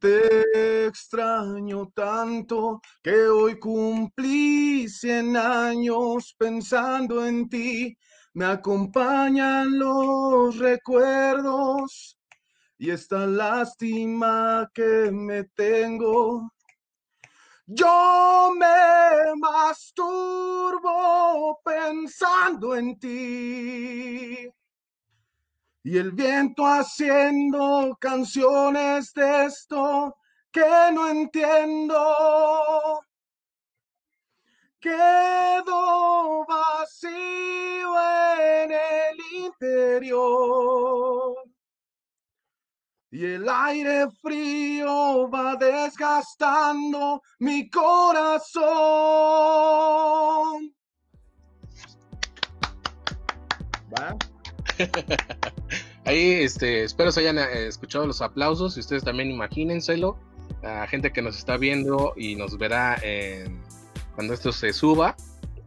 Te 0.00 0.86
extraño 0.88 1.92
tanto 1.94 2.80
que 3.00 3.28
hoy 3.28 3.56
cumplí 3.60 4.88
cien 4.88 5.36
años 5.36 6.34
pensando 6.36 7.24
en 7.24 7.48
ti. 7.48 7.96
Me 8.34 8.46
acompañan 8.46 9.78
los 9.78 10.58
recuerdos 10.58 12.16
y 12.80 12.90
esta 12.90 13.26
lástima 13.26 14.70
que 14.72 15.10
me 15.12 15.44
tengo. 15.44 16.50
Yo 17.66 18.54
me 18.56 19.34
masturbo 19.36 20.80
pensando 21.62 22.74
en 22.74 22.98
ti 22.98 24.50
y 25.82 25.98
el 25.98 26.12
viento 26.12 26.64
haciendo 26.64 27.98
canciones 28.00 29.12
de 29.12 29.44
esto 29.44 30.16
que 30.50 30.90
no 30.94 31.06
entiendo. 31.10 33.04
Quedó 34.80 36.46
vacío 36.46 37.94
en 38.38 38.72
el 38.72 39.18
interior 39.44 41.39
y 43.12 43.24
el 43.24 43.48
aire 43.48 44.06
frío 44.22 45.28
va 45.28 45.56
desgastando 45.56 47.20
mi 47.40 47.68
corazón. 47.68 48.62
¿Va? 53.92 54.16
Ahí, 56.04 56.42
este, 56.42 56.84
espero 56.84 57.10
se 57.10 57.20
hayan 57.20 57.38
eh, 57.38 57.66
escuchado 57.66 58.06
los 58.06 58.22
aplausos 58.22 58.76
y 58.76 58.80
ustedes 58.80 59.02
también 59.02 59.30
imagínenselo. 59.30 60.16
La 60.62 60.86
gente 60.86 61.12
que 61.12 61.22
nos 61.22 61.36
está 61.36 61.56
viendo 61.56 62.12
y 62.16 62.36
nos 62.36 62.58
verá 62.58 63.00
cuando 64.14 64.34
esto 64.34 64.52
se 64.52 64.72
suba, 64.72 65.16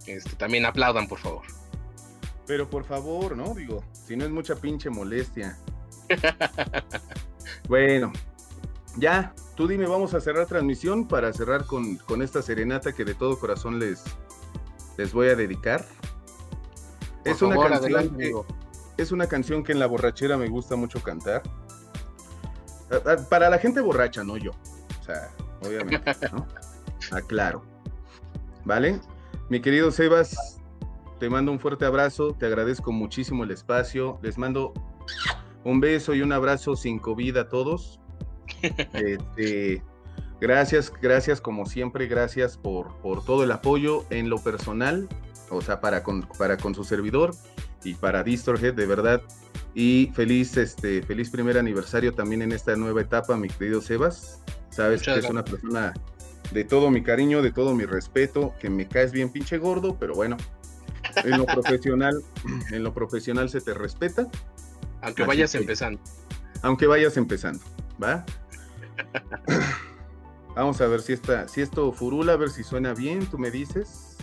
este, 0.05 0.35
también 0.35 0.65
aplaudan, 0.65 1.07
por 1.07 1.19
favor. 1.19 1.43
Pero 2.45 2.69
por 2.69 2.83
favor, 2.83 3.35
¿no? 3.35 3.53
Digo, 3.55 3.83
si 3.91 4.15
no 4.15 4.25
es 4.25 4.31
mucha 4.31 4.55
pinche 4.55 4.89
molestia. 4.89 5.57
bueno, 7.67 8.11
ya, 8.97 9.33
tú 9.55 9.67
dime, 9.67 9.87
vamos 9.87 10.13
a 10.13 10.19
cerrar 10.19 10.45
transmisión 10.47 11.07
para 11.07 11.33
cerrar 11.33 11.65
con, 11.65 11.97
con, 11.97 12.21
esta 12.21 12.41
serenata 12.41 12.93
que 12.93 13.05
de 13.05 13.15
todo 13.15 13.39
corazón 13.39 13.79
les, 13.79 14.03
les 14.97 15.13
voy 15.13 15.29
a 15.29 15.35
dedicar. 15.35 15.85
es 17.23 17.41
una 17.41 17.57
canción 17.57 18.45
es 18.97 19.11
una 19.11 19.27
canción 19.27 19.63
que 19.63 19.71
en 19.71 19.79
la 19.79 19.87
borrachera 19.87 20.37
me 20.37 20.47
gusta 20.47 20.75
mucho 20.75 21.01
cantar. 21.01 21.41
Para 23.29 23.49
la 23.49 23.57
gente 23.57 23.81
borracha, 23.81 24.23
no 24.23 24.37
yo. 24.37 24.51
O 25.01 25.03
sea, 25.03 25.31
obviamente, 25.61 26.15
¿no? 26.31 26.45
Aclaro. 27.11 27.63
¿Vale? 28.65 29.01
Mi 29.49 29.61
querido 29.61 29.91
Sebas, 29.91 30.61
te 31.19 31.29
mando 31.29 31.51
un 31.51 31.59
fuerte 31.59 31.85
abrazo, 31.85 32.33
te 32.33 32.45
agradezco 32.45 32.91
muchísimo 32.91 33.43
el 33.43 33.51
espacio, 33.51 34.19
les 34.21 34.37
mando 34.37 34.73
un 35.63 35.79
beso 35.79 36.13
y 36.13 36.21
un 36.21 36.31
abrazo 36.31 36.75
sin 36.75 36.99
COVID 36.99 37.37
a 37.37 37.49
todos. 37.49 37.99
Este, 38.93 39.81
gracias, 40.39 40.91
gracias 41.01 41.41
como 41.41 41.65
siempre, 41.65 42.07
gracias 42.07 42.57
por, 42.57 42.95
por 42.97 43.23
todo 43.23 43.43
el 43.43 43.51
apoyo 43.51 44.05
en 44.09 44.29
lo 44.29 44.37
personal, 44.37 45.07
o 45.49 45.61
sea, 45.61 45.81
para 45.81 46.03
para 46.37 46.57
con 46.57 46.75
su 46.75 46.83
servidor 46.83 47.33
y 47.83 47.95
para 47.95 48.23
Distorhead, 48.23 48.73
de 48.73 48.85
verdad. 48.85 49.21
Y 49.75 50.11
feliz, 50.13 50.55
este, 50.57 51.01
feliz 51.01 51.29
primer 51.29 51.57
aniversario 51.57 52.13
también 52.13 52.41
en 52.41 52.51
esta 52.51 52.75
nueva 52.75 53.01
etapa, 53.01 53.35
mi 53.37 53.47
querido 53.47 53.81
Sebas. 53.81 54.41
Sabes 54.69 55.01
que 55.01 55.17
es 55.17 55.29
una 55.29 55.43
persona 55.43 55.93
de 56.51 56.63
todo 56.63 56.91
mi 56.91 57.01
cariño, 57.01 57.41
de 57.41 57.51
todo 57.51 57.73
mi 57.73 57.85
respeto, 57.85 58.53
que 58.59 58.69
me 58.69 58.87
caes 58.87 59.11
bien 59.11 59.31
pinche 59.31 59.57
gordo, 59.57 59.97
pero 59.99 60.13
bueno, 60.13 60.37
en 61.23 61.37
lo 61.37 61.45
profesional, 61.45 62.21
en 62.71 62.83
lo 62.83 62.93
profesional 62.93 63.49
se 63.49 63.61
te 63.61 63.73
respeta. 63.73 64.27
Aunque 65.03 65.23
vayas 65.23 65.53
empezando. 65.53 66.01
Aunque 66.61 66.87
vayas 66.87 67.17
empezando, 67.17 67.61
¿va? 68.01 68.25
Vamos 70.55 70.79
a 70.81 70.87
ver 70.87 71.01
si, 71.01 71.13
esta, 71.13 71.47
si 71.47 71.61
esto 71.61 71.91
furula, 71.91 72.33
a 72.33 72.37
ver 72.37 72.49
si 72.49 72.63
suena 72.63 72.93
bien, 72.93 73.25
tú 73.25 73.37
me 73.37 73.51
dices. 73.51 74.17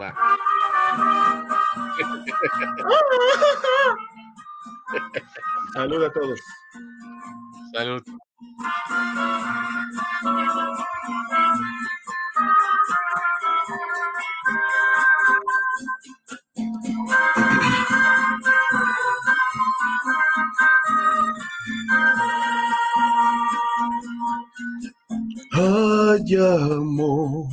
Va. 0.00 0.16
Salud 5.74 6.04
a 6.04 6.12
todos. 6.12 6.40
Salud. 7.72 8.02
Ay, 25.52 26.36
amor 26.36 27.48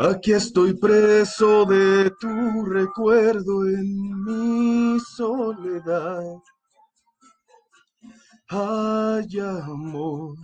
Aquí 0.00 0.32
estoy 0.32 0.72
preso 0.74 1.66
de 1.66 2.10
tu 2.18 2.64
recuerdo 2.64 3.68
en 3.68 4.24
mi 4.24 4.98
soledad. 4.98 6.22
Ay, 8.48 9.26
amor. 9.40 10.36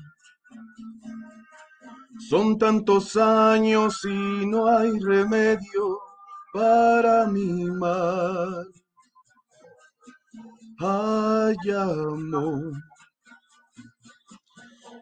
Son 2.29 2.59
tantos 2.59 3.17
años 3.17 3.99
y 4.05 4.47
no 4.47 4.69
hay 4.69 4.99
remedio 4.99 6.01
para 6.53 7.27
mi 7.27 7.65
mal. 7.65 8.71
Ay, 10.79 11.57
amor. 11.71 12.73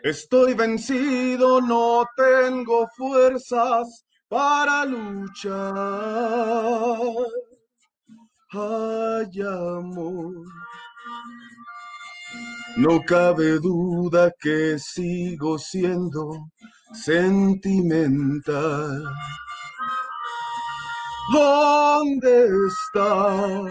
Estoy 0.04 0.54
vencido, 0.54 1.60
no 1.60 2.04
tengo 2.16 2.86
fuerzas 2.96 4.04
para 4.28 4.84
luchar. 4.84 5.54
Ay, 8.52 9.42
amor. 9.42 10.34
No 12.76 13.00
cabe 13.04 13.58
duda 13.58 14.32
que 14.40 14.78
sigo 14.78 15.58
siendo 15.58 16.50
sentimental. 16.92 18.44
¿Dónde 21.32 22.48
estás? 22.68 23.70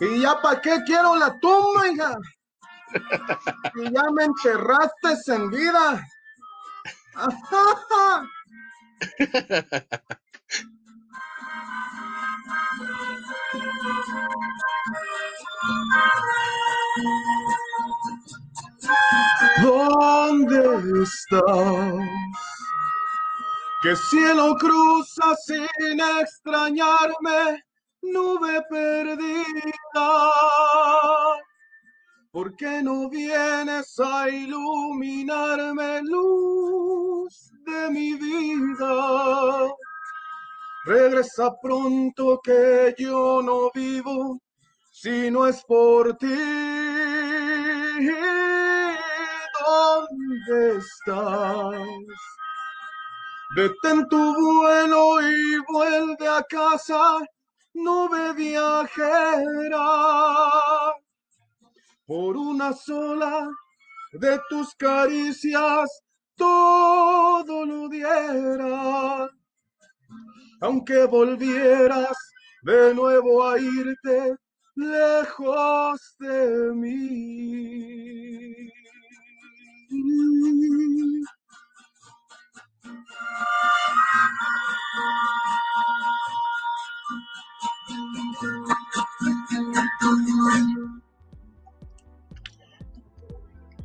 ¿Y 0.00 0.20
ya 0.20 0.40
para 0.40 0.60
qué 0.60 0.78
quiero 0.86 1.16
la 1.16 1.38
tumba, 1.38 1.88
hija? 1.88 2.16
Y 3.76 3.92
ya 3.92 4.02
me 4.12 4.24
enterraste 4.24 5.34
en 5.34 5.50
vida. 5.50 6.06
¿Dónde 19.62 21.02
estás? 21.02 21.94
Que 23.82 23.96
cielo 23.96 24.56
cruza 24.56 25.34
sin 25.46 26.00
extrañarme 26.20 27.64
nube 28.02 28.62
perdida. 28.68 29.44
¿Por 32.32 32.54
qué 32.56 32.82
no 32.82 33.08
vienes 33.08 33.98
a 33.98 34.28
iluminarme 34.28 36.02
luz 36.02 37.50
de 37.66 37.90
mi 37.90 38.14
vida? 38.14 39.68
Regresa 40.86 41.54
pronto 41.60 42.40
que 42.42 42.94
yo 42.96 43.42
no 43.42 43.70
vivo 43.74 44.40
si 44.92 45.30
no 45.30 45.46
es 45.46 45.62
por 45.64 46.16
ti. 46.16 46.26
¿Dónde 49.66 50.78
estás? 50.78 51.74
Detén 53.56 54.08
tu 54.08 54.34
vuelo 54.34 55.20
y 55.20 55.58
vuelve 55.68 56.28
a 56.28 56.42
casa 56.48 57.18
nube 57.74 58.32
viajera, 58.34 59.78
por 62.06 62.36
una 62.36 62.72
sola 62.72 63.48
de 64.12 64.40
tus 64.48 64.74
caricias 64.74 65.88
todo 66.34 67.64
lo 67.66 67.88
diera, 67.88 69.30
aunque 70.60 71.04
volvieras 71.06 72.16
de 72.62 72.94
nuevo 72.94 73.46
a 73.46 73.58
irte 73.58 74.36
lejos 74.74 76.16
de 76.18 76.72
mí. 76.74 78.20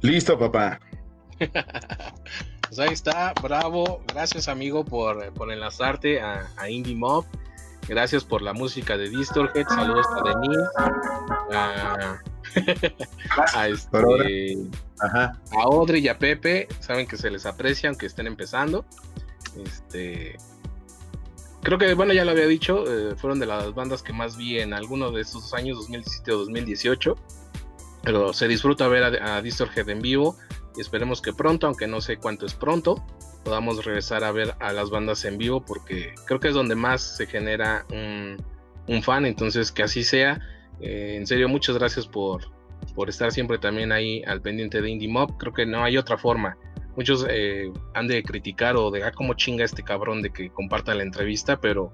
Listo, 0.06 0.38
papá. 0.38 0.80
pues 1.40 2.80
ahí 2.80 2.94
está, 2.94 3.34
bravo. 3.42 4.04
Gracias, 4.08 4.48
amigo, 4.48 4.86
por, 4.86 5.34
por 5.34 5.52
enlazarte 5.52 6.22
a, 6.22 6.48
a 6.58 6.70
Indie 6.70 6.96
Mob. 6.96 7.26
Gracias 7.88 8.24
por 8.24 8.44
la 8.44 8.54
música 8.54 8.98
de 8.98 9.10
Distorhead. 9.10 9.68
Saludos 9.68 10.06
a 10.16 10.40
Denise. 10.40 10.62
A, 11.52 12.18
a, 13.54 13.68
este, 13.68 14.58
a 15.02 15.34
Audrey 15.64 16.04
y 16.04 16.08
a 16.08 16.18
Pepe. 16.18 16.68
Saben 16.80 17.08
que 17.08 17.18
se 17.18 17.30
les 17.30 17.46
aprecia, 17.46 17.90
aunque 17.90 18.06
estén 18.06 18.28
empezando. 18.28 18.86
Este, 19.64 20.38
creo 21.64 21.78
que, 21.78 21.94
bueno, 21.94 22.14
ya 22.14 22.26
lo 22.26 22.32
había 22.32 22.48
dicho, 22.48 22.84
eh, 22.88 23.16
fueron 23.16 23.40
de 23.40 23.46
las 23.46 23.74
bandas 23.74 24.04
que 24.04 24.14
más 24.14 24.38
vi 24.38 24.60
en 24.60 24.74
alguno 24.74 25.12
de 25.12 25.22
estos 25.22 25.54
años, 25.54 25.78
2017 25.78 26.32
o 26.32 26.38
2018. 26.40 27.16
Pero 28.06 28.32
se 28.34 28.48
disfruta 28.48 28.88
ver 28.88 29.04
a, 29.04 29.36
a 29.36 29.42
Distorhead 29.42 29.90
en 29.90 30.02
vivo 30.02 30.38
y 30.78 30.82
esperemos 30.82 31.22
que 31.22 31.34
pronto, 31.34 31.68
aunque 31.68 31.88
no 31.88 32.02
sé 32.02 32.18
cuánto 32.18 32.46
es 32.46 32.54
pronto, 32.54 33.04
podamos 33.46 33.86
regresar 33.86 34.24
a 34.24 34.32
ver 34.32 34.56
a 34.60 34.74
las 34.74 34.90
bandas 34.90 35.24
en 35.24 35.38
vivo 35.38 35.64
porque 35.64 36.16
creo 36.26 36.40
que 36.40 36.50
es 36.50 36.56
donde 36.56 36.76
más 36.76 37.02
se 37.18 37.28
genera 37.28 37.86
un, 37.92 38.38
fan, 39.02 39.26
entonces 39.26 39.72
que 39.72 39.84
así 39.84 40.04
sea. 40.04 40.42
Eh, 40.82 41.16
en 41.18 41.26
serio, 41.26 41.48
muchas 41.48 41.78
gracias 41.78 42.08
por, 42.08 42.42
por 42.96 43.08
estar 43.08 43.32
siempre 43.32 43.58
también 43.58 43.92
ahí 43.92 44.24
al 44.24 44.42
pendiente 44.42 44.82
de 44.82 44.90
Indie 44.90 45.08
Mob. 45.08 45.38
Creo 45.38 45.54
que 45.54 45.66
no 45.66 45.84
hay 45.84 45.98
otra 45.98 46.18
forma. 46.18 46.58
Muchos 46.96 47.26
eh, 47.30 47.72
han 47.94 48.08
de 48.08 48.24
criticar 48.24 48.76
o 48.76 48.90
de, 48.90 49.04
ah, 49.04 49.12
cómo 49.12 49.34
chinga 49.36 49.64
este 49.64 49.84
cabrón 49.84 50.22
de 50.22 50.32
que 50.32 50.50
comparta 50.50 50.96
la 50.96 51.04
entrevista, 51.04 51.60
pero 51.60 51.94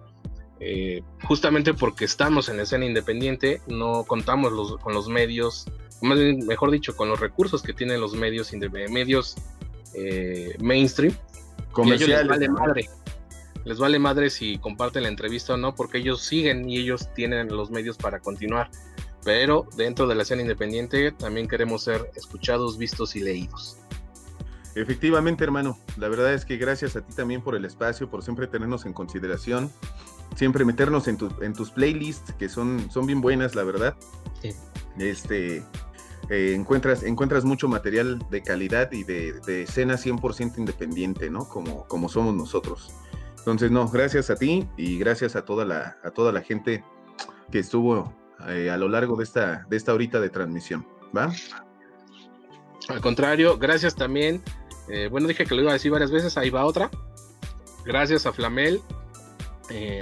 eh, 0.64 1.02
justamente 1.24 1.74
porque 1.74 2.06
estamos 2.06 2.48
en 2.48 2.58
la 2.58 2.64
escena 2.64 2.86
independiente, 2.86 3.62
no 3.68 4.04
contamos 4.04 4.78
con 4.80 4.94
los 4.94 5.10
medios 5.10 5.66
mejor 6.02 6.72
dicho, 6.72 6.96
con 6.96 7.10
los 7.10 7.20
recursos 7.20 7.62
que 7.62 7.74
tienen 7.74 8.02
los 8.02 8.14
medios, 8.14 8.52
medios 8.90 9.36
eh, 9.94 10.56
mainstream, 10.60 11.16
comerciales. 11.72 12.20
Les 12.20 12.28
vale 12.28 12.50
madre. 12.50 12.90
Les 13.64 13.78
vale 13.78 14.00
madre 14.00 14.30
si 14.30 14.58
comparten 14.58 15.04
la 15.04 15.10
entrevista 15.10 15.54
o 15.54 15.58
no, 15.58 15.76
porque 15.76 16.00
ellos 16.00 16.24
siguen 16.24 16.68
y 16.70 16.80
ellos 16.80 17.14
tienen 17.14 17.50
los 17.50 17.70
medios 17.70 17.98
para 17.98 18.20
continuar. 18.20 18.72
Pero 19.24 19.68
dentro 19.78 20.08
de 20.08 20.16
la 20.16 20.24
escena 20.24 20.42
independiente 20.42 21.12
también 21.12 21.48
queremos 21.48 21.84
ser 21.84 22.10
escuchados, 22.16 22.80
vistos 22.80 23.16
y 23.16 23.20
leídos. 23.20 23.78
Efectivamente, 24.74 25.44
hermano. 25.44 25.78
La 25.98 26.08
verdad 26.08 26.34
es 26.34 26.46
que 26.46 26.58
gracias 26.58 26.96
a 26.96 27.02
ti 27.02 27.14
también 27.14 27.42
por 27.42 27.56
el 27.56 27.66
espacio, 27.66 28.10
por 28.10 28.24
siempre 28.24 28.48
tenernos 28.48 28.86
en 28.86 28.94
consideración, 28.94 29.72
siempre 30.36 30.66
meternos 30.66 31.08
en, 31.08 31.18
en 31.42 31.54
tus 31.54 31.72
playlists, 31.72 32.34
que 32.34 32.50
son, 32.50 32.90
son 32.92 33.06
bien 33.06 33.22
buenas, 33.22 33.56
la 33.56 33.64
verdad. 33.64 33.96
Este, 34.98 35.64
eh, 36.30 36.54
encuentras, 36.56 37.04
encuentras 37.04 37.44
mucho 37.44 37.68
material 37.68 38.20
de 38.30 38.42
calidad 38.42 38.92
y 38.92 39.04
de, 39.04 39.64
escena 39.64 39.96
100% 39.96 40.58
independiente, 40.58 41.30
¿no? 41.30 41.48
Como, 41.48 41.86
como 41.88 42.10
somos 42.10 42.34
nosotros. 42.34 42.94
Entonces, 43.40 43.72
no, 43.72 43.88
gracias 43.90 44.30
a 44.30 44.36
ti 44.36 44.68
y 44.78 44.98
gracias 44.98 45.36
a 45.36 45.44
toda 45.44 45.66
la, 45.66 45.98
a 46.04 46.12
toda 46.12 46.32
la 46.32 46.42
gente 46.42 46.84
que 47.52 47.60
estuvo 47.60 48.14
eh, 48.48 48.70
a 48.70 48.78
lo 48.78 48.88
largo 48.88 49.16
de 49.16 49.24
esta, 49.24 49.66
de 49.70 49.78
esta 49.78 49.94
horita 49.94 50.20
de 50.20 50.30
transmisión, 50.30 50.88
¿va? 51.16 51.34
Al 52.88 53.02
contrario, 53.02 53.58
gracias 53.58 53.96
también. 53.96 54.42
Eh, 54.90 55.08
bueno, 55.10 55.28
dije 55.28 55.46
que 55.46 55.56
lo 55.56 55.62
iba 55.62 55.72
a 55.72 55.74
decir 55.74 55.92
varias 55.92 56.12
veces, 56.12 56.38
ahí 56.38 56.50
va 56.50 56.66
otra. 56.66 56.90
Gracias 57.84 58.26
a 58.26 58.32
Flamel, 58.32 58.82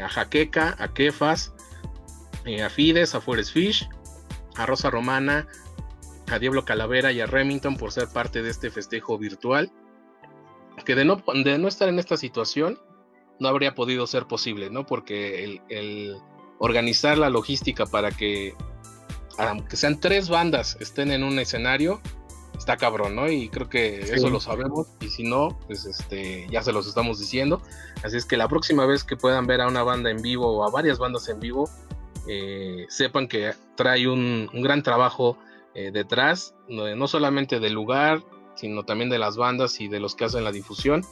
a 0.03 0.09
Jaqueca, 0.09 0.75
a 0.79 0.93
Kefas, 0.93 1.53
a 2.63 2.69
Fides, 2.69 3.15
a 3.15 3.21
Forest 3.21 3.53
Fish, 3.53 3.87
a 4.55 4.65
Rosa 4.65 4.89
Romana, 4.89 5.47
a 6.27 6.39
Diablo 6.39 6.65
Calavera 6.65 7.11
y 7.11 7.21
a 7.21 7.25
Remington 7.25 7.77
por 7.77 7.91
ser 7.91 8.07
parte 8.09 8.41
de 8.41 8.49
este 8.49 8.69
festejo 8.69 9.17
virtual, 9.17 9.71
que 10.85 10.95
de 10.95 11.05
no, 11.05 11.23
de 11.43 11.57
no 11.57 11.67
estar 11.67 11.89
en 11.89 11.99
esta 11.99 12.17
situación 12.17 12.79
no 13.39 13.47
habría 13.47 13.73
podido 13.73 14.05
ser 14.07 14.25
posible, 14.25 14.69
¿no? 14.69 14.85
Porque 14.85 15.59
el, 15.69 16.17
organizar 16.59 17.17
la 17.17 17.29
logística 17.29 17.85
para 17.85 18.11
que, 18.11 18.53
aunque 19.37 19.77
sean 19.77 19.99
tres 19.99 20.29
bandas, 20.29 20.77
estén 20.81 21.11
en 21.11 21.23
un 21.23 21.39
escenario, 21.39 22.01
está 22.59 22.75
cabrón, 22.77 23.15
¿no? 23.15 23.29
Y 23.31 23.49
creo 23.49 23.69
que 23.69 24.01
eso 24.01 24.29
lo 24.29 24.39
sabemos, 24.39 24.87
y 24.99 25.07
si 25.07 25.23
no, 25.23 25.57
pues 25.65 25.85
este, 25.85 26.45
ya 26.51 26.61
se 26.61 26.73
los 26.73 26.87
estamos 26.87 27.17
diciendo. 27.17 27.61
Así 28.03 28.17
es 28.17 28.25
que 28.25 28.37
la 28.37 28.47
próxima 28.47 28.85
vez 28.85 29.03
que 29.03 29.15
puedan 29.15 29.47
ver 29.47 29.61
a 29.61 29.67
una 29.67 29.81
banda 29.81 30.11
en 30.11 30.21
vivo 30.21 30.57
o 30.57 30.67
a 30.67 30.69
varias 30.69 30.99
bandas 30.99 31.27
en 31.29 31.39
vivo, 31.39 31.69
eh, 32.27 32.85
sepan 32.89 33.27
que 33.27 33.53
trae 33.75 34.07
un, 34.07 34.49
gran 34.53 34.83
trabajo 34.83 35.37
eh, 35.73 35.89
detrás, 35.91 36.53
no, 36.67 37.07
solamente 37.07 37.61
del 37.61 37.73
lugar, 37.73 38.21
sino 38.55 38.83
también 38.83 39.09
de 39.09 39.19
las 39.19 39.37
bandas 39.37 39.79
y 39.79 39.87
de 39.87 40.01
los 40.01 40.15
que 40.15 40.25
hacen 40.25 40.43
la 40.43 40.51
difusión. 40.51 41.03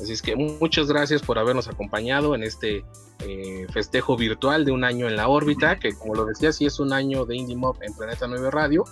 Así 0.00 0.12
es 0.12 0.20
que 0.20 0.34
muchas 0.34 0.88
gracias 0.88 1.22
por 1.22 1.38
habernos 1.38 1.68
acompañado 1.68 2.34
en 2.34 2.42
este 2.42 2.84
eh, 3.20 3.66
festejo 3.72 4.16
virtual 4.16 4.64
de 4.64 4.72
un 4.72 4.82
año 4.82 5.08
en 5.08 5.16
la 5.16 5.28
órbita, 5.28 5.78
que 5.78 5.94
como 5.94 6.16
lo 6.16 6.26
decía, 6.26 6.52
sí 6.52 6.66
es 6.66 6.80
un 6.80 6.92
año 6.92 7.24
de 7.24 7.36
Indie 7.36 7.56
Mob 7.56 7.76
en 7.80 7.94
Planeta 7.94 8.26
9 8.26 8.50
Radio, 8.50 8.84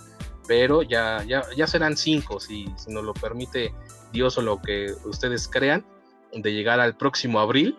pero 0.47 0.81
ya, 0.81 1.23
ya, 1.23 1.43
ya 1.55 1.67
serán 1.67 1.97
cinco, 1.97 2.39
si, 2.39 2.65
nos 2.87 3.03
lo 3.03 3.13
permite 3.13 3.73
Dios 4.11 4.37
o 4.37 4.41
lo 4.41 4.61
que 4.61 4.93
ustedes 5.05 5.47
crean, 5.47 5.85
de 6.33 6.53
llegar 6.53 6.79
al 6.79 6.95
próximo 6.95 7.39
abril, 7.39 7.77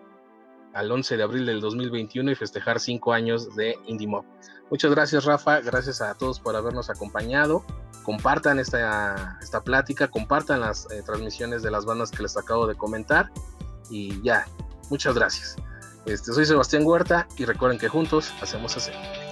al 0.73 0.91
11 0.91 1.17
de 1.17 1.23
abril 1.23 1.47
del 1.47 1.61
2021 1.61 2.31
y 2.31 2.35
festejar 2.35 2.81
cinco 2.81 3.13
años 3.13 3.55
de 3.57 3.77
Indie 3.87 4.09
Mob. 4.09 4.25
Muchas 4.71 4.91
gracias 4.91 5.25
Rafa, 5.25 5.61
gracias 5.61 6.01
a 6.01 6.15
todos 6.15 6.41
por 6.41 6.57
habernos 6.57 6.91
acompañado. 6.91 7.65
Compartan 8.03 8.59
esta, 8.59 9.39
esta 9.41 9.63
plática, 9.63 10.09
compartan 10.09 10.61
las 10.61 10.91
eh, 10.91 11.03
transmisiones 11.05 11.63
de 11.63 11.71
las 11.71 11.85
bandas 11.85 12.11
que 12.11 12.23
les 12.23 12.37
acabo 12.37 12.67
de 12.67 12.75
comentar 12.75 13.31
y 13.91 14.21
ya, 14.23 14.47
muchas 14.91 15.15
gracias. 15.15 15.57
Este, 16.05 16.33
soy 16.33 16.47
Sebastián 16.47 16.83
Huerta 16.85 17.27
y 17.37 17.45
recuerden 17.45 17.79
que 17.79 17.89
juntos 17.89 18.33
hacemos 18.41 18.77
hacer. 18.77 19.26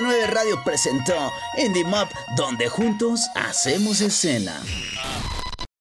9 0.00 0.26
Radio 0.28 0.62
presentó 0.64 1.32
Indie 1.58 1.84
Map, 1.84 2.10
donde 2.36 2.68
juntos 2.68 3.28
hacemos 3.34 4.00
escena. 4.00 4.60